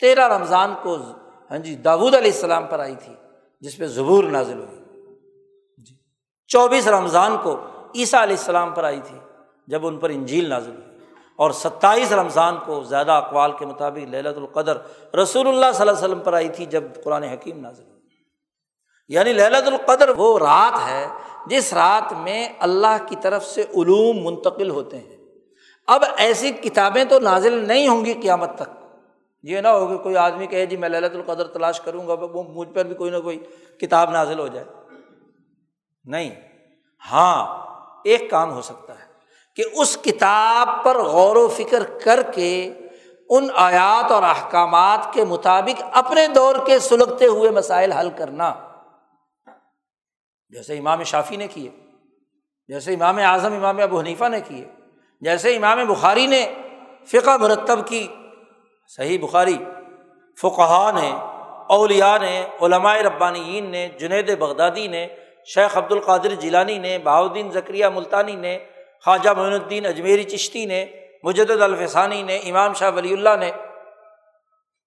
تیرہ 0.00 0.28
رمضان 0.28 0.74
کو 0.82 0.96
ہاں 1.50 1.58
جی 1.58 1.74
داود 1.74 2.14
علیہ 2.14 2.32
السلام 2.32 2.66
پر 2.66 2.78
آئی 2.78 2.94
تھی، 3.04 3.14
جس 3.60 3.76
پہ 3.76 3.86
زبور 3.86 4.24
نازل 4.24 4.58
ہوئی۔ 4.58 4.80
جی 5.78 5.94
چوبیس 6.48 6.88
رمضان 6.88 7.36
کو 7.42 7.60
عیسیٰ 7.94 8.22
علیہ 8.22 8.36
السلام 8.36 8.72
پر 8.72 8.84
آئی 8.84 9.00
تھی، 9.04 9.18
جب 9.66 9.86
ان 9.86 9.98
پر 9.98 10.10
انجیل 10.10 10.48
نازل 10.48 10.70
ہوئی۔ 10.70 10.98
اور 11.36 11.50
ستائیس 11.50 12.12
رمضان 12.12 12.56
کو 12.66 12.82
زیادہ 12.82 13.12
اقوال 13.12 13.52
کے 13.58 13.66
مطابق 13.66 14.14
للت 14.14 14.38
القدر 14.38 14.76
رسول 15.16 15.48
اللہ 15.48 15.66
صلی 15.74 15.80
اللہ 15.80 15.90
علیہ 15.90 16.04
وسلم 16.04 16.20
پر 16.20 16.32
آئی 16.32 16.48
تھی، 16.48 16.66
جب 16.66 16.84
قرآن 17.04 17.22
حکیم 17.22 17.60
نازل 17.60 17.82
ہوئی۔ 17.82 18.00
یعنی 19.08 19.32
للت 19.32 19.66
القدر 19.66 20.08
وہ 20.08 20.38
رات 20.38 20.88
ہے 20.88 21.06
جس 21.46 21.72
رات 21.74 22.12
میں 22.12 22.48
اللہ 22.58 22.96
کی 23.08 23.16
طرف 23.22 23.44
سے 23.44 23.60
علوم 23.60 24.24
منتقل 24.24 24.70
ہوتے 24.70 24.98
ہیں۔ 24.98 25.16
اب 25.86 26.04
ایسی 26.16 26.50
کتابیں 26.50 27.04
تو 27.04 27.18
نازل 27.18 27.68
نہیں 27.68 27.88
ہوں 27.88 28.04
گی 28.04 28.14
قیامت 28.14 28.54
تک۔ 28.54 28.79
یہ 29.42 29.60
نہ 29.60 29.68
ہوگی 29.68 29.98
کوئی 29.98 30.16
آدمی 30.16 30.46
کہے 30.46 30.66
جی 30.66 30.76
میں 30.76 30.88
للت 30.88 31.14
القدر 31.14 31.46
تلاش 31.46 31.80
کروں 31.80 32.08
گا، 32.08 32.12
وہ 32.12 32.42
مجھ 32.42 32.68
پر 32.68 32.84
بھی 32.84 32.94
کوئی 32.94 33.10
نہ 33.10 33.16
کوئی 33.16 33.38
کتاب 33.80 34.10
نازل 34.10 34.38
ہو 34.38 34.46
جائے۔ 34.46 34.66
نہیں۔ 36.04 36.30
ہاں 37.12 37.66
ایک 38.04 38.30
کام 38.30 38.52
ہو 38.52 38.62
سکتا 38.62 38.92
ہے 38.98 39.04
کہ 39.56 39.64
اس 39.72 39.98
کتاب 40.02 40.84
پر 40.84 40.98
غور 40.98 41.36
و 41.36 41.48
فکر 41.48 41.82
کر 42.04 42.22
کے 42.22 42.72
ان 43.28 43.48
آیات 43.54 44.10
اور 44.10 44.22
احکامات 44.22 45.12
کے 45.12 45.24
مطابق 45.24 45.82
اپنے 45.92 46.26
دور 46.26 46.54
کے 46.66 46.78
سلگتے 46.78 47.26
ہوئے 47.26 47.50
مسائل 47.50 47.92
حل 47.92 48.10
کرنا۔ 48.10 48.54
جیسے 50.48 50.78
امام 50.78 51.02
شافی 51.02 51.36
نے 51.36 51.48
کیے، 51.48 51.70
جیسے 52.68 52.94
امام 52.94 53.16
اعظم، 53.18 53.52
امام 53.52 53.80
ابو 53.80 54.00
حنیفہ 54.00 54.24
نے 54.24 54.40
کیے، 54.40 54.64
جیسے 55.20 55.56
امام 55.56 55.78
بخاری 55.88 56.26
نے 56.26 56.54
فقہ 57.06 57.36
مرتب 57.36 57.86
کی 57.86 58.06
صحیح 58.96 59.18
بخاری 59.22 59.56
فقہ 60.40 60.90
نے 60.94 61.12
اولیا 61.68 62.18
نے 62.18 62.46
علمائے 62.62 63.02
ربانیین 63.02 63.70
نے، 63.70 63.88
جنید 63.88 64.38
بغدادی 64.38 64.86
نے، 64.86 65.06
شیخ 65.54 65.78
عبد 65.78 65.92
القادر 65.92 66.28
جیلانی 66.28 66.78
نے 66.78 66.98
بہاؤدین 66.98 67.50
ذکریہ 67.50 67.86
ملتانی 67.86 68.34
نے، 68.34 68.58
خواجہ 69.04 69.30
معین 69.30 69.52
الدین 69.52 69.86
اجمیری 69.86 70.24
چشتی 70.24 70.64
نے 70.64 70.86
مجد 71.22 71.62
الفسانی 71.62 72.22
نے، 72.22 72.36
امام 72.36 72.72
شاہ 72.72 72.90
ولی 72.96 73.12
اللہ 73.12 73.36
نے۔ 73.40 73.50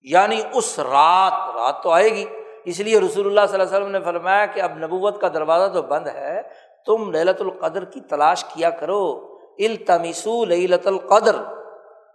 یعنی 0.01 0.41
اس 0.53 0.79
رات 0.79 1.55
رات 1.55 1.83
تو 1.83 1.91
آئے 1.91 2.09
گی۔ 2.09 2.25
اس 2.65 2.79
لیے 2.79 2.99
رسول 2.99 3.25
اللہ 3.25 3.45
صلی 3.47 3.59
اللہ 3.59 3.75
علیہ 3.75 3.85
وسلم 3.85 3.91
نے 3.91 3.99
فرمایا 3.99 4.45
کہ 4.45 4.61
اب 4.61 4.77
نبوت 4.77 5.21
کا 5.21 5.27
دروازہ 5.27 5.73
تو 5.73 5.81
بند 5.81 6.07
ہے، 6.07 6.41
تم 6.85 7.11
للت 7.11 7.41
القدر 7.41 7.85
کی 7.85 8.01
تلاش 8.01 8.43
کیا 8.43 8.69
کرو۔ 8.69 9.33
التمسو 9.59 10.45
للت 10.45 10.87
القدر۔ 10.87 11.35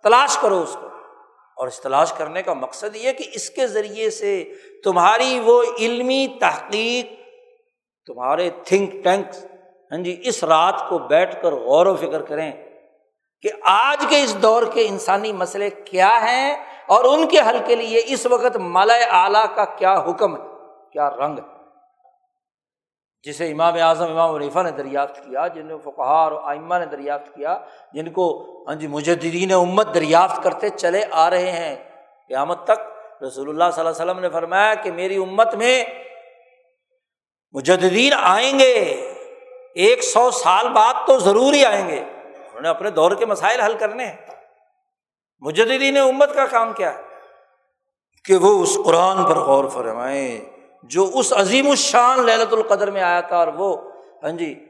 تلاش 0.03 0.39
کرو 0.39 0.61
اس 0.61 0.77
کو۔ 0.81 0.88
اور 1.59 1.69
اس 1.69 1.81
تلاش 1.81 2.13
کرنے 2.13 2.43
کا 2.43 2.53
مقصد 2.53 2.97
یہ 2.97 3.13
کہ 3.13 3.25
اس 3.35 3.51
کے 3.51 3.67
ذریعے 3.67 4.11
سے 4.11 4.33
تمہاری 4.85 5.41
وہ 5.45 5.63
علمی 5.79 6.27
تحقیق، 6.41 7.07
تمہارے 8.07 8.51
تھنک 8.65 8.93
ٹینکس 9.05 9.45
ہاں 9.93 9.99
جی 9.99 10.17
اس 10.25 10.45
رات 10.45 10.89
کو 10.89 10.99
بیٹھ 10.99 11.35
کر 11.43 11.53
غور 11.53 11.87
و 11.87 11.95
فکر 11.97 12.23
کریں 12.23 12.51
کہ 13.45 13.49
آج 13.63 14.05
کے 14.09 14.23
اس 14.23 14.37
دور 14.43 14.63
کے 14.73 14.87
انسانی 14.89 15.33
مسئلے 15.33 15.71
کیا 15.85 16.11
ہیں 16.23 16.57
اور 16.87 17.05
ان 17.05 17.29
کے 17.29 17.41
حل 17.41 17.59
کے 17.67 17.77
لیے 17.77 18.03
اس 18.07 18.27
وقت 18.27 18.57
مالا 18.57 18.95
اعلیٰ 19.23 19.45
کا 19.55 19.65
کیا 19.65 19.95
حکم 20.09 20.37
ہے، 20.37 20.43
کیا 20.93 21.11
رنگ 21.11 21.39
ہے۔ 21.39 21.58
جسے 23.23 23.51
امام 23.53 23.75
اعظم، 23.75 24.11
امام 24.11 24.35
عنیفا 24.35 24.63
نے 24.63 24.71
دریافت 24.71 25.17
کیا، 25.17 25.47
جن 25.47 25.69
فقہار 25.85 26.33
اور 26.33 26.43
آئمہ 26.45 26.75
نے 26.79 26.87
دریافت 26.87 27.35
کیا، 27.35 27.59
جن 27.93 28.13
کو 28.13 28.55
ہاں 28.69 28.75
جی 28.75 28.87
مجدین 28.87 29.53
امت 29.53 29.95
دریافت 29.95 30.43
کرتے 30.43 30.69
چلے 30.69 31.05
آ 31.11 31.31
رہے 31.31 31.51
ہیں۔ 31.51 31.77
قیامت 32.29 32.65
تک 32.65 32.81
رسول 33.23 33.49
اللہ 33.49 33.65
صلی 33.73 33.87
اللہ 33.87 34.03
علیہ 34.03 34.11
وسلم 34.11 34.19
نے 34.19 34.29
فرمایا 34.29 34.75
کہ 34.75 34.93
میری 34.93 35.17
امت 35.17 35.55
میں 35.55 35.85
مجدین 37.53 38.13
آئیں 38.17 38.59
گے۔ 38.59 39.05
ایک 39.75 40.03
سو 40.03 40.31
سال 40.31 40.69
بعد 40.69 40.95
تو 41.07 41.19
ضرور 41.19 41.53
ہی 41.55 41.65
آئیں 41.65 41.89
گے۔ 41.89 42.01
انہوں 42.01 42.61
نے 42.61 42.69
اپنے 42.69 42.91
دور 42.91 43.13
کے 43.13 43.27
مسائل 43.27 43.61
حل 43.61 43.75
کرنے 43.79 44.07
ہیں۔ 44.07 44.17
مجدین 45.41 45.97
امت 45.97 46.35
کا 46.35 46.47
کام 46.47 46.73
کیا 46.73 46.95
ہے؟ 46.95 47.03
کہ 48.25 48.37
وہ 48.37 48.63
اس 48.63 48.79
قرآن 48.85 49.25
پر 49.25 49.39
غور 49.39 49.69
فرمائیں۔ 49.69 50.58
جو 50.83 51.11
اس 51.15 51.33
عظیم 51.33 51.71
الشان 51.71 52.27
للت 52.27 52.53
القدر 52.53 52.91
میں 52.91 53.03
آیا 53.03 53.21
تھا 53.21 53.37
اور 53.37 53.49
وہ 53.49 53.77
ہاں 54.23 54.31
جی 54.31 54.65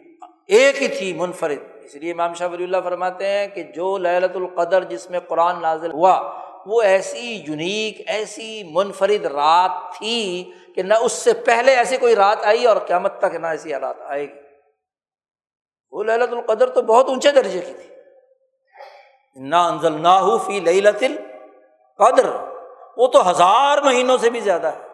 ایک 0.47 0.83
ہی 0.83 0.89
تھی، 0.89 1.13
منفرد۔ 1.13 1.59
اس 1.83 1.95
لیے 1.95 2.13
امام 2.13 2.35
شاہ 2.35 2.49
ولی 2.49 2.65
اللہ 2.65 2.77
فرماتے 2.85 3.27
ہیں 3.27 3.47
کہ 3.47 3.63
جو 3.63 3.99
للت 3.99 4.37
القدر 4.37 4.85
جس 4.85 5.11
میں 5.11 5.21
قرآن 5.21 5.63
نازل 5.63 5.93
ہوا، 5.93 6.35
وہ 6.67 6.83
ایسی 6.83 7.43
یونیک، 7.47 8.03
ایسی 8.07 8.63
منفرد 8.73 9.25
رات 9.25 9.99
تھی 9.99 10.53
کہ 10.75 10.83
نہ 10.83 10.95
اس 10.95 11.13
سے 11.13 11.33
پہلے 11.33 11.75
ایسی 11.75 11.97
کوئی 11.97 12.17
رات 12.17 12.45
آئی 12.45 12.65
اور 12.65 12.77
قیامت 12.77 13.19
تک 13.19 13.35
نہ 13.35 13.47
ایسی 13.47 13.71
رات 13.71 13.97
آئے 14.07 14.23
گی۔ 14.23 14.41
وہ 15.91 16.05
للت 16.05 16.33
القدر 16.33 16.71
تو 16.71 16.83
بہت 16.83 17.09
اونچے 17.09 17.33
درجے 17.33 17.61
کی 17.61 17.73
تھی۔ 17.73 17.95
نہ 19.37 19.57
انزل 19.57 19.93
نہ 19.93 20.37
فی 20.47 20.61
للت 20.61 21.03
القدر۔ 21.03 22.31
وہ 22.97 23.07
تو 23.07 23.31
ہزار 23.31 23.79
مہینوں 23.79 24.19
سے 24.19 24.31
بھی 24.31 24.41
زیادہ 24.41 24.67
ہے۔ 24.67 24.88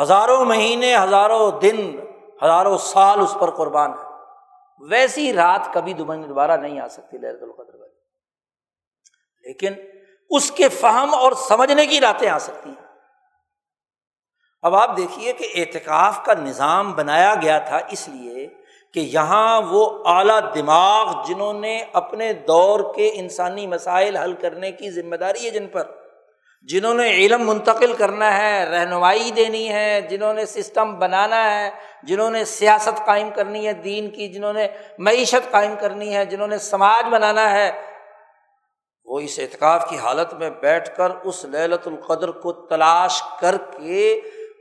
ہزاروں 0.00 0.44
مہینے، 0.44 0.96
ہزاروں 0.96 1.50
دن، 1.60 2.00
ہزاروں 2.44 2.78
سال 2.78 3.20
اس 3.20 3.36
پر 3.40 3.50
قربان 3.50 3.90
ہے۔ 3.90 4.12
ویسی 4.80 5.32
رات 5.32 5.74
کبھی 5.74 5.92
دوبارہ 5.92 6.56
نہیں 6.56 6.80
آ 6.80 6.88
سکتی 6.88 7.18
لہرت 7.18 7.42
القدر 7.42 7.74
والی 7.74 7.92
لیکن 9.42 9.72
اس 10.30 10.50
کے 10.50 10.68
فہم 10.68 11.14
اور 11.14 11.32
سمجھنے 11.32 11.86
کی 11.86 12.00
راتیں 12.00 12.28
آ 12.28 12.38
سکتی 12.38 12.70
ہیں۔ 12.70 12.86
اب 14.62 14.74
آپ 14.74 14.96
دیکھیے 14.96 15.32
کہ 15.32 15.48
اعتکاف 15.54 16.24
کا 16.24 16.34
نظام 16.34 16.92
بنایا 16.92 17.34
گیا 17.42 17.58
تھا 17.58 17.78
اس 17.90 18.08
لیے 18.08 18.48
کہ 18.94 19.00
یہاں 19.00 19.62
وہ 19.62 20.04
اعلیٰ 20.06 20.40
دماغ 20.54 21.22
جنہوں 21.26 21.52
نے 21.52 21.84
اپنے 21.92 22.32
دور 22.32 22.94
کے 22.94 23.10
انسانی 23.14 23.66
مسائل 23.66 24.16
حل 24.16 24.32
کرنے 24.32 24.72
کی 24.72 24.90
ذمہ 24.90 25.16
داری 25.16 25.44
ہے 25.44 25.50
جن 25.50 25.66
پر 25.66 26.01
جنہوں 26.68 26.94
نے 26.94 27.10
علم 27.10 27.46
منتقل 27.46 27.92
کرنا 27.92 28.38
ہے، 28.38 28.64
رہنمائی 28.64 29.30
دینی 29.30 29.68
ہے، 29.68 30.00
جنہوں 30.10 30.34
نے 30.34 30.46
سسٹم 30.46 30.94
بنانا 30.98 31.44
ہے، 31.54 31.70
جنہوں 32.02 32.30
نے 32.30 32.44
سیاست 32.44 33.06
قائم 33.06 33.30
کرنی 33.34 33.66
ہے، 33.66 33.72
دین 33.72 34.10
کی، 34.10 34.28
جنہوں 34.28 34.52
نے 34.52 34.68
معیشت 34.98 35.50
قائم 35.50 35.74
کرنی 35.80 36.16
ہے، 36.16 36.24
جنہوں 36.24 36.48
نے 36.48 36.58
سماج 36.58 37.08
بنانا 37.12 37.50
ہے، 37.50 37.72
وہ 39.06 39.20
اس 39.20 39.38
اعتکاف 39.38 39.90
کی 39.90 39.96
حالت 39.96 40.34
میں 40.34 40.50
بیٹھ 40.50 40.96
کر 40.96 41.10
اس 41.24 41.44
للت 41.44 41.88
القدر 41.88 42.30
کو 42.30 42.52
تلاش 42.52 43.22
کر 43.40 43.56
کے 43.56 44.20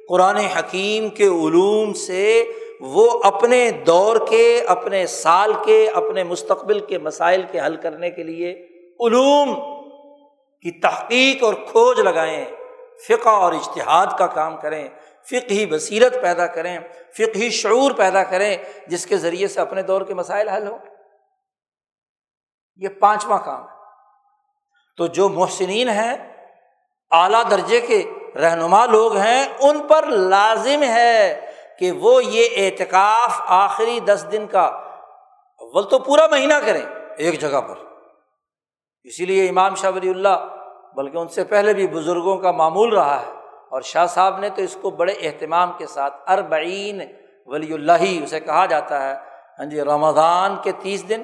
قرآن 0.09 0.35
حکیم 0.35 1.09
کے 1.09 1.23
علوم 1.23 1.93
سے 1.93 2.43
وہ 2.81 3.09
اپنے 3.23 3.71
دور 3.71 4.15
کے، 4.29 4.61
اپنے 4.67 5.07
سال 5.07 5.53
کے، 5.65 5.87
اپنے 5.87 6.23
مستقبل 6.23 6.79
کے 6.79 6.97
مسائل 6.97 7.43
کے 7.51 7.59
حل 7.59 7.75
کرنے 7.75 8.09
کے 8.11 8.23
لیے 8.23 8.51
علوم 8.99 9.70
کی 10.61 10.71
تحقیق 10.71 11.43
اور 11.43 11.53
کھوج 11.53 11.99
لگائیں، 11.99 12.45
فقہ 13.07 13.29
اور 13.29 13.53
اشتہاد 13.53 14.07
کا 14.17 14.27
کام 14.27 14.57
کریں، 14.57 14.89
فقہی 15.25 15.65
بصیرت 15.65 16.21
پیدا 16.21 16.47
کریں، 16.47 16.79
فقہی 17.17 17.49
شعور 17.49 17.91
پیدا 17.91 18.23
کریں، 18.23 18.57
جس 18.87 19.05
کے 19.05 19.17
ذریعے 19.17 19.47
سے 19.47 19.61
اپنے 19.61 19.81
دور 19.81 20.01
کے 20.01 20.13
مسائل 20.13 20.49
حل 20.49 20.67
ہوں۔ 20.67 20.77
یہ 22.75 22.89
پانچواں 22.89 23.39
کام 23.45 23.63
ہے۔ 23.63 23.75
تو 24.97 25.07
جو 25.07 25.29
محسنین 25.29 25.89
ہیں، 25.89 26.43
اعلیٰ 27.11 27.43
درجے 27.51 27.81
کے 27.81 28.03
رہنما 28.35 28.85
لوگ 28.85 29.15
ہیں، 29.15 29.45
ان 29.59 29.87
پر 29.87 30.05
لازم 30.07 30.83
ہے 30.83 31.51
کہ 31.79 31.91
وہ 31.91 32.25
یہ 32.25 32.47
اعتکاف 32.55 33.41
آخری 33.45 33.99
دس 33.99 34.25
دن 34.31 34.47
کا 34.47 34.65
اول 35.59 35.89
تو 35.89 35.99
پورا 35.99 36.27
مہینہ 36.27 36.53
کریں 36.65 36.85
ایک 37.17 37.39
جگہ 37.39 37.61
پر۔ 37.61 37.90
اسی 39.05 39.25
لیے 39.25 39.47
امام 39.49 39.75
شاہ 39.75 39.91
ولی 39.91 40.09
اللہ، 40.09 40.47
بلکہ 40.95 41.17
ان 41.17 41.27
سے 41.27 41.43
پہلے 41.43 41.73
بھی 41.73 41.87
بزرگوں 41.87 42.37
کا 42.37 42.51
معمول 42.51 42.93
رہا 42.93 43.19
ہے، 43.21 43.31
اور 43.69 43.81
شاہ 43.81 44.05
صاحب 44.05 44.39
نے 44.39 44.49
تو 44.49 44.61
اس 44.61 44.77
کو 44.81 44.89
بڑے 44.91 45.13
اہتمام 45.19 45.71
کے 45.77 45.85
ساتھ 45.87 46.29
اربعین 46.31 47.01
ولی 47.47 47.73
اللہ 47.73 48.01
ہی 48.01 48.19
اسے 48.23 48.39
کہا 48.39 48.65
جاتا 48.65 49.01
ہے۔ 49.03 49.13
ہاں 49.59 49.65
جی 49.65 49.81
رمضان 49.81 50.55
کے 50.63 50.71
تیس 50.81 51.07
دن، 51.09 51.21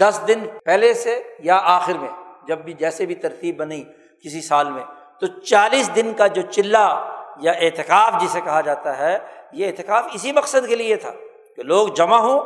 دس 0.00 0.20
دن 0.28 0.46
پہلے 0.64 0.92
سے 0.94 1.20
یا 1.40 1.58
آخر 1.64 1.98
میں، 2.00 2.08
جب 2.48 2.58
بھی 2.58 2.72
جیسے 2.72 3.06
بھی 3.06 3.14
ترتیب 3.14 3.56
بنی 3.56 3.82
کسی 4.24 4.40
سال 4.40 4.70
میں۔ 4.70 4.82
تو 5.20 5.26
چالیس 5.26 5.94
دن 5.96 6.12
کا 6.14 6.26
جو 6.26 6.42
چلہ 6.50 6.86
یا 7.40 7.52
اعتکاف 7.52 8.20
جسے 8.22 8.40
کہا 8.40 8.60
جاتا 8.60 8.96
ہے، 8.98 9.18
یہ 9.52 9.66
اعتکاف 9.66 10.06
اسی 10.14 10.32
مقصد 10.32 10.68
کے 10.68 10.76
لیے 10.76 10.96
تھا 10.96 11.12
کہ 11.56 11.62
لوگ 11.62 11.88
جمع 11.96 12.18
ہوں، 12.18 12.40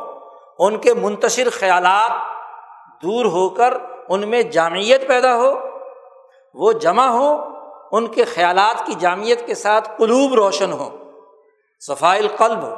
ان 0.59 0.77
کے 0.77 0.93
منتشر 0.93 1.49
خیالات 1.49 2.11
دور 3.03 3.25
ہو 3.25 3.47
کر 3.49 3.73
ان 4.11 4.29
میں 4.29 4.43
جامعیت 4.43 5.07
پیدا 5.07 5.35
ہو، 5.35 5.59
وہ 6.53 6.71
جمع 6.71 7.05
ہوں 7.05 7.37
ان 7.91 8.07
کے 8.07 8.23
خیالات 8.23 8.85
کی 8.85 8.93
جامعت 8.93 9.47
کے 9.47 9.55
ساتھ 9.55 9.89
قلوب 9.97 10.33
روشن 10.33 10.71
ہوں 10.71 10.89
صفائل 11.79 12.27
قلب 12.27 12.61
ہو۔ 12.61 12.75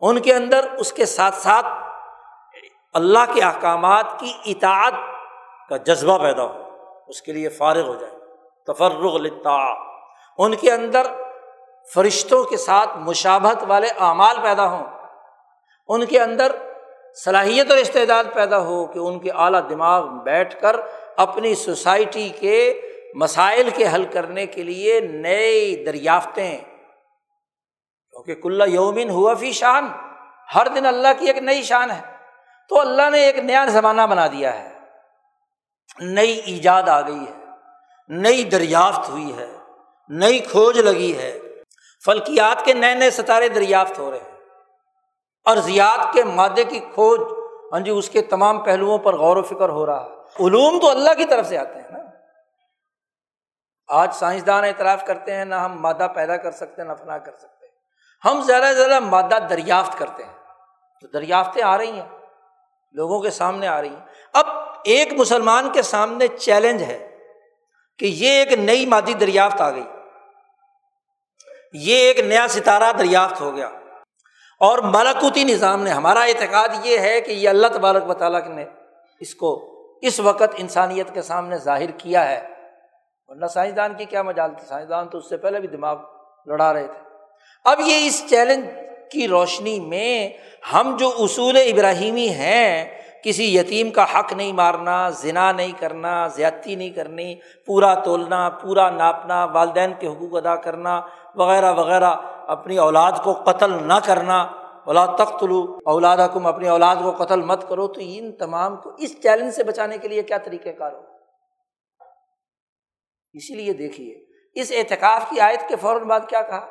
ان 0.00 0.20
کے 0.20 0.34
اندر 0.34 0.68
اس 0.78 0.92
کے 0.92 1.06
ساتھ 1.06 1.34
ساتھ 1.34 1.66
اللہ 2.94 3.34
کے 3.34 3.42
احکامات 3.42 4.06
کی 4.18 4.32
اطاعت 4.44 4.92
کا 5.68 5.76
جذبہ 5.76 6.18
پیدا 6.18 6.42
ہو، 6.42 6.62
اس 7.08 7.22
کے 7.22 7.32
لیے 7.32 7.48
فارغ 7.48 7.88
ہو 7.88 7.94
جائے۔ 7.94 8.12
تفرغ 8.66 9.16
لتا 9.16 9.72
ان 10.38 10.54
کے 10.54 10.72
اندر 10.72 11.06
فرشتوں 11.94 12.44
کے 12.44 12.56
ساتھ 12.56 12.90
مشابت 12.96 13.64
والے 13.68 13.88
اعمال 13.98 14.36
پیدا 14.42 14.66
ہوں۔ 14.66 14.84
ان 15.88 16.06
کے 16.06 16.20
اندر 16.20 16.67
صلاحیت 17.24 17.70
اور 17.70 17.78
استعداد 17.78 18.24
پیدا 18.34 18.58
ہو 18.58 18.86
کہ 18.86 18.98
ان 18.98 19.18
کے 19.18 19.30
اعلیٰ 19.30 19.70
دماغ 19.70 20.06
بیٹھ 20.06 20.60
کر 20.60 20.76
اپنی 21.16 21.54
سوسائٹی 21.54 22.28
کے 22.28 22.80
مسائل 23.14 23.70
کے 23.70 23.88
حل 23.94 24.04
کرنے 24.04 24.46
کے 24.46 24.62
لیے 24.62 25.00
نئے 25.00 25.84
دریافتیں، 25.86 26.58
کیونکہ 28.10 28.34
کلّا 28.34 28.64
یومن 28.64 29.10
ہوا 29.10 29.34
فی 29.34 29.52
شان، 29.52 29.86
ہر 30.54 30.68
دن 30.68 30.86
اللہ 30.86 31.08
کی 31.18 31.26
ایک 31.26 31.38
نئی 31.38 31.62
شان 31.62 31.90
ہے۔ 31.90 32.00
تو 32.68 32.80
اللہ 32.80 33.10
نے 33.10 33.18
ایک 33.18 33.38
نیا 33.38 33.66
زمانہ 33.68 34.02
بنا 34.02 34.26
دیا 34.26 34.58
ہے۔ 34.58 34.78
نئی 36.00 36.40
ایجاد 36.44 36.82
آ 36.82 37.00
گئی 37.00 37.20
ہے۔ 37.20 37.44
نئی 38.08 38.44
دریافت 38.44 39.08
ہوئی 39.08 39.38
ہے۔ 39.38 39.46
نئی 40.08 40.38
کھوج 40.38 40.78
لگی 40.78 41.16
ہے۔ 41.16 41.38
فلکیات 42.04 42.64
کے 42.64 42.72
نئے 42.72 42.94
نئے 42.94 43.10
ستارے 43.10 43.48
دریافت 43.48 43.98
ہو 43.98 44.10
رہے 44.10 44.18
ہیں۔ 44.18 44.27
ارضیات 45.48 46.12
کے 46.12 46.24
مادے 46.24 46.64
کی 46.64 46.80
کھوج 46.80 47.20
ہاں 47.72 47.80
جی 47.80 47.90
اس 47.90 48.10
کے 48.10 48.22
تمام 48.22 48.64
پہلوؤں 48.64 48.98
پر 48.98 49.16
غور 49.16 49.36
و 49.36 49.42
فکر 49.42 49.68
ہو 49.68 49.86
رہا 49.86 50.04
ہے۔ 50.04 50.46
علوم 50.46 50.78
تو 50.80 50.90
اللہ 50.90 51.14
کی 51.14 51.24
طرف 51.24 51.46
سے 51.46 51.58
آتے 51.58 51.74
ہیں 51.74 51.90
نا۔ 51.90 51.98
آج 53.88 54.14
سائنسدان 54.14 54.64
اعتراف 54.64 55.04
کرتے 55.06 55.34
ہیں، 55.34 55.44
نہ 55.44 55.54
ہم 55.54 55.82
مادہ 55.82 56.06
پیدا 56.14 56.36
کر 56.36 56.50
سکتے، 56.50 56.84
نہ 56.84 56.92
فنا 57.00 57.18
کر 57.18 57.34
سکتے۔ 57.34 57.66
ہم 58.24 58.40
زیادہ 58.40 58.62
سے 58.62 58.74
زیادہ 58.74 59.00
مادہ 59.00 59.38
دریافت 59.50 59.98
کرتے 59.98 60.24
ہیں۔ 60.24 60.32
تو 61.00 61.06
دریافتیں 61.06 61.62
آ 61.62 61.78
رہی 61.78 62.00
ہیں، 62.00 62.08
لوگوں 62.92 63.20
کے 63.20 63.30
سامنے 63.30 63.68
آ 63.68 63.80
رہی 63.80 63.88
ہیں۔ 63.88 64.04
اب 64.32 64.46
ایک 64.84 65.12
مسلمان 65.12 65.72
کے 65.72 65.82
سامنے 65.82 66.26
چیلنج 66.26 66.82
ہے 66.82 67.18
کہ 67.98 68.06
یہ 68.06 68.30
ایک 68.30 68.52
نئی 68.52 68.86
مادی 68.86 69.14
دریافت 69.14 69.60
آ 69.60 69.70
گئی۔ 69.70 69.86
یہ 71.72 71.96
ایک 71.96 72.20
نیا 72.20 72.46
ستارہ 72.48 72.92
دریافت 72.98 73.40
ہو 73.40 73.56
گیا۔ 73.56 73.70
اور 74.60 74.78
ملکوتی 74.78 75.44
نظام 75.44 75.82
نے، 75.82 75.90
ہمارا 75.90 76.20
اعتقاد 76.20 76.68
یہ 76.82 76.98
ہے 76.98 77.20
کہ 77.20 77.32
یہ 77.32 77.48
اللہ 77.48 77.66
تبارک 77.66 78.10
و 78.10 78.14
تعالیٰ 78.14 78.48
نے 78.48 78.64
اس 79.20 79.34
کو 79.34 79.74
اس 80.02 80.20
وقت 80.20 80.54
انسانیت 80.56 81.14
کے 81.14 81.22
سامنے 81.22 81.56
ظاہر 81.56 81.90
کیا 81.90 82.28
ہے۔ 82.30 82.40
ورنہ 83.28 83.46
سائنسدان 83.46 83.94
کی 83.94 84.04
کیا 84.04 84.22
مجال 84.22 84.54
تھی؟ 84.54 84.66
سائنسدان 84.66 85.08
تو 85.08 85.18
اس 85.18 85.28
سے 85.28 85.36
پہلے 85.36 85.60
بھی 85.60 85.68
دماغ 85.68 85.96
لڑا 86.46 86.72
رہے 86.72 86.86
تھے۔ 86.86 87.00
اب 87.64 87.80
یہ 87.80 88.06
اس 88.06 88.24
چیلنج 88.30 88.64
کی 89.10 89.28
روشنی 89.28 89.80
میں 89.80 90.30
ہم 90.74 90.96
جو 90.98 91.12
اصول 91.18 91.56
ابراہیمی 91.56 92.28
ہیں، 92.28 92.98
کسی 93.24 93.56
یتیم 93.56 93.90
کا 93.90 94.04
حق 94.04 94.32
نہیں 94.32 94.52
مارنا 94.52 95.10
ذنا 95.10 95.52
نہیں 95.52 95.72
کرنا، 95.78 96.26
زیادتی 96.26 96.74
نہیں 96.74 96.90
کرنی، 96.90 97.34
پورا 97.66 97.94
تولنا، 97.94 98.48
پورا 98.48 98.90
ناپنا، 98.90 99.44
والدین 99.44 99.92
کے 99.98 100.06
حقوق 100.06 100.36
ادا 100.36 100.56
کرنا 100.56 101.00
وغیرہ 101.34 101.72
وغیرہ، 101.72 102.14
اپنی 102.46 102.78
اولاد 102.78 103.12
کو 103.24 103.32
قتل 103.32 103.88
نہ 103.88 103.94
کرنا۔ 104.04 104.42
اولاد 104.84 105.08
تخت 105.18 105.42
لو 105.42 105.78
اولاد 105.84 106.18
حکم 106.18 106.46
اپنی 106.46 106.68
اولاد 106.68 106.96
کو 106.96 107.24
قتل 107.24 107.42
مت 107.42 107.68
کرو۔ 107.68 107.88
تو 107.88 108.00
ان 108.04 108.32
تمام 108.32 108.76
کو 108.76 108.90
اس 108.98 109.22
چیلنج 109.22 109.54
سے 109.54 109.64
بچانے 109.64 109.98
کے 109.98 110.08
لیے 110.08 110.22
کیا 110.22 110.38
طریقہ 110.38 110.68
کار 110.68 110.92
ہو؟ 110.92 111.02
اسی 113.32 113.54
لیے 113.54 113.72
دیکھیے، 113.72 114.26
اس 114.54 114.72
اعتکاف 114.76 115.30
کی 115.30 115.40
آیت 115.40 115.68
کے 115.68 115.76
فوراً 115.76 116.02
بعد 116.02 116.20
کیا 116.28 116.42
کہا؟ 116.42 116.66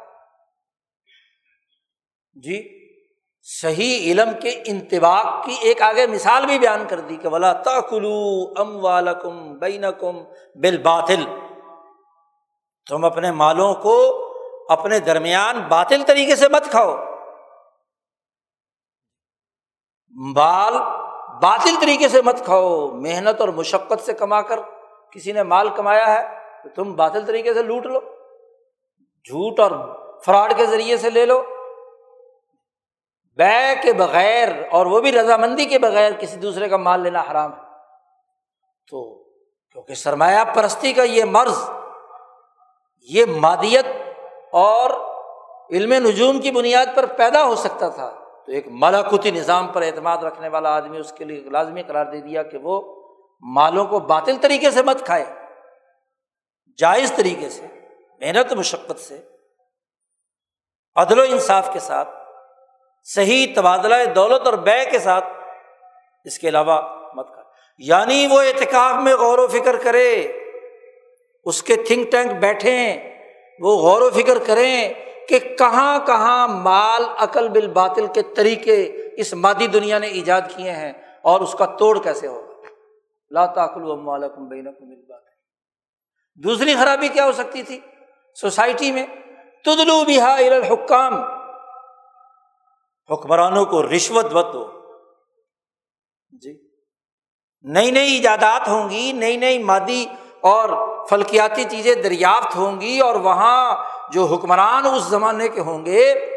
جی 2.34 2.88
صحیح 3.41 4.12
علم 4.12 4.30
کے 4.41 4.64
انتباق 4.66 5.45
کی 5.45 5.55
ایک 5.62 5.82
آگے 5.82 6.08
مثال 6.08 6.45
بھی 6.45 6.60
بیان 6.60 6.86
کر 6.88 6.99
دی 6.99 7.16
کہ 7.16 7.28
ولا 7.28 7.53
تلو 7.53 8.53
ام 8.58 8.86
والم 8.86 9.58
بین 9.58 9.86
کم 9.99 10.24
بل 10.55 10.78
باطل 10.78 11.26
تم 12.89 13.05
اپنے 13.05 13.32
مالوں 13.32 13.74
کو 13.74 14.26
اپنے 14.70 14.99
درمیان 14.99 15.59
باطل 15.59 16.03
طریقے 16.07 16.36
سے 16.36 16.49
مت 16.49 16.63
کھاؤ۔ 16.65 16.95
بال 20.34 20.74
باطل 21.41 21.76
طریقے 21.82 22.07
سے 22.07 22.22
مت 22.22 22.45
کھاؤ۔ 22.45 22.88
محنت 22.88 23.41
اور 23.41 23.49
مشقت 23.49 24.01
سے 24.01 24.13
کما 24.13 24.41
کر 24.41 24.59
کسی 25.11 25.32
نے 25.32 25.43
مال 25.43 25.70
کمایا 25.70 26.13
ہے 26.13 26.39
تو 26.63 26.70
تم 26.70 26.95
باطل 26.95 27.26
طریقے 27.26 27.53
سے 27.53 27.63
لوٹ 27.63 27.86
لو۔ 27.86 27.99
جھوٹ 29.26 29.59
اور 29.59 29.72
فراڈ 30.26 30.57
کے 30.57 30.65
ذریعے 30.65 30.97
سے 30.97 31.09
لے 31.09 31.26
لو۔ 31.26 31.43
بے 33.38 33.76
کے 33.84 33.93
بغیر 33.93 34.49
اور 34.72 34.86
وہ 34.86 34.99
بھی 34.99 35.11
رضامندی 35.11 35.65
کے 35.65 35.80
بغیر 35.80 36.11
کسی 36.13 36.38
دوسرے 36.38 36.70
کا 36.70 36.78
مال 36.78 37.01
لینا 37.01 37.24
حرام 37.32 37.53
ہے۔ 37.53 37.61
تو 38.89 39.24
کیونکہ 39.72 39.95
سرمایہ 39.95 40.43
پرستی 40.55 40.93
کا 40.93 41.03
یہ 41.03 41.24
مرض، 41.24 41.70
یہ 43.01 43.26
مادیت 43.26 43.86
اور 44.53 44.89
علم 45.69 45.93
نجوم 45.93 46.39
کی 46.39 46.51
بنیاد 46.51 46.85
پر 46.95 47.05
پیدا 47.05 47.43
ہو 47.43 47.55
سکتا 47.55 47.89
تھا۔ 47.89 48.09
تو 48.45 48.51
ایک 48.51 48.67
ملاکوتی 48.69 49.31
نظام 49.31 49.67
پر 49.67 49.81
اعتماد 49.81 50.17
رکھنے 50.17 50.47
والا 50.47 50.75
آدمی 50.75 50.97
اس 50.97 51.11
کے 51.11 51.23
لیے 51.23 51.49
لازمی 51.49 51.83
قرار 51.83 52.05
دے 52.05 52.21
دیا 52.21 52.43
کہ 52.43 52.57
وہ 52.57 53.03
مالوں 53.41 53.85
کو 53.85 53.99
باطل 53.99 54.37
طریقے 54.41 54.71
سے 54.71 54.83
مت 54.83 55.05
کھائے، 55.05 55.25
جائز 56.79 57.13
طریقے 57.15 57.49
سے، 57.49 57.67
محنت، 58.21 58.53
مشقت 58.53 58.99
سے، 58.99 59.21
عدل 60.95 61.19
و 61.19 61.23
انصاف 61.29 61.73
کے 61.73 61.79
ساتھ، 61.79 62.09
صحیح 63.03 63.47
تبادلہ 63.55 63.95
دولت 64.05 64.45
اور 64.45 64.53
بے 64.53 64.85
کے 64.85 64.99
ساتھ 64.99 65.25
اس 66.23 66.39
کے 66.39 66.49
علاوہ 66.49 66.81
مت 67.15 67.35
کر 67.35 67.41
یعنی 67.77 68.27
وہ 68.27 68.41
اعتکاف 68.41 68.95
میں 68.95 69.15
غور 69.15 69.39
و 69.39 69.47
فکر 69.47 69.75
کرے، 69.75 70.21
اس 71.43 71.63
کے 71.63 71.75
تھنک 71.75 72.11
ٹینک 72.11 72.31
بیٹھیں 72.31 73.16
وہ 73.60 73.78
غور 73.78 74.01
و 74.01 74.10
فکر 74.10 74.38
کریں 74.47 74.93
کہ 75.30 75.39
کہاں 75.39 75.99
کہاں 76.05 76.47
مال 76.47 77.03
عقل 77.18 77.49
بال 77.49 77.68
باطل 77.68 78.08
کے 78.08 78.22
طریقے 78.22 79.08
اس 79.18 79.34
مادی 79.34 79.68
دنیا 79.68 79.99
نے 79.99 80.08
ایجاد 80.08 80.41
کیے 80.55 80.72
ہیں 80.72 80.93
اور 81.22 81.41
اس 81.41 81.53
کا 81.53 81.66
توڑ 81.66 81.99
کیسے 81.99 82.28
ہوگا؟ 82.28 82.47
بین 84.38 84.68
دوسری 86.36 86.76
خرابی 86.76 87.08
کیا 87.08 87.26
ہو 87.26 87.32
سکتی 87.32 87.64
تھی؟ 87.64 87.80
سوسائٹی 88.36 88.91
میں 88.91 89.05
تدلو 89.66 90.03
بہا 90.08 90.36
الحکام۔ 90.36 91.24
حکمرانوں 93.12 93.66
کو 93.66 93.84
رشوت 93.84 94.34
وت 94.34 94.55
ہو 94.55 94.80
جی۔ 96.41 96.68
نئی 97.64 97.91
نئی 97.91 98.14
ایجادات 98.14 98.68
ہوں 98.68 98.89
گی، 98.89 99.12
نئی 99.12 99.38
نئی 99.38 99.64
مادی 99.64 100.05
اور 100.41 100.96
فلکیاتی 101.10 101.64
چیزیں 101.64 101.95
دریافت 101.95 102.55
ہوں 102.55 102.82
گی 102.82 102.99
اور 102.99 103.16
وہاں 103.16 103.76
جو 104.12 104.26
حکمران 104.26 104.86
اس 104.86 105.03
زمانے 105.03 105.47
کے 105.47 105.62
ہوں 105.62 105.86
گے، 105.86 106.30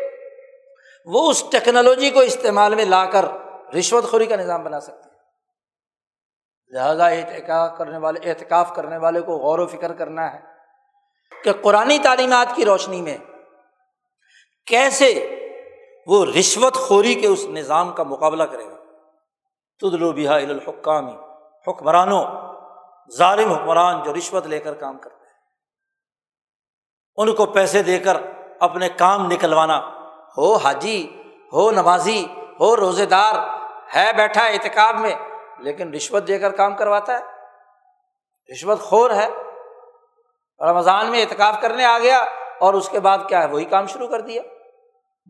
وہ 1.06 1.30
اس 1.30 1.44
ٹیکنالوجی 1.50 2.10
کو 2.10 2.20
استعمال 2.20 2.74
میں 2.74 2.84
لا 2.84 3.04
کر 3.04 3.24
رشوت 3.78 4.04
خوری 4.04 4.26
کا 4.26 4.36
نظام 4.36 4.64
بنا 4.64 4.80
سکتے 4.80 5.02
ہیں۔ 5.02 5.10
لہٰذا 6.68 7.06
احتکاف 7.06 7.78
کرنے 7.78 7.98
والے 7.98 8.28
احتکاف 8.28 8.74
کرنے 8.74 8.96
والے 8.96 9.20
کو 9.20 9.32
غور 9.32 9.58
و 9.58 9.66
فکر 9.66 9.92
کرنا 9.92 10.32
ہے 10.32 10.38
کہ 11.44 11.52
قرآن 11.52 11.96
تعلیمات 12.02 12.46
کی 12.56 12.64
روشنی 12.64 13.02
میں 13.02 13.18
کیسے 14.66 15.36
وہ 16.06 16.24
رشوت 16.24 16.74
خوری 16.74 17.14
کے 17.14 17.26
اس 17.26 17.44
نظام 17.44 17.92
کا 17.92 18.02
مقابلہ 18.02 18.42
کرے 18.42 18.64
گا۔ 18.64 18.76
تدلو 19.78 20.12
بہا 20.12 20.36
الحکامی، 20.36 21.16
حکمرانوں 21.66 22.24
ظالم 23.16 23.52
حکمران 23.52 24.02
جو 24.02 24.14
رشوت 24.14 24.46
لے 24.46 24.58
کر 24.58 24.74
کام 24.74 24.98
کرتے 24.98 25.26
ہیں۔ 25.26 25.32
ان 27.16 27.34
کو 27.34 27.46
پیسے 27.46 27.82
دے 27.82 27.98
کر 27.98 28.16
اپنے 28.60 28.88
کام 28.88 29.26
نکلوانا۔ 29.26 29.78
ہو 30.36 30.56
حاجی، 30.56 31.22
ہو 31.52 31.70
نمازی 31.70 32.26
ہو 32.60 32.76
روزے 32.76 33.06
دار، 33.06 33.34
ہے 33.94 34.12
بیٹھا 34.12 34.46
اعتکاب 34.46 34.96
میں، 34.96 35.14
لیکن 35.58 35.94
رشوت 35.94 36.28
دے 36.28 36.38
کر 36.38 36.50
کام 36.50 36.76
کرواتا 36.76 37.18
ہے۔ 37.18 37.24
رشوت 38.52 38.80
خور 38.80 39.10
ہے۔ 39.10 39.28
رمضان 40.60 41.10
میں 41.10 41.20
اعتکاف 41.20 41.60
کرنے 41.60 41.84
آ 41.84 41.98
گیا 41.98 42.24
اور 42.60 42.74
اس 42.74 42.88
کے 42.88 43.00
بعد 43.00 43.18
کیا 43.28 43.42
ہے؟ 43.42 43.48
وہی 43.48 43.64
کام 43.64 43.86
شروع 43.86 44.08
کر 44.08 44.20
دیا۔ 44.20 44.42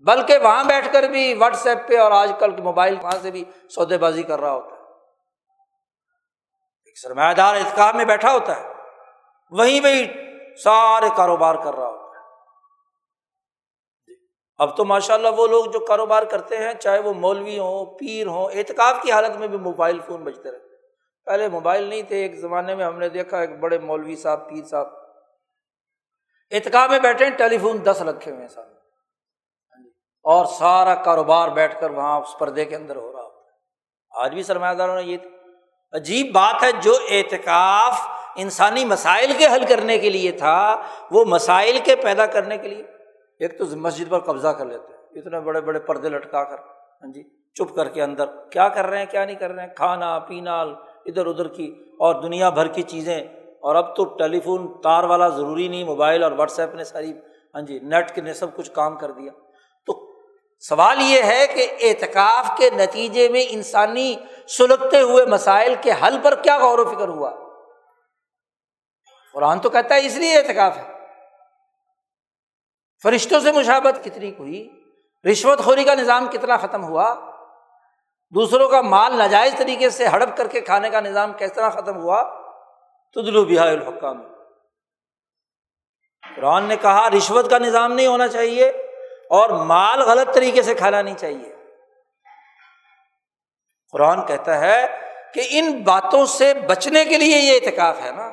بلکہ 0.06 0.38
وہاں 0.38 0.64
بیٹھ 0.64 0.92
کر 0.92 1.02
بھی 1.02 1.34
واٹس 1.34 1.66
ایپ 1.66 1.88
پہ 1.88 1.98
اور 1.98 2.12
آج 2.12 2.32
کل 2.38 2.56
کے 2.56 2.62
موبائل 2.62 2.96
وہاں 3.02 3.18
سے 3.22 3.30
بھی 3.30 3.44
سودے 3.74 3.98
بازی 3.98 4.22
کر 4.22 4.40
رہا 4.40 4.52
ہوتا 4.52 4.74
ہے۔ 4.74 4.79
سرمایہ 7.02 7.34
دار 7.34 7.54
اعتکاب 7.54 7.94
میں 7.94 8.04
بیٹھا 8.04 8.32
ہوتا 8.32 8.60
ہے۔ 8.60 8.74
وہیں 9.50 9.80
وہی 9.80 10.12
سارے 10.56 11.06
کاروبار 11.16 11.54
کر 11.54 11.74
رہا 11.74 11.88
ہوتا 11.88 12.04
ہے۔ 12.04 12.24
اب 14.58 14.76
تو 14.76 14.84
ماشاء 14.84 15.14
اللہ 15.14 15.28
وہ 15.36 15.46
لوگ 15.46 15.64
جو 15.64 15.80
کاروبار 15.80 16.22
کرتے 16.22 16.56
ہیں، 16.56 16.74
چاہے 16.74 16.98
وہ 16.98 17.12
مولوی 17.12 17.58
ہوں، 17.58 17.86
پیر 17.86 18.26
ہوں 18.26 18.50
اعتکاب 18.52 19.02
کی 19.02 19.12
حالت 19.12 19.36
میں 19.36 19.48
بھی 19.48 19.58
موبائل 19.58 20.00
فون 20.00 20.24
بجتے 20.24 20.50
رہتے 20.50 20.70
پہلے 21.24 21.48
موبائل 21.48 21.82
نہیں 21.82 22.02
تھے، 22.02 22.16
ایک 22.16 22.34
زمانے 22.34 22.74
میں 22.74 22.84
ہم 22.84 22.98
نے 22.98 23.08
دیکھا 23.08 23.38
ایک 23.38 23.58
بڑے 23.60 23.78
مولوی 23.78 24.16
صاحب، 24.16 24.48
پیر 24.48 24.64
صاحب۔ 24.64 24.86
اتکا 26.50 26.86
میں 26.86 26.98
بیٹھے 26.98 27.30
ٹیلی 27.30 27.58
فون 27.58 27.84
دس 27.84 28.02
رکھے 28.02 28.30
ہوئے 28.30 28.40
ہیں 28.40 28.48
سارے 28.48 28.74
اور 30.22 30.46
سارا 30.46 30.94
کاروبار 30.94 31.48
بیٹھ 31.48 31.80
کر 31.80 31.90
وہاں 31.90 32.20
اس 32.20 32.38
پردے 32.38 32.64
کے 32.64 32.76
اندر 32.76 32.96
ہو 32.96 33.12
رہا 33.12 33.22
ہوتا 33.22 33.36
ہے۔ 33.36 34.24
آج 34.24 34.34
بھی 34.34 34.42
سرمایہ 34.42 34.74
داروں 34.74 34.96
نے 34.96 35.02
یہ 35.02 35.16
عجیب 35.92 36.32
بات 36.32 36.62
ہے، 36.62 36.72
جو 36.82 36.92
اعتکاف 37.10 38.00
انسانی 38.36 38.84
مسائل 38.84 39.32
کے 39.38 39.46
حل 39.46 39.64
کرنے 39.68 39.98
کے 39.98 40.10
لیے 40.10 40.32
تھا، 40.32 40.82
وہ 41.10 41.24
مسائل 41.24 41.78
کے 41.84 41.96
پیدا 41.96 42.26
کرنے 42.26 42.58
کے 42.58 42.68
لیے۔ 42.68 42.82
ایک 43.38 43.58
تو 43.58 43.64
مسجد 43.76 44.10
پر 44.10 44.18
قبضہ 44.18 44.48
کر 44.48 44.66
لیتے 44.66 45.18
اتنے 45.18 45.40
بڑے 45.40 45.60
بڑے 45.60 45.78
پردے 45.78 46.08
لٹکا 46.08 46.44
کر 46.44 46.56
ہاں 46.58 47.12
جی 47.12 47.22
چپ 47.54 47.74
کر 47.74 47.88
کے 47.88 48.02
اندر۔ 48.02 48.24
کیا 48.50 48.68
کر 48.68 48.86
رہے 48.86 48.98
ہیں، 48.98 49.06
کیا 49.10 49.24
نہیں 49.24 49.36
کر 49.36 49.50
رہے 49.50 49.62
ہیں؟ 49.62 49.74
کھانا، 49.76 50.18
پینا، 50.18 50.60
ادھر 51.06 51.26
ادھر 51.26 51.48
کی 51.48 51.74
اور 51.98 52.14
دنیا 52.14 52.50
بھر 52.50 52.66
کی 52.66 52.82
چیزیں۔ 52.82 53.22
اور 53.60 53.74
اب 53.74 53.96
تو 53.96 54.04
ٹیلی 54.04 54.40
فون 54.40 54.82
تار 54.82 55.04
والا 55.04 55.28
ضروری 55.28 55.68
نہیں، 55.68 55.84
موبائل 55.84 56.22
اور 56.22 56.32
واٹس 56.32 56.60
ایپ 56.60 56.74
نے 56.74 56.84
ساری 56.84 57.12
ہاں 57.54 57.62
جی 57.62 57.78
نیٹ 57.78 58.14
کے 58.14 58.20
نے 58.20 58.34
سب 58.34 58.56
کچھ 58.56 58.70
کام 58.70 58.96
کر 58.96 59.10
دیا۔ 59.10 59.32
سوال 60.68 61.00
یہ 61.00 61.22
ہے 61.22 61.46
کہ 61.46 61.72
اعتکاف 61.80 62.50
کے 62.56 62.70
نتیجے 62.70 63.28
میں 63.28 63.44
انسانی 63.48 64.16
سلگتے 64.48 65.00
ہوئے 65.00 65.24
مسائل 65.24 65.74
کے 65.82 65.92
حل 65.92 66.18
پر 66.22 66.34
کیا 66.34 66.58
غور 66.58 66.78
و 66.78 66.84
فکر 66.84 67.08
ہوا؟ 67.08 67.32
قرآن 69.32 69.58
تو 69.58 69.70
کہتا 69.70 69.94
ہے 69.94 70.06
اس 70.06 70.16
لیے 70.16 70.38
اعتکاف 70.38 70.76
ہے۔ 70.76 70.92
فرشتوں 73.02 73.40
سے 73.40 73.52
مشابت 73.52 74.04
کتنی 74.04 74.34
ہوئی؟ 74.38 74.84
رشوت 75.30 75.58
خوری 75.58 75.84
کا 75.84 75.94
نظام 75.94 76.28
کتنا 76.28 76.56
ختم 76.56 76.84
ہوا؟ 76.84 77.14
دوسروں 78.34 78.68
کا 78.68 78.80
مال 78.80 79.16
ناجائز 79.16 79.54
طریقے 79.56 79.90
سے 79.90 80.06
ہڑپ 80.06 80.36
کر 80.36 80.46
کے 80.46 80.60
کھانے 80.60 80.90
کا 80.90 81.00
نظام 81.00 81.32
کس 81.32 81.52
طرح 81.52 81.70
ختم 81.70 81.96
ہوا؟ 81.96 82.22
تو 83.12 83.20
دلو 83.20 83.44
بہا 83.44 83.70
الحکام۔ 83.70 84.22
قرآن 86.36 86.64
نے 86.64 86.76
کہا، 86.76 87.10
رشوت 87.10 87.50
کا 87.50 87.58
نظام 87.58 87.92
نہیں 87.92 88.06
ہونا 88.06 88.28
چاہیے۔ 88.28 88.79
اور 89.30 89.50
مال 89.50 90.02
غلط 90.02 90.34
طریقے 90.34 90.62
سے 90.62 90.74
کھانا 90.74 91.02
نہیں 91.02 91.14
چاہیے۔ 91.14 91.54
قرآن 93.92 94.26
کہتا 94.26 94.60
ہے 94.60 94.86
کہ 95.34 95.46
ان 95.50 95.82
باتوں 95.82 96.26
سے 96.26 96.54
بچنے 96.54 97.04
کے 97.04 97.18
لیے 97.18 97.38
یہ 97.38 97.54
اعتکاف 97.54 98.02
ہے 98.02 98.10
نا۔ 98.10 98.32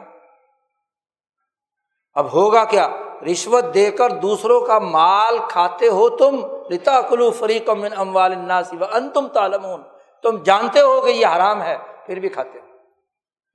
اب 2.13 2.33
ہوگا 2.33 2.65
کیا؟ 2.65 2.89
رشوت 3.31 3.65
دے 3.73 3.91
کر 3.91 4.09
دوسروں 4.09 4.61
کا 4.61 4.79
مال 4.79 5.39
کھاتے 5.49 5.87
ہو 5.87 6.09
تم۔ 6.09 6.45
رتا 6.73 7.01
کلو 7.01 7.31
فریق 7.31 7.69
من 7.69 7.89
اموال 7.97 8.51
و 8.81 8.85
ان 8.91 9.09
تم 9.09 9.27
تالمون 9.27 9.83
تم 10.23 10.43
جانتے 10.43 10.81
ہو 10.81 11.01
کہ 11.01 11.11
یہ 11.11 11.27
حرام 11.27 11.61
ہے، 11.61 11.77
پھر 12.05 12.19
بھی 12.19 12.29
کھاتے 12.29 12.59
ہو۔ 12.59 12.65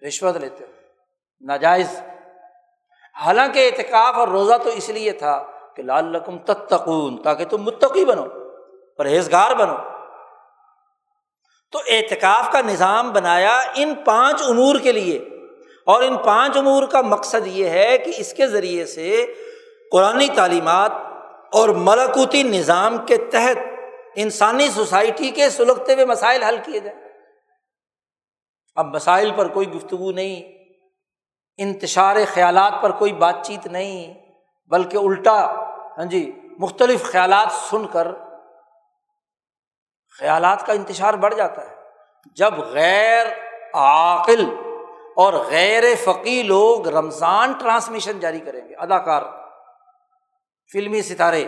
رشوت 0.07 0.36
لیتے 0.36 0.64
ہو۔ 0.64 0.70
ناجائز۔ 1.40 2.01
حالانکہ 3.24 3.70
اعتکاف 3.72 4.14
اور 4.14 4.28
روزہ 4.28 4.55
تو 4.64 4.70
اس 4.70 4.88
لیے 4.88 5.12
تھا 5.12 5.45
کہ 5.77 5.83
لال 5.83 6.14
رقم 6.14 6.39
تتقون، 6.39 7.23
تاکہ 7.23 7.45
تم 7.45 7.62
متقی 7.62 8.05
بنو، 8.05 8.27
پرہیزگار 8.99 9.55
بنو۔ 9.55 9.77
تو 11.73 11.79
اعتکاف 11.87 12.53
کا 12.53 12.61
نظام 12.61 13.12
بنایا 13.12 13.61
ان 13.75 13.95
پانچ 14.05 14.43
امور 14.49 14.79
کے 14.79 14.93
لیے۔ 14.93 15.29
اور 15.87 16.03
ان 16.03 16.16
پانچ 16.16 16.57
امور 16.57 16.87
کا 16.87 17.01
مقصد 17.01 17.47
یہ 17.47 17.68
ہے 17.68 17.99
کہ 17.99 18.12
اس 18.16 18.35
کے 18.35 18.47
ذریعے 18.47 18.87
سے 18.87 19.35
قرآن 19.93 20.27
تعلیمات 20.35 20.93
اور 21.53 21.68
ملکوتی 21.68 22.43
نظام 22.43 22.97
کے 23.07 23.16
تحت 23.16 23.59
انسانی 24.16 24.70
سوسائٹی 24.70 25.31
کے 25.31 25.51
سلگتے 25.51 25.95
ہوئے 25.95 26.05
مسائل 26.05 26.43
حل 26.43 26.57
کیے 26.64 26.81
جائیں۔ 26.81 27.01
اب 28.75 28.87
مسائل 28.87 29.31
پر 29.37 29.49
کوئی 29.49 29.73
گفتگو 29.73 30.12
نہیں، 30.12 30.43
انتشار 31.59 32.16
خیالات 32.35 32.73
پر 32.83 32.91
کوئی 32.91 33.12
بات 33.12 33.35
چیت 33.43 33.66
نہیں۔ 33.66 34.22
بلکہ 34.73 34.97
الٹا 34.97 35.39
ہاں 35.99 36.05
جی 36.05 36.20
مختلف 36.59 37.11
خیالات 37.12 37.53
سن 37.53 37.87
کر 37.87 38.09
خیالات 40.18 40.66
کا 40.66 40.73
انتشار 40.73 41.14
بڑھ 41.14 41.35
جاتا 41.35 41.62
ہے۔ 41.62 41.75
جب 42.37 42.59
غیر 42.73 43.27
عاقل 43.75 44.45
اور 45.16 45.33
غیر 45.49 45.85
فقی 46.05 46.43
لوگ 46.43 46.89
رمضان 46.89 47.53
ٹرانسمیشن 47.53 48.20
جاری 48.20 48.41
کریں 48.41 48.68
گے، 48.68 48.75
اداکار، 48.75 49.23
فلمی 50.70 51.03
ستارے، 51.03 51.45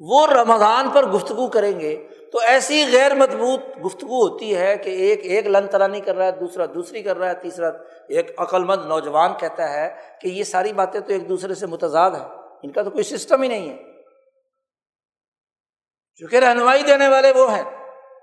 وہ 0.00 0.26
رمضان 0.26 0.90
پر 0.90 1.06
گفتگو 1.06 1.48
کریں 1.50 1.78
گے 1.80 1.96
تو 2.32 2.38
ایسی 2.38 2.84
غیر 2.92 3.14
مضبوط 3.14 3.60
گفتگو 3.86 4.28
ہوتی 4.28 4.56
ہے 4.56 4.78
کہ 4.78 4.90
ایک 4.90 5.20
ایک 5.22 5.46
لن 5.46 5.66
ترانی 5.66 6.00
کر 6.00 6.16
رہا 6.16 6.26
ہے، 6.26 6.30
دوسرا 6.30 6.66
دوسری 6.66 7.02
کر 7.02 7.16
رہا 7.16 7.28
ہے، 7.28 7.34
تیسرا 7.34 7.68
ایک 8.08 8.40
عقل 8.40 8.64
مند 8.64 8.86
نوجوان 8.86 9.30
کہتا 9.38 9.72
ہے 9.72 9.96
کہ 10.20 10.28
یہ 10.28 10.44
ساری 10.44 10.72
باتیں 10.72 11.00
تو 11.00 11.12
ایک 11.12 11.28
دوسرے 11.28 11.54
سے 11.54 11.66
متضاد 11.66 12.10
ہیں۔ 12.10 12.28
ان 12.62 12.72
کا 12.72 12.82
تو 12.82 12.90
کوئی 12.90 13.04
سسٹم 13.04 13.42
ہی 13.42 13.48
نہیں 13.48 13.70
ہے۔ 13.70 14.02
چونکہ 16.16 16.36
رہنمائی 16.36 16.82
دینے 16.82 17.08
والے 17.08 17.32
وہ 17.32 17.56
ہیں 17.56 17.64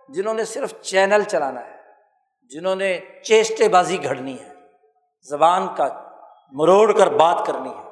جنہوں 0.10 0.34
نے 0.34 0.46
صرف 0.46 0.74
چینل 0.82 1.24
چلانا 1.24 1.66
ہے، 1.66 1.72
جنہوں 2.50 2.76
نے 2.76 3.00
چیسٹے 3.24 3.70
بازی 3.70 4.04
گھڑنی 4.04 4.40
ہے۔ 4.40 4.50
زبان 5.30 5.68
کا 5.78 6.10
مروڑ 6.52 6.92
کر 6.92 7.08
بات 7.08 7.46
کرنی 7.48 7.70
ہے۔ 7.70 7.84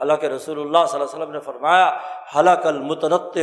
حالانکہ 0.00 0.26
رسول 0.26 0.60
اللہ 0.60 0.86
صلی 0.88 1.00
اللہ 1.00 1.10
علیہ 1.10 1.22
وسلم 1.22 1.32
نے 1.32 1.40
فرمایا، 1.40 1.98
حلق 2.36 2.66
المترت 2.66 3.36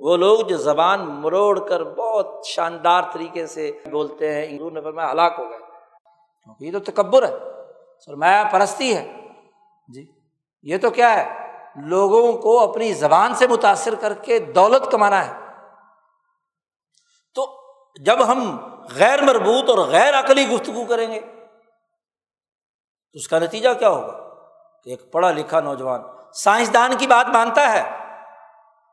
وہ 0.00 0.16
لوگ 0.16 0.40
جو 0.40 0.56
زبان 0.56 1.00
مروڑ 1.00 1.68
کر 1.68 1.84
بہت 1.84 2.46
شاندار 2.46 3.02
طریقے 3.12 3.46
سے 3.46 3.72
بولتے 3.90 4.34
ہیں 4.34 4.46
انگور 4.50 4.72
نے 4.72 4.80
فرمایا 4.80 5.10
ہلاک 5.10 5.34
ہو 5.38 5.50
گئے۔ 5.50 5.58
کیونکہ 6.44 6.64
یہ 6.64 6.72
تو 6.72 6.78
تکبر 6.78 7.22
ہے، 7.22 7.34
سرمایہ 8.06 8.44
پرستی 8.52 8.96
ہے۔ 8.96 9.28
جی 9.94 10.06
یہ 10.62 10.78
تو 10.78 10.90
کیا 10.90 11.14
ہے؟ 11.14 11.48
لوگوں 11.76 12.32
کو 12.32 12.70
اپنی 12.70 12.92
زبان 12.92 13.34
سے 13.34 13.46
متاثر 13.46 13.94
کر 13.94 14.14
کے 14.14 14.38
دولت 14.38 14.90
کمانا 14.90 15.26
ہے۔ 15.26 15.46
تو 17.34 17.60
جب 18.00 18.26
ہم 18.26 18.56
غیر 18.94 19.22
مربوط 19.22 19.70
اور 19.70 19.78
غیر 19.78 20.18
عقلی 20.18 20.48
گفتگو 20.48 20.84
کریں 20.84 21.12
گے، 21.12 21.20
تو 21.20 21.36
اس 23.12 23.28
کا 23.28 23.38
نتیجہ 23.38 23.68
کیا 23.78 23.88
ہوگا؟ 23.88 24.28
کہ 24.82 24.90
ایک 24.90 25.12
پڑھا 25.12 25.30
لکھا 25.30 25.60
نوجوان 25.60 26.00
سائنسدان 26.32 26.96
کی 26.98 27.06
بات 27.06 27.26
مانتا 27.28 27.72
ہے 27.72 27.97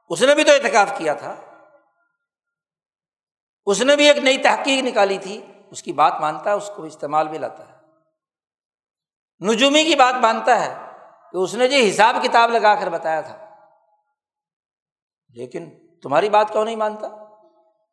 اس 0.10 0.22
نے 0.22 0.36
بھی 0.36 0.44
تو 0.44 0.52
احتکاف 0.52 0.98
کیا 0.98 1.14
تھا۔ 1.14 1.36
اس 3.66 3.82
نے 3.82 3.96
بھی 3.96 4.08
ایک 4.08 4.18
نئی 4.18 4.38
تحقیق 4.38 4.84
نکالی 4.84 5.18
تھی۔ 5.18 5.46
اس 5.72 5.84
کی 5.84 5.94
بات 5.94 6.14
مانتا 6.20 6.50
ہے 6.50 6.56
اس 6.56 6.72
کو 6.76 6.84
استعمال 6.84 7.28
بھی 7.28 7.38
لاتا 7.38 7.64
ہے۔ 7.68 7.76
نجومی 9.46 9.84
کی 9.84 9.96
بات 9.96 10.22
مانتا 10.22 10.66
ہے 10.66 10.76
کہ 11.32 11.38
اس 11.38 11.54
نے 11.54 11.68
جو 11.68 11.78
حساب 11.78 12.16
کتاب 12.24 12.52
لگا 12.52 12.76
کر 12.76 12.90
بتایا 12.90 13.22
تھا۔ 13.22 13.46
لیکن 15.34 15.70
تمہاری 16.02 16.30
بات 16.30 16.52
کیوں 16.52 16.66
نہیں 16.66 16.76
مانتا؟ 16.76 17.08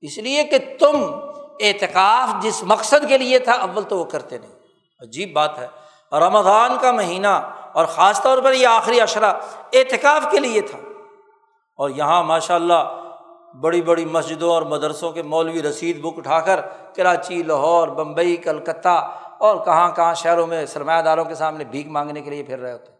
اس 0.00 0.18
لیے 0.18 0.44
کہ 0.44 0.58
تم 0.80 1.14
اعتکاف 1.60 2.42
جس 2.42 2.62
مقصد 2.62 3.08
کے 3.08 3.18
لیے 3.18 3.38
تھا، 3.38 3.52
اول 3.52 3.84
تو 3.84 3.98
وہ 3.98 4.04
کرتے 4.04 4.38
نہیں۔ 4.38 4.52
عجیب 5.00 5.32
بات 5.32 5.58
ہے۔ 5.58 5.66
رمضان 6.12 6.78
کا 6.80 6.92
مہینہ 6.92 7.60
اور 7.72 7.86
خاص 7.86 8.22
طور 8.22 8.42
پر 8.42 8.52
یہ 8.52 8.66
آخری 8.66 9.00
اشرا 9.00 9.28
اعتکاف 9.72 10.22
کے 10.30 10.38
لیے 10.38 10.60
تھا۔ 10.60 10.78
اور 11.76 11.90
یہاں 11.90 12.22
ماشاء 12.22 12.54
اللہ 12.54 12.98
بڑی 13.60 13.82
بڑی 13.82 14.04
مسجدوں 14.04 14.50
اور 14.50 14.62
مدرسوں 14.62 15.12
کے 15.12 15.22
مولوی 15.22 15.62
رسید 15.62 16.00
بک 16.00 16.18
اٹھا 16.18 16.40
کر 16.40 16.60
کراچی، 16.96 17.42
لاہور، 17.42 17.88
بمبئی، 17.88 18.36
کلکتہ 18.36 19.18
اور 19.38 19.64
کہاں 19.64 19.90
کہاں 19.90 20.14
شہروں 20.14 20.46
میں 20.46 20.66
سرمایہ 20.66 21.02
داروں 21.02 21.24
کے 21.24 21.34
سامنے 21.34 21.64
بھیک 21.64 21.86
مانگنے 21.86 22.20
کے 22.20 22.30
لیے 22.30 22.42
پھر 22.42 22.58
رہے 22.58 22.72
ہوتے 22.72 22.92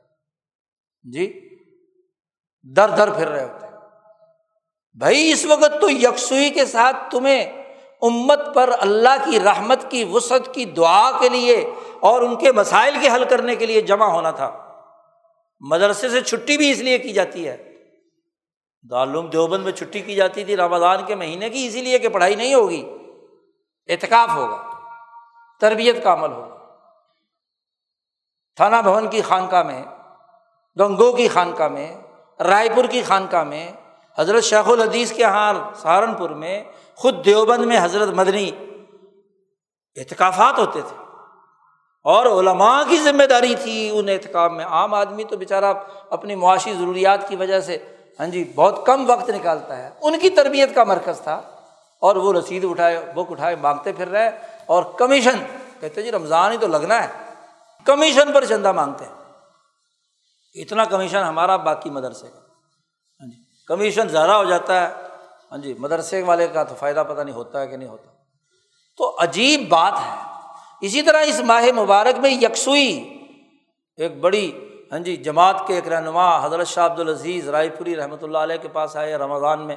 جی؟ 1.02 1.56
در 2.76 2.88
در 2.88 3.10
پھر 3.12 3.28
رہے 3.28 3.44
ہوتے 3.44 3.66
بھائی، 4.98 5.32
اس 5.32 5.46
وقت 5.46 5.80
تو 5.80 5.90
یکسوئی 5.90 6.50
کے 6.50 6.64
ساتھ 6.64 6.96
تمہیں 7.10 7.62
امت 8.02 8.54
پر 8.54 8.70
اللہ 8.80 9.24
کی 9.24 9.40
رحمت 9.40 9.90
کی 9.90 10.04
وسعت 10.04 10.54
کی 10.54 10.64
دعا 10.64 11.10
کے 11.20 11.28
لیے 11.28 11.74
اور 12.00 12.22
ان 12.22 12.36
کے 12.36 12.52
مسائل 12.52 12.94
کے 13.00 13.08
حل 13.14 13.24
کرنے 13.24 13.56
کے 13.56 13.66
لیے 13.66 13.80
جمع 13.80 14.06
ہونا 14.06 14.30
تھا۔ 14.30 14.58
مدرسے 15.60 16.08
سے 16.08 16.20
چھٹی 16.20 16.56
بھی 16.56 16.70
اس 16.70 16.78
لیے 16.78 16.98
کی 16.98 17.12
جاتی 17.12 17.48
ہے۔ 17.48 17.71
دارالعلوم 18.90 19.26
دیوبند 19.26 19.64
میں 19.64 19.72
چھٹی 19.72 20.00
کی 20.00 20.14
جاتی 20.14 20.44
تھی 20.44 20.56
رمضان 20.56 21.04
کے 21.06 21.14
مہینے 21.14 21.50
کی، 21.50 21.66
اسی 21.66 21.80
لیے 21.80 21.98
کہ 21.98 22.08
پڑھائی 22.08 22.34
نہیں 22.34 22.54
ہوگی، 22.54 22.96
اعتکاف 23.88 24.28
ہوگا، 24.34 24.70
تربیت 25.60 26.04
کا 26.04 26.12
عمل 26.12 26.32
ہوگا۔ 26.32 26.58
تھانہ 28.56 28.76
بھون 28.82 29.08
کی 29.08 29.22
خانقاہ 29.22 29.62
میں، 29.62 29.84
گنگو 30.78 31.12
کی 31.12 31.28
خانقاہ 31.28 31.68
میں، 31.68 32.00
رائے 32.40 32.68
پور 32.74 32.84
کی 32.84 33.02
خانقاہ 33.02 33.44
میں، 33.44 33.72
حضرت 34.18 34.44
شیخ 34.44 34.68
الحدیث 34.68 35.12
کے 35.12 35.22
یہاں 35.22 35.54
سہارنپور 35.74 36.30
میں 36.30 36.64
خود 36.94 37.24
دیوبند 37.24 37.64
میں 37.64 37.78
حضرت 37.82 38.08
مدنی 38.08 38.50
اعتکافات 39.96 40.58
ہوتے 40.58 40.80
تھے۔ 40.80 40.96
اور 42.04 42.26
علماء 42.26 42.82
کی 42.88 42.96
ذمہ 42.96 43.22
داری 43.22 43.54
تھی 43.62 43.98
ان 43.98 44.08
اعتکاف 44.08 44.50
میں۔ 44.50 44.64
عام 44.64 44.94
آدمی 44.94 45.24
تو 45.24 45.36
بیچارہ 45.36 45.74
اپنی 46.10 46.34
معاشی 46.34 46.74
ضروریات 46.74 47.28
کی 47.28 47.36
وجہ 47.36 47.60
سے 47.60 47.78
ہاں 48.20 48.26
جی 48.26 48.52
بہت 48.54 48.86
کم 48.86 49.10
وقت 49.10 49.30
نکالتا 49.30 49.76
ہے۔ 49.76 49.90
ان 50.00 50.18
کی 50.18 50.30
تربیت 50.30 50.74
کا 50.74 50.84
مرکز 50.84 51.20
تھا۔ 51.20 51.40
اور 52.00 52.16
وہ 52.16 52.32
رسید 52.32 52.64
اٹھائے، 52.64 53.12
بک 53.14 53.30
اٹھائے، 53.30 53.56
مانگتے 53.56 53.92
پھر 53.92 54.08
رہے۔ 54.08 54.30
اور 54.66 54.82
کمیشن، 54.82 55.42
کہتے 55.80 56.02
جی 56.02 56.12
رمضان 56.12 56.52
ہی 56.52 56.56
تو 56.56 56.66
لگنا 56.66 57.04
ہے۔ 57.04 57.08
کمیشن 57.84 58.32
پر 58.32 58.44
چندہ 58.44 58.72
مانگتے 58.72 59.04
ہیں۔ 59.04 59.12
اتنا 60.54 60.84
کمیشن 60.84 61.18
ہمارا 61.18 61.56
باقی 61.56 61.90
مدرسے 61.90 62.26
کا۔ 62.28 62.38
ہاں 62.38 63.30
جی 63.30 63.36
کمیشن 63.66 64.08
زیادہ 64.08 64.30
ہو 64.30 64.44
جاتا 64.44 64.88
ہے۔ 64.88 64.94
ہاں 65.52 65.58
جی 65.58 65.74
مدرسے 65.74 66.22
والے 66.22 66.48
کا 66.48 66.64
تو 66.64 66.74
فائدہ 66.74 67.04
پتہ 67.08 67.20
نہیں 67.20 67.34
ہوتا 67.34 67.60
ہے 67.60 67.66
کہ 67.66 67.76
نہیں 67.76 67.88
ہوتا۔ 67.88 68.10
تو 68.96 69.16
عجیب 69.22 69.68
بات 69.68 69.92
ہے۔ 69.92 70.32
اسی 70.80 71.02
طرح 71.02 71.20
اس 71.20 71.40
ماہ 71.40 71.64
مبارک 71.76 72.18
میں 72.18 72.30
یکسوئی 72.30 73.18
ایک 73.96 74.20
بڑی 74.20 74.71
ہاں 74.92 74.98
جی 74.98 75.16
جماعت 75.16 75.62
کے 75.66 75.74
ایک 75.74 75.88
رہنما 75.88 76.46
حضرت 76.46 76.66
شاہ 76.66 76.86
عبد 76.86 77.00
العزیز 77.00 77.48
رائے 77.48 77.68
پوری 77.68 77.96
رحمۃ 77.96 78.22
اللہ 78.22 78.38
علیہ 78.38 78.56
کے 78.56 78.68
پاس 78.68 78.96
آئے 78.96 79.16
رمضان 79.16 79.66
میں 79.66 79.76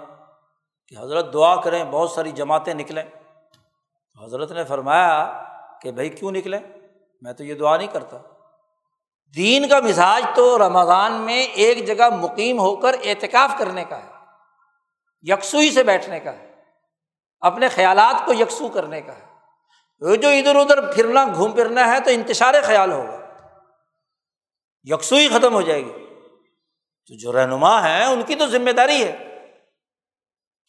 کہ 0.87 0.95
حضرت 0.99 1.33
دعا 1.33 1.55
کریں، 1.55 1.83
بہت 1.83 2.11
ساری 2.11 2.31
جماعتیں 2.31 2.73
نکلیں۔ 2.73 3.03
حضرت 4.23 4.51
نے 4.51 4.63
فرمایا 4.63 5.43
کہ 5.81 5.91
بھائی 5.91 6.09
کیوں 6.09 6.31
نکلیں؟ 6.31 6.59
میں 7.21 7.33
تو 7.33 7.43
یہ 7.43 7.53
دعا 7.53 7.77
نہیں 7.77 7.87
کرتا۔ 7.87 8.17
دین 9.35 9.67
کا 9.67 9.79
مزاج 9.79 10.25
تو 10.35 10.57
رمضان 10.57 11.13
میں 11.13 11.43
ایک 11.43 11.87
جگہ 11.87 12.09
مقیم 12.09 12.59
ہو 12.59 12.75
کر 12.75 12.95
اعتکاف 13.03 13.57
کرنے 13.57 13.83
کا 13.83 13.97
ہے، 13.97 14.09
یکسوئی 15.21 15.71
سے 15.71 15.83
بیٹھنے 15.83 16.19
کا 16.19 16.33
ہے، 16.33 16.53
اپنے 17.41 17.67
خیالات 17.67 18.25
کو 18.25 18.33
یکسو 18.33 18.67
کرنے 18.67 19.01
کا 19.01 19.13
ہے۔ 19.15 19.25
وہ 20.01 20.15
جو 20.15 20.29
ادھر 20.29 20.55
ادھر 20.55 20.93
پھرنا، 20.93 21.25
گھوم 21.35 21.51
پھرنا 21.51 21.91
ہے 21.91 21.99
تو 21.99 22.11
انتشار 22.11 22.53
خیال 22.63 22.91
ہوگا۔ 22.91 23.24
یکسوئی 24.85 25.27
ختم 25.27 25.53
ہو 25.53 25.61
جائے 25.61 25.85
گی۔ 25.85 25.91
تو 27.07 27.17
جو 27.17 27.31
رہنما 27.31 27.89
ہے 27.89 28.03
ان 28.03 28.21
کی 28.21 28.35
تو 28.35 28.45
ذمہ 28.45 28.71
داری 28.71 29.03
ہے 29.03 29.15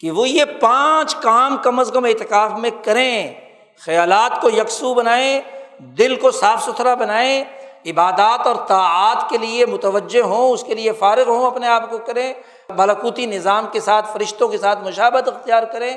کہ 0.01 0.11
وہ 0.11 0.29
یہ 0.29 0.45
پانچ 0.61 1.15
کام 1.15 1.57
کم 1.57 1.81
از 1.81 1.91
کم 1.95 2.05
اعتکاف 2.05 2.51
میں 2.59 2.71
کریں۔ 2.85 3.35
خیالات 3.79 4.41
کو 4.41 4.51
یکسو 4.51 4.95
بنائیں، 4.95 5.41
دل 5.79 6.17
کو 6.17 6.31
صاف 6.31 6.65
ستھرا 6.65 6.95
بنائیں، 6.95 7.45
عبادات 7.87 8.47
اور 8.47 8.57
طاعات 8.67 9.31
کے 9.31 9.39
لیے 9.39 9.67
متوجہ 9.67 10.23
ہوں، 10.23 10.51
اس 10.51 10.65
کے 10.65 10.75
لیے 10.75 10.93
فارغ 10.93 11.29
ہوں، 11.29 11.47
اپنے 11.47 11.69
آپ 11.69 11.91
کو 11.91 11.99
کریں۔ 11.99 12.35
بالاکوتی 12.77 13.27
نظام 13.27 13.67
کے 13.73 13.81
ساتھ، 13.81 14.13
فرشتوں 14.13 14.49
کے 14.49 14.59
ساتھ 14.59 14.79
مشابت 14.85 15.29
اختیار 15.29 15.63
کریں 15.63 15.97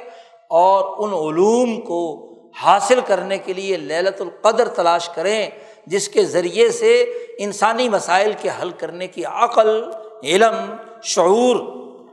اور 0.49 0.95
ان 0.97 1.13
علوم 1.13 1.81
کو 1.81 2.29
حاصل 2.61 2.99
کرنے 3.05 3.37
کے 3.37 3.53
لیے 3.53 3.77
للت 3.77 4.21
القدر 4.21 4.67
تلاش 4.67 5.09
کریں۔ 5.09 5.49
جس 5.89 6.09
کے 6.09 6.25
ذریعے 6.25 6.71
سے 6.71 7.01
انسانی 7.39 7.89
مسائل 7.89 8.33
کے 8.41 8.49
حل 8.61 8.69
کرنے 8.69 9.07
کی 9.07 9.25
عقل، 9.25 9.91
علم، 10.23 10.75
شعور 11.03 11.55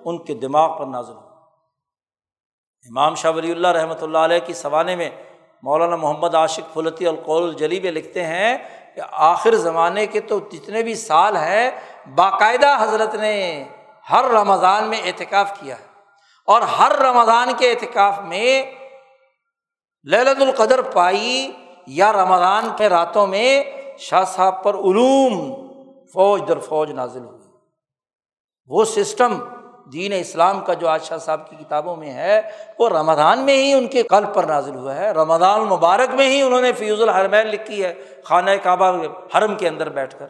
ان 0.05 0.24
کے 0.24 0.35
دماغ 0.35 0.79
پر 0.79 0.87
نازل 0.87 1.12
ہو۔ 1.12 1.27
امام 2.89 3.14
شاہ 3.14 3.33
ولی 3.33 3.53
اللہ 3.53 3.68
رحمۃ 3.68 4.03
اللہ 4.03 4.18
علیہ 4.18 4.39
کی 4.47 4.53
سوانے 4.53 4.97
میں 4.97 5.11
مولانا 5.62 5.97
محمد 5.97 6.35
عاشق 6.35 6.74
فلتی 6.74 7.07
القول 7.07 7.43
الجلی 7.43 7.81
میں 7.81 7.93
لکھتے 7.93 8.24
ہیں 8.24 8.59
کہ 8.95 9.03
آخر 9.12 9.55
زمانے 9.55 10.07
کے 10.07 10.20
تو 10.20 10.39
جتنے 10.53 10.83
بھی 10.83 10.95
سال 10.95 11.37
ہیں، 11.37 11.70
باقاعدہ 12.14 12.77
حضرت 12.81 13.14
نے 13.14 13.64
ہر 14.11 14.24
رمضان 14.24 14.85
میں 14.85 15.01
اعتکاف 15.05 15.61
کیا 15.61 15.79
ہے۔ 15.79 15.85
اور 16.47 16.61
ہر 16.61 16.93
رمضان 16.99 17.49
کے 17.59 17.70
اعتکاف 17.70 18.18
میں 18.18 18.72
للت 20.05 20.43
القدر 20.43 20.83
پائی 20.83 21.53
یا 21.87 22.12
رمضان 22.12 22.68
کے 22.76 22.89
راتوں 22.89 23.26
میں 23.26 23.64
شاہ 23.99 24.24
صاحب 24.24 24.64
پر 24.64 24.74
علوم 24.74 25.66
فوج 26.07 26.43
در 26.49 26.59
فوج 26.59 26.91
نازل 26.91 27.24
ہوئی 27.24 27.45
وہ 28.66 28.84
سسٹم 28.84 29.39
دین 29.93 30.12
اسلام 30.12 30.61
کا 30.61 30.72
جو 30.72 30.89
آج 30.89 31.03
شاہ 31.03 31.18
صاحب 31.18 31.51
کی 31.51 31.57
کتابوں 31.57 31.97
میں 31.97 32.12
ہے، 32.12 32.43
وہ 32.78 32.89
رمضان 32.89 33.39
میں 33.39 33.55
ہی 33.55 33.72
ان 33.72 33.87
کے 33.87 34.03
قلب 34.03 34.34
پر 34.34 34.45
نازل 34.45 34.76
ہوا 34.76 34.95
ہے۔ 34.95 35.11
رمضان 35.11 35.61
المبارک 35.61 36.14
میں 36.14 36.28
ہی 36.28 36.43
انہوں 36.43 36.61
نے 36.61 36.72
فیوز 36.72 37.03
الحرمین 37.03 37.47
لکھی 37.47 37.84
ہے، 37.84 37.95
خانہ 38.24 38.51
کعبہ 38.62 39.03
حرم 39.34 39.55
کے 39.55 39.68
اندر 39.68 39.89
بیٹھ 39.89 40.18
کر۔ 40.18 40.26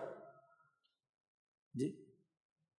جی۔ 1.79 2.05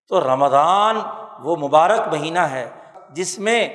تو 0.07 0.21
رمضان 0.21 0.99
وہ 1.39 1.55
مبارک 1.55 2.07
مہینہ 2.07 2.39
ہے 2.39 2.69
جس 3.09 3.39
میں 3.39 3.69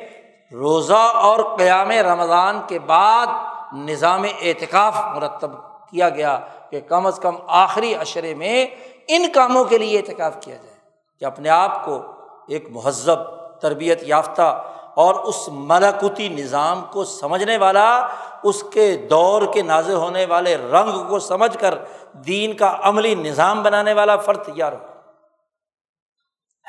روزہ 0.52 1.12
اور 1.14 1.56
قیام 1.58 1.90
رمضان 1.90 2.60
کے 2.66 2.78
بعد 2.78 3.26
نظام 3.72 4.24
اعتکاف 4.40 4.96
مرتب 4.96 5.50
کیا 5.90 6.08
گیا 6.08 6.38
کہ 6.70 6.80
کم 6.80 7.06
از 7.06 7.18
کم 7.22 7.36
آخری 7.46 7.94
اشرے 7.94 8.34
میں 8.34 8.66
ان 9.08 9.32
کاموں 9.34 9.64
کے 9.64 9.78
لیے 9.78 9.98
اعتکاف 9.98 10.36
کیا 10.40 10.56
جائے 10.56 10.76
کہ 11.20 11.24
اپنے 11.24 11.48
آپ 11.48 11.84
کو 11.84 12.02
ایک 12.48 12.70
مہذب 12.70 13.18
تربیت 13.60 13.98
یافتہ 14.02 14.68
اور 14.94 15.14
اس 15.14 15.48
ملاکوتی 15.52 16.28
نظام 16.28 16.84
کو 16.92 17.04
سمجھنے 17.04 17.56
والا، 17.56 18.08
اس 18.42 18.64
کے 18.72 18.96
دور 18.96 19.42
کے 19.54 19.62
نازر 19.62 19.94
ہونے 19.94 20.24
والے 20.24 20.56
رنگ 20.56 21.08
کو 21.08 21.18
سمجھ 21.18 21.58
کر 21.58 21.74
دین 22.12 22.56
کا 22.56 22.76
عملی 22.82 23.14
نظام 23.14 23.62
بنانے 23.62 23.92
والا 23.92 24.16
فرد 24.16 24.44
تیار 24.44 24.72
ہو۔ 24.72 24.78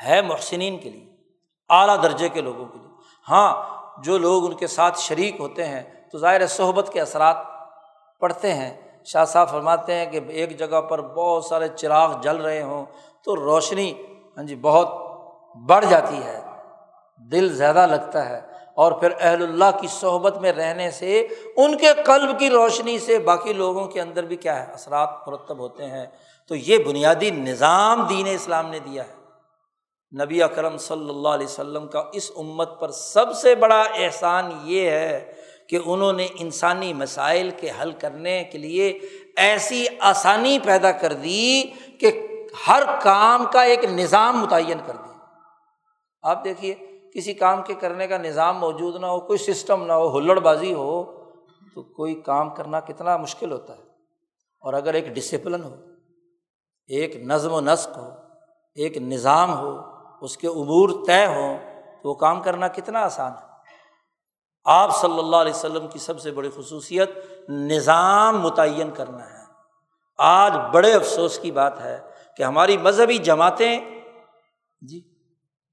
ہے 0.06 0.22
محسنین 0.22 0.78
کے 0.78 0.90
لیے، 0.90 1.06
اعلیٰ 1.70 2.02
درجے 2.02 2.28
کے 2.28 2.40
لوگوں 2.40 2.66
کے 2.66 2.78
لیے۔ 2.78 2.90
ہاں 3.28 3.62
جو 4.02 4.18
لوگ 4.18 4.46
ان 4.46 4.54
کے 4.54 4.66
ساتھ 4.66 4.98
شریک 4.98 5.40
ہوتے 5.40 5.66
ہیں 5.66 5.82
تو 6.14 6.18
ظاہر 6.18 6.46
صحبت 6.46 6.90
کے 6.92 7.00
اثرات 7.00 7.36
پڑھتے 8.20 8.54
ہیں۔ 8.54 8.98
شاہ 9.04 9.24
صاحب 9.24 9.50
فرماتے 9.50 9.94
ہیں 9.94 10.06
کہ 10.06 10.20
ایک 10.28 10.58
جگہ 10.58 10.80
پر 10.80 11.00
بہت 11.00 11.44
سارے 11.44 11.68
چراغ 11.76 12.20
جل 12.20 12.36
رہے 12.36 12.62
ہوں 12.62 12.84
تو 13.24 13.36
روشنی 13.36 13.94
ہاں 14.36 14.44
جی 14.44 14.56
بہت 14.56 14.88
بڑھ 15.56 15.84
جاتی 15.88 16.22
ہے، 16.24 16.40
دل 17.32 17.52
زیادہ 17.52 17.86
لگتا 17.90 18.28
ہے۔ 18.28 18.40
اور 18.74 18.92
پھر 18.92 19.10
اہل 19.20 19.42
اللہ 19.42 19.78
کی 19.80 19.86
صحبت 19.86 20.36
میں 20.36 20.52
رہنے 20.52 20.90
سے، 20.90 21.26
ان 21.56 21.76
کے 21.76 21.86
قلب 22.06 22.38
کی 22.38 22.50
روشنی 22.50 22.98
سے 22.98 23.18
باقی 23.18 23.52
لوگوں 23.52 23.86
کے 23.86 24.00
اندر 24.00 24.24
بھی 24.24 24.36
کیا 24.36 24.66
ہے، 24.66 24.72
اثرات 24.72 25.08
مرتب 25.26 25.58
ہوتے 25.58 25.86
ہیں۔ 25.86 26.06
تو 26.48 26.54
یہ 26.54 26.78
بنیادی 26.78 27.30
نظام 27.30 28.06
دین 28.08 28.26
اسلام 28.26 28.70
نے 28.70 28.78
دیا 28.78 29.04
ہے۔ 29.04 29.24
نبی 30.24 30.42
اکرم 30.42 30.76
صلی 30.76 31.10
اللہ 31.10 31.28
علیہ 31.28 31.46
وسلم 31.46 31.88
کا 31.88 32.02
اس 32.12 32.32
امت 32.36 32.80
پر 32.80 32.90
سب 32.90 33.32
سے 33.32 33.54
بڑا 33.54 33.82
احسان 33.94 34.50
یہ 34.64 34.90
ہے 34.90 35.44
کہ 35.68 35.78
انہوں 35.84 36.12
نے 36.12 36.28
انسانی 36.34 36.92
مسائل 36.92 37.50
کے 37.50 37.70
حل 37.82 37.92
کرنے 37.92 38.44
کے 38.44 38.58
لیے 38.58 38.98
ایسی 39.36 39.86
آسانی 40.00 40.58
پیدا 40.58 40.92
کر 40.92 41.12
دی 41.12 41.62
کہ 42.00 42.26
ہر 42.68 42.82
کام 43.02 43.44
کا 43.52 43.62
ایک 43.62 43.84
نظام 43.84 44.40
متعین 44.40 44.78
کر 44.86 44.96
دیا۔ 44.96 45.18
آپ 46.22 46.44
دیکھیے، 46.44 46.74
کسی 47.14 47.34
کام 47.34 47.62
کے 47.62 47.74
کرنے 47.74 48.06
کا 48.06 48.18
نظام 48.18 48.58
موجود 48.58 48.96
نہ 49.00 49.06
ہو، 49.06 49.20
کوئی 49.20 49.38
سسٹم 49.38 49.86
نہ 49.86 49.92
ہو، 49.92 50.18
ہلڑ 50.18 50.40
بازی 50.40 50.74
ہو، 50.74 51.04
تو 51.74 51.82
کوئی 51.82 52.14
کام 52.14 52.50
کرنا 52.50 52.80
کتنا 52.80 53.16
مشکل 53.16 53.52
ہوتا 53.52 53.76
ہے۔ 53.76 53.82
اور 54.60 54.74
اگر 54.74 54.94
ایک 54.94 55.06
ڈسپلن 55.06 55.64
ہو، 55.64 55.74
ایک 56.86 57.16
نظم 57.16 57.52
و 57.52 57.60
نسق 57.60 57.98
ہو، 57.98 58.08
ایک 58.74 58.96
نظام 58.96 59.58
ہو، 59.58 59.80
اس 60.20 60.36
کے 60.36 60.46
عبور 60.46 61.06
طے 61.06 61.26
ہوں، 61.26 61.58
تو 62.02 62.08
وہ 62.08 62.14
کام 62.14 62.42
کرنا 62.42 62.68
کتنا 62.68 63.00
آسان 63.00 63.32
ہے۔ 63.32 63.53
آپ 64.64 65.00
صلی 65.00 65.18
اللہ 65.18 65.36
علیہ 65.36 65.52
وسلم 65.52 65.88
کی 65.88 65.98
سب 65.98 66.20
سے 66.20 66.30
بڑی 66.30 66.50
خصوصیت 66.56 67.10
نظام 67.48 68.40
متعین 68.40 68.90
کرنا 68.90 69.26
ہے۔ 69.26 69.44
آج 70.18 70.52
بڑے 70.72 70.92
افسوس 70.92 71.38
کی 71.38 71.50
بات 71.50 71.80
ہے 71.80 72.00
کہ 72.36 72.42
ہماری 72.42 72.76
مذہبی 72.76 73.18
جماعتیں 73.18 73.80
جی 74.80 75.00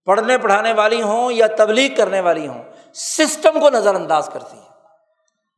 پڑھنے 0.06 0.38
پڑھانے 0.38 0.74
والی 0.74 1.02
ہوں 1.02 1.32
یا 1.32 1.48
تبلیغ 1.58 1.96
کرنے 1.96 2.20
والی 2.20 2.48
ہوں، 2.48 2.64
سسٹم 2.94 3.60
کو 3.60 3.70
نظر 3.70 3.96
انداز 3.96 4.30
کرتی 4.34 4.58
ہیں۔ 4.58 4.70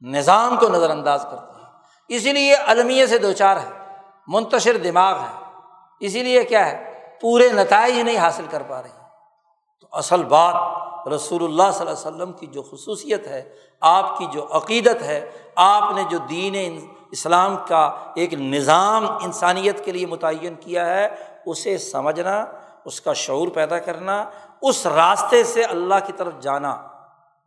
نظام 0.01 0.57
کو 0.59 0.69
نظر 0.69 0.89
انداز 0.89 1.25
کرتی 1.31 1.59
ہیں۔ 1.59 1.69
اسی 2.07 2.33
لیے 2.33 2.55
المیے 2.55 3.07
سے 3.07 3.17
دو 3.17 3.33
چار 3.33 3.57
ہے، 3.57 3.95
منتشر 4.27 4.77
دماغ 4.77 5.19
ہے۔ 5.19 5.59
اسی 5.99 6.23
لیے 6.23 6.43
کیا 6.43 6.71
ہے، 6.71 6.99
پورے 7.21 7.49
نتائج 7.49 7.99
نہیں 7.99 8.17
حاصل 8.17 8.45
کر 8.49 8.63
پا 8.67 8.83
رہی 8.83 8.89
اصل 9.93 10.23
بات 10.23 11.07
رسول 11.07 11.43
اللہ 11.43 11.71
صلی 11.73 11.87
اللہ 11.87 11.99
علیہ 11.99 12.15
وسلم 12.15 12.31
کی 12.31 12.47
جو 12.47 12.61
خصوصیت 12.61 13.27
ہے، 13.27 13.55
آپ 13.81 14.17
کی 14.17 14.25
جو 14.31 14.47
عقیدت 14.51 15.01
ہے، 15.01 15.31
آپ 15.55 15.95
نے 15.95 16.03
جو 16.11 16.17
دین 16.17 16.87
اسلام 17.11 17.55
کا 17.67 17.91
ایک 18.15 18.33
نظام 18.33 19.05
انسانیت 19.21 19.85
کے 19.85 19.91
لیے 19.91 20.05
متعین 20.05 20.55
کیا 20.55 20.85
ہے، 20.85 21.07
اسے 21.45 21.77
سمجھنا، 21.77 22.45
اس 22.85 23.01
کا 23.01 23.13
شعور 23.13 23.47
پیدا 23.47 23.79
کرنا، 23.79 24.29
اس 24.61 24.85
راستے 24.85 25.43
سے 25.43 25.63
اللہ 25.63 25.95
کی 26.05 26.13
طرف 26.17 26.33
جانا 26.39 26.87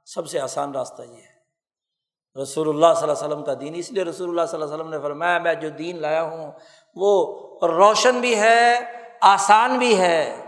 سب 0.05 0.27
سے 0.27 0.41
آسان 0.41 0.75
راستہ 0.75 1.03
یہ 1.03 1.17
ہے۔ 1.17 2.43
رسول 2.43 2.69
اللہ 2.69 2.87
صلی 2.97 3.09
اللہ 3.09 3.25
علیہ 3.25 3.27
وسلم 3.27 3.45
کا 3.45 3.55
دین، 3.61 3.75
اس 3.75 3.93
لیے 3.93 4.05
رسول 4.05 4.29
اللہ 4.29 4.47
صلی 4.51 4.63
اللہ 4.63 4.75
علیہ 4.75 4.85
وسلم 4.85 4.95
نے 4.95 5.01
فرمایا، 5.01 5.39
میں 5.39 5.55
جو 5.55 5.69
دین 5.69 6.01
لایا 6.01 6.23
ہوں، 6.23 6.53
وہ 6.97 7.41
روشن 7.63 8.21
بھی 8.21 8.37
ہے، 8.37 8.79
آسان 9.21 9.79
بھی 9.79 9.99
ہے۔ 9.99 10.46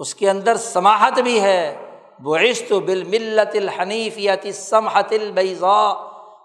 اس 0.00 0.14
کے 0.14 0.30
اندر 0.30 0.56
سماہت 0.56 1.18
بھی 1.18 1.40
ہے۔ 1.42 1.76
بعشت 2.20 2.72
بال 2.72 3.04
ملت 3.04 3.56
الحنیفیت 3.56 4.46
سمحت 4.54 5.12
البیضا 5.12 5.94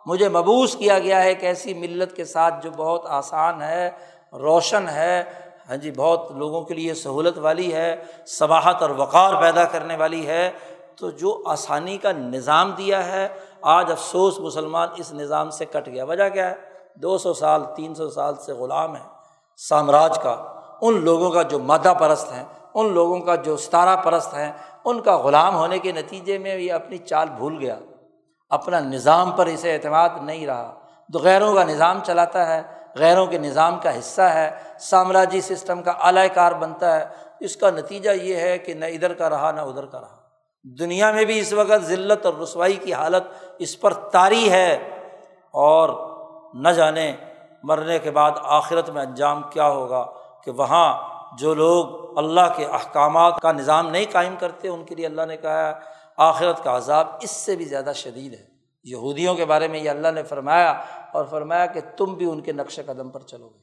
مجھے 0.05 0.29
مبوس 0.29 0.75
کیا 0.75 0.99
گیا 0.99 1.23
ہے 1.23 1.27
ایک 1.27 1.43
ایسی 1.43 1.73
ملت 1.73 2.15
کے 2.15 2.25
ساتھ 2.25 2.63
جو 2.63 2.69
بہت 2.77 3.05
آسان 3.05 3.61
ہے، 3.61 3.91
روشن 4.33 4.89
ہے 4.89 5.23
ہاں 5.69 5.77
جی 5.77 5.91
بہت 5.91 6.31
لوگوں 6.31 6.61
کے 6.61 6.73
لیے 6.73 6.93
سہولت 6.93 7.37
والی 7.37 7.73
ہے 7.73 7.95
سباہت 8.25 8.81
اور 8.81 8.89
وقار 8.89 9.41
پیدا 9.41 9.65
کرنے 9.65 9.95
والی 9.95 10.27
ہے۔ 10.27 10.51
تو 10.95 11.09
جو 11.09 11.43
آسانی 11.45 11.97
کا 11.97 12.11
نظام 12.11 12.71
دیا 12.71 13.05
ہے، 13.05 13.27
آج 13.61 13.91
افسوس 13.91 14.39
مسلمان 14.39 14.87
اس 14.95 15.13
نظام 15.13 15.49
سے 15.49 15.65
کٹ 15.65 15.87
گیا۔ 15.87 16.03
وجہ 16.03 16.29
کیا 16.29 16.49
ہے؟ 16.49 16.55
دو 16.95 17.17
سو 17.17 17.33
سال، 17.33 17.63
تین 17.75 17.95
سو 17.95 18.09
سال 18.09 18.35
سے 18.35 18.53
غلام 18.53 18.95
ہے، 18.95 19.01
سامراج 19.57 20.19
کا۔ 20.19 20.35
ان 20.81 21.03
لوگوں 21.03 21.31
کا 21.31 21.41
جو 21.41 21.59
مادہ 21.59 21.93
پرست 21.99 22.31
ہیں 22.31 22.43
ان 22.75 22.93
لوگوں 22.93 23.19
کا 23.19 23.35
جو 23.35 23.57
ستارہ 23.57 24.01
پرست 24.01 24.33
ہیں، 24.33 24.51
ان 24.85 25.01
کا 25.01 25.17
غلام 25.17 25.55
ہونے 25.55 25.79
کے 25.79 25.91
نتیجے 25.91 26.37
میں 26.37 26.55
یہ 26.55 26.73
اپنی 26.73 26.97
چال 26.97 27.29
بھول 27.29 27.57
گیا۔ 27.59 27.75
اپنا 28.49 28.79
نظام 28.79 29.31
پر 29.31 29.45
اسے 29.45 29.73
اعتماد 29.73 30.09
نہیں 30.21 30.47
رہا۔ 30.47 30.79
تو 31.13 31.19
غیروں 31.19 31.53
کا 31.53 31.63
نظام 31.63 31.99
چلاتا 32.03 32.55
ہے، 32.55 32.61
غیروں 32.95 33.25
کے 33.25 33.37
نظام 33.37 33.79
کا 33.79 33.99
حصہ 33.99 34.21
ہے، 34.21 34.51
سامراجی 34.79 35.41
سسٹم 35.41 35.83
کا 35.83 35.91
اعلی 35.91 36.29
کار 36.33 36.51
بنتا 36.51 36.99
ہے۔ 36.99 37.05
اس 37.39 37.57
کا 37.57 37.69
نتیجہ 37.69 38.09
یہ 38.09 38.35
ہے 38.35 38.57
کہ 38.57 38.73
نہ 38.73 38.85
ادھر 38.85 39.13
کا 39.13 39.29
رہا، 39.29 39.51
نہ 39.51 39.61
ادھر 39.61 39.85
کا 39.85 40.01
رہا۔ 40.01 40.17
دنیا 40.79 41.11
میں 41.11 41.25
بھی 41.25 41.39
اس 41.39 41.53
وقت 41.53 41.83
ذلت 41.83 42.25
اور 42.25 42.33
رسوائی 42.43 42.73
کی 42.73 42.93
حالت 42.93 43.23
اس 43.59 43.81
پر 43.81 43.93
طاری 43.93 44.51
ہے۔ 44.51 44.73
اور 45.51 45.89
نہ 46.53 46.69
جانے 46.69 47.15
مرنے 47.63 47.99
کے 47.99 48.11
بعد 48.11 48.31
آخرت 48.43 48.89
میں 48.89 49.05
انجام 49.05 49.41
کیا 49.49 49.67
ہوگا 49.67 50.05
کہ 50.43 50.51
وہاں 50.51 51.14
جو 51.37 51.53
لوگ 51.53 52.17
اللہ 52.17 52.53
کے 52.55 52.65
احکامات 52.65 53.41
کا 53.41 53.51
نظام 53.51 53.89
نہیں 53.89 54.05
قائم 54.11 54.35
کرتے، 54.39 54.67
ان 54.67 54.83
کے 54.85 54.95
لیے 54.95 55.05
اللہ 55.05 55.21
نے 55.27 55.37
کہا 55.37 55.79
آخرت 56.17 56.63
کا 56.63 56.77
عذاب 56.77 57.07
اس 57.21 57.31
سے 57.31 57.55
بھی 57.55 57.65
زیادہ 57.65 57.91
شدید 57.95 58.33
ہے۔ 58.33 58.45
یہودیوں 58.83 59.35
کے 59.35 59.45
بارے 59.45 59.67
میں 59.67 59.79
یہ 59.79 59.89
اللہ 59.89 60.07
نے 60.07 60.23
فرمایا 60.23 60.71
اور 61.13 61.25
فرمایا 61.25 61.65
کہ 61.65 61.79
تم 61.97 62.13
بھی 62.13 62.25
ان 62.25 62.41
کے 62.41 62.51
نقش 62.51 62.79
قدم 62.85 63.09
پر 63.09 63.19
چلو 63.19 63.49
گے۔ 63.49 63.59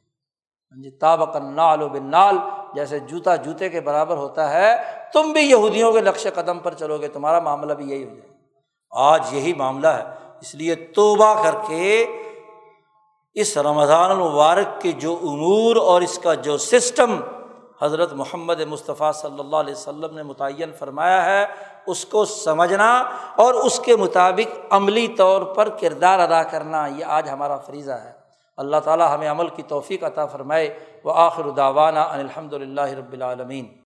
ہاں 0.72 0.82
جی 0.82 0.90
تابق 0.90 1.36
نال 1.36 1.82
و 1.82 1.88
بن 1.88 2.10
نال 2.10 2.38
جیسے 2.74 2.98
جوتا 2.98 3.36
جوتے 3.36 3.68
کے 3.68 3.80
برابر 3.80 4.16
ہوتا 4.16 4.50
ہے، 4.50 4.76
تم 5.12 5.32
بھی 5.32 5.40
یہودیوں 5.40 5.92
کے 5.92 6.00
نقش 6.00 6.26
قدم 6.34 6.58
پر 6.58 6.74
چلو 6.74 6.98
گے، 6.98 7.08
تمہارا 7.08 7.40
معاملہ 7.40 7.72
بھی 7.72 7.90
یہی 7.90 8.04
ہو 8.04 8.14
جائے 8.14 8.32
آج 8.90 9.34
یہی 9.34 9.52
معاملہ 9.52 9.88
ہے۔ 9.88 10.04
اس 10.40 10.54
لیے 10.54 10.74
توبہ 10.74 11.42
کر 11.42 11.54
کے 11.68 12.06
اس 13.34 13.56
رمضان 13.58 14.10
المبارک 14.10 14.80
کے 14.80 14.92
جو 14.92 15.18
امور 15.22 15.76
اور 15.76 16.00
اس 16.00 16.18
کا 16.18 16.34
جو 16.34 16.56
سسٹم 16.58 17.20
حضرت 17.82 18.12
محمد 18.12 18.60
مصطفیٰ 18.60 19.12
صلی 19.12 19.40
اللہ 19.40 19.56
علیہ 19.56 19.74
وسلم 19.74 20.16
نے 20.16 20.22
متعین 20.22 20.72
فرمایا 20.72 21.24
ہے، 21.24 21.46
اس 21.86 22.04
کو 22.04 22.24
سمجھنا 22.24 22.98
اور 23.36 23.54
اس 23.54 23.80
کے 23.80 23.96
مطابق 23.96 24.58
عملی 24.70 25.08
طور 25.08 25.42
پر 25.42 25.68
کردار 25.68 26.18
ادا 26.18 26.42
کرنا، 26.42 26.86
یہ 26.86 27.04
آج 27.04 27.28
ہمارا 27.28 27.56
فریضہ 27.56 27.92
ہے۔ 27.92 28.12
اللہ 28.56 28.76
تعالیٰ 28.84 29.14
ہمیں 29.14 29.30
عمل 29.30 29.48
کی 29.48 29.62
توفیق 29.62 30.04
عطا 30.04 30.26
فرمائے۔ 30.26 30.78
وہ 31.04 31.12
آخر 31.16 31.50
داوانہ 31.50 31.98
الحمد 31.98 32.52
للہ 32.52 32.80
رب 32.80 33.12
العالمین۔ 33.12 33.72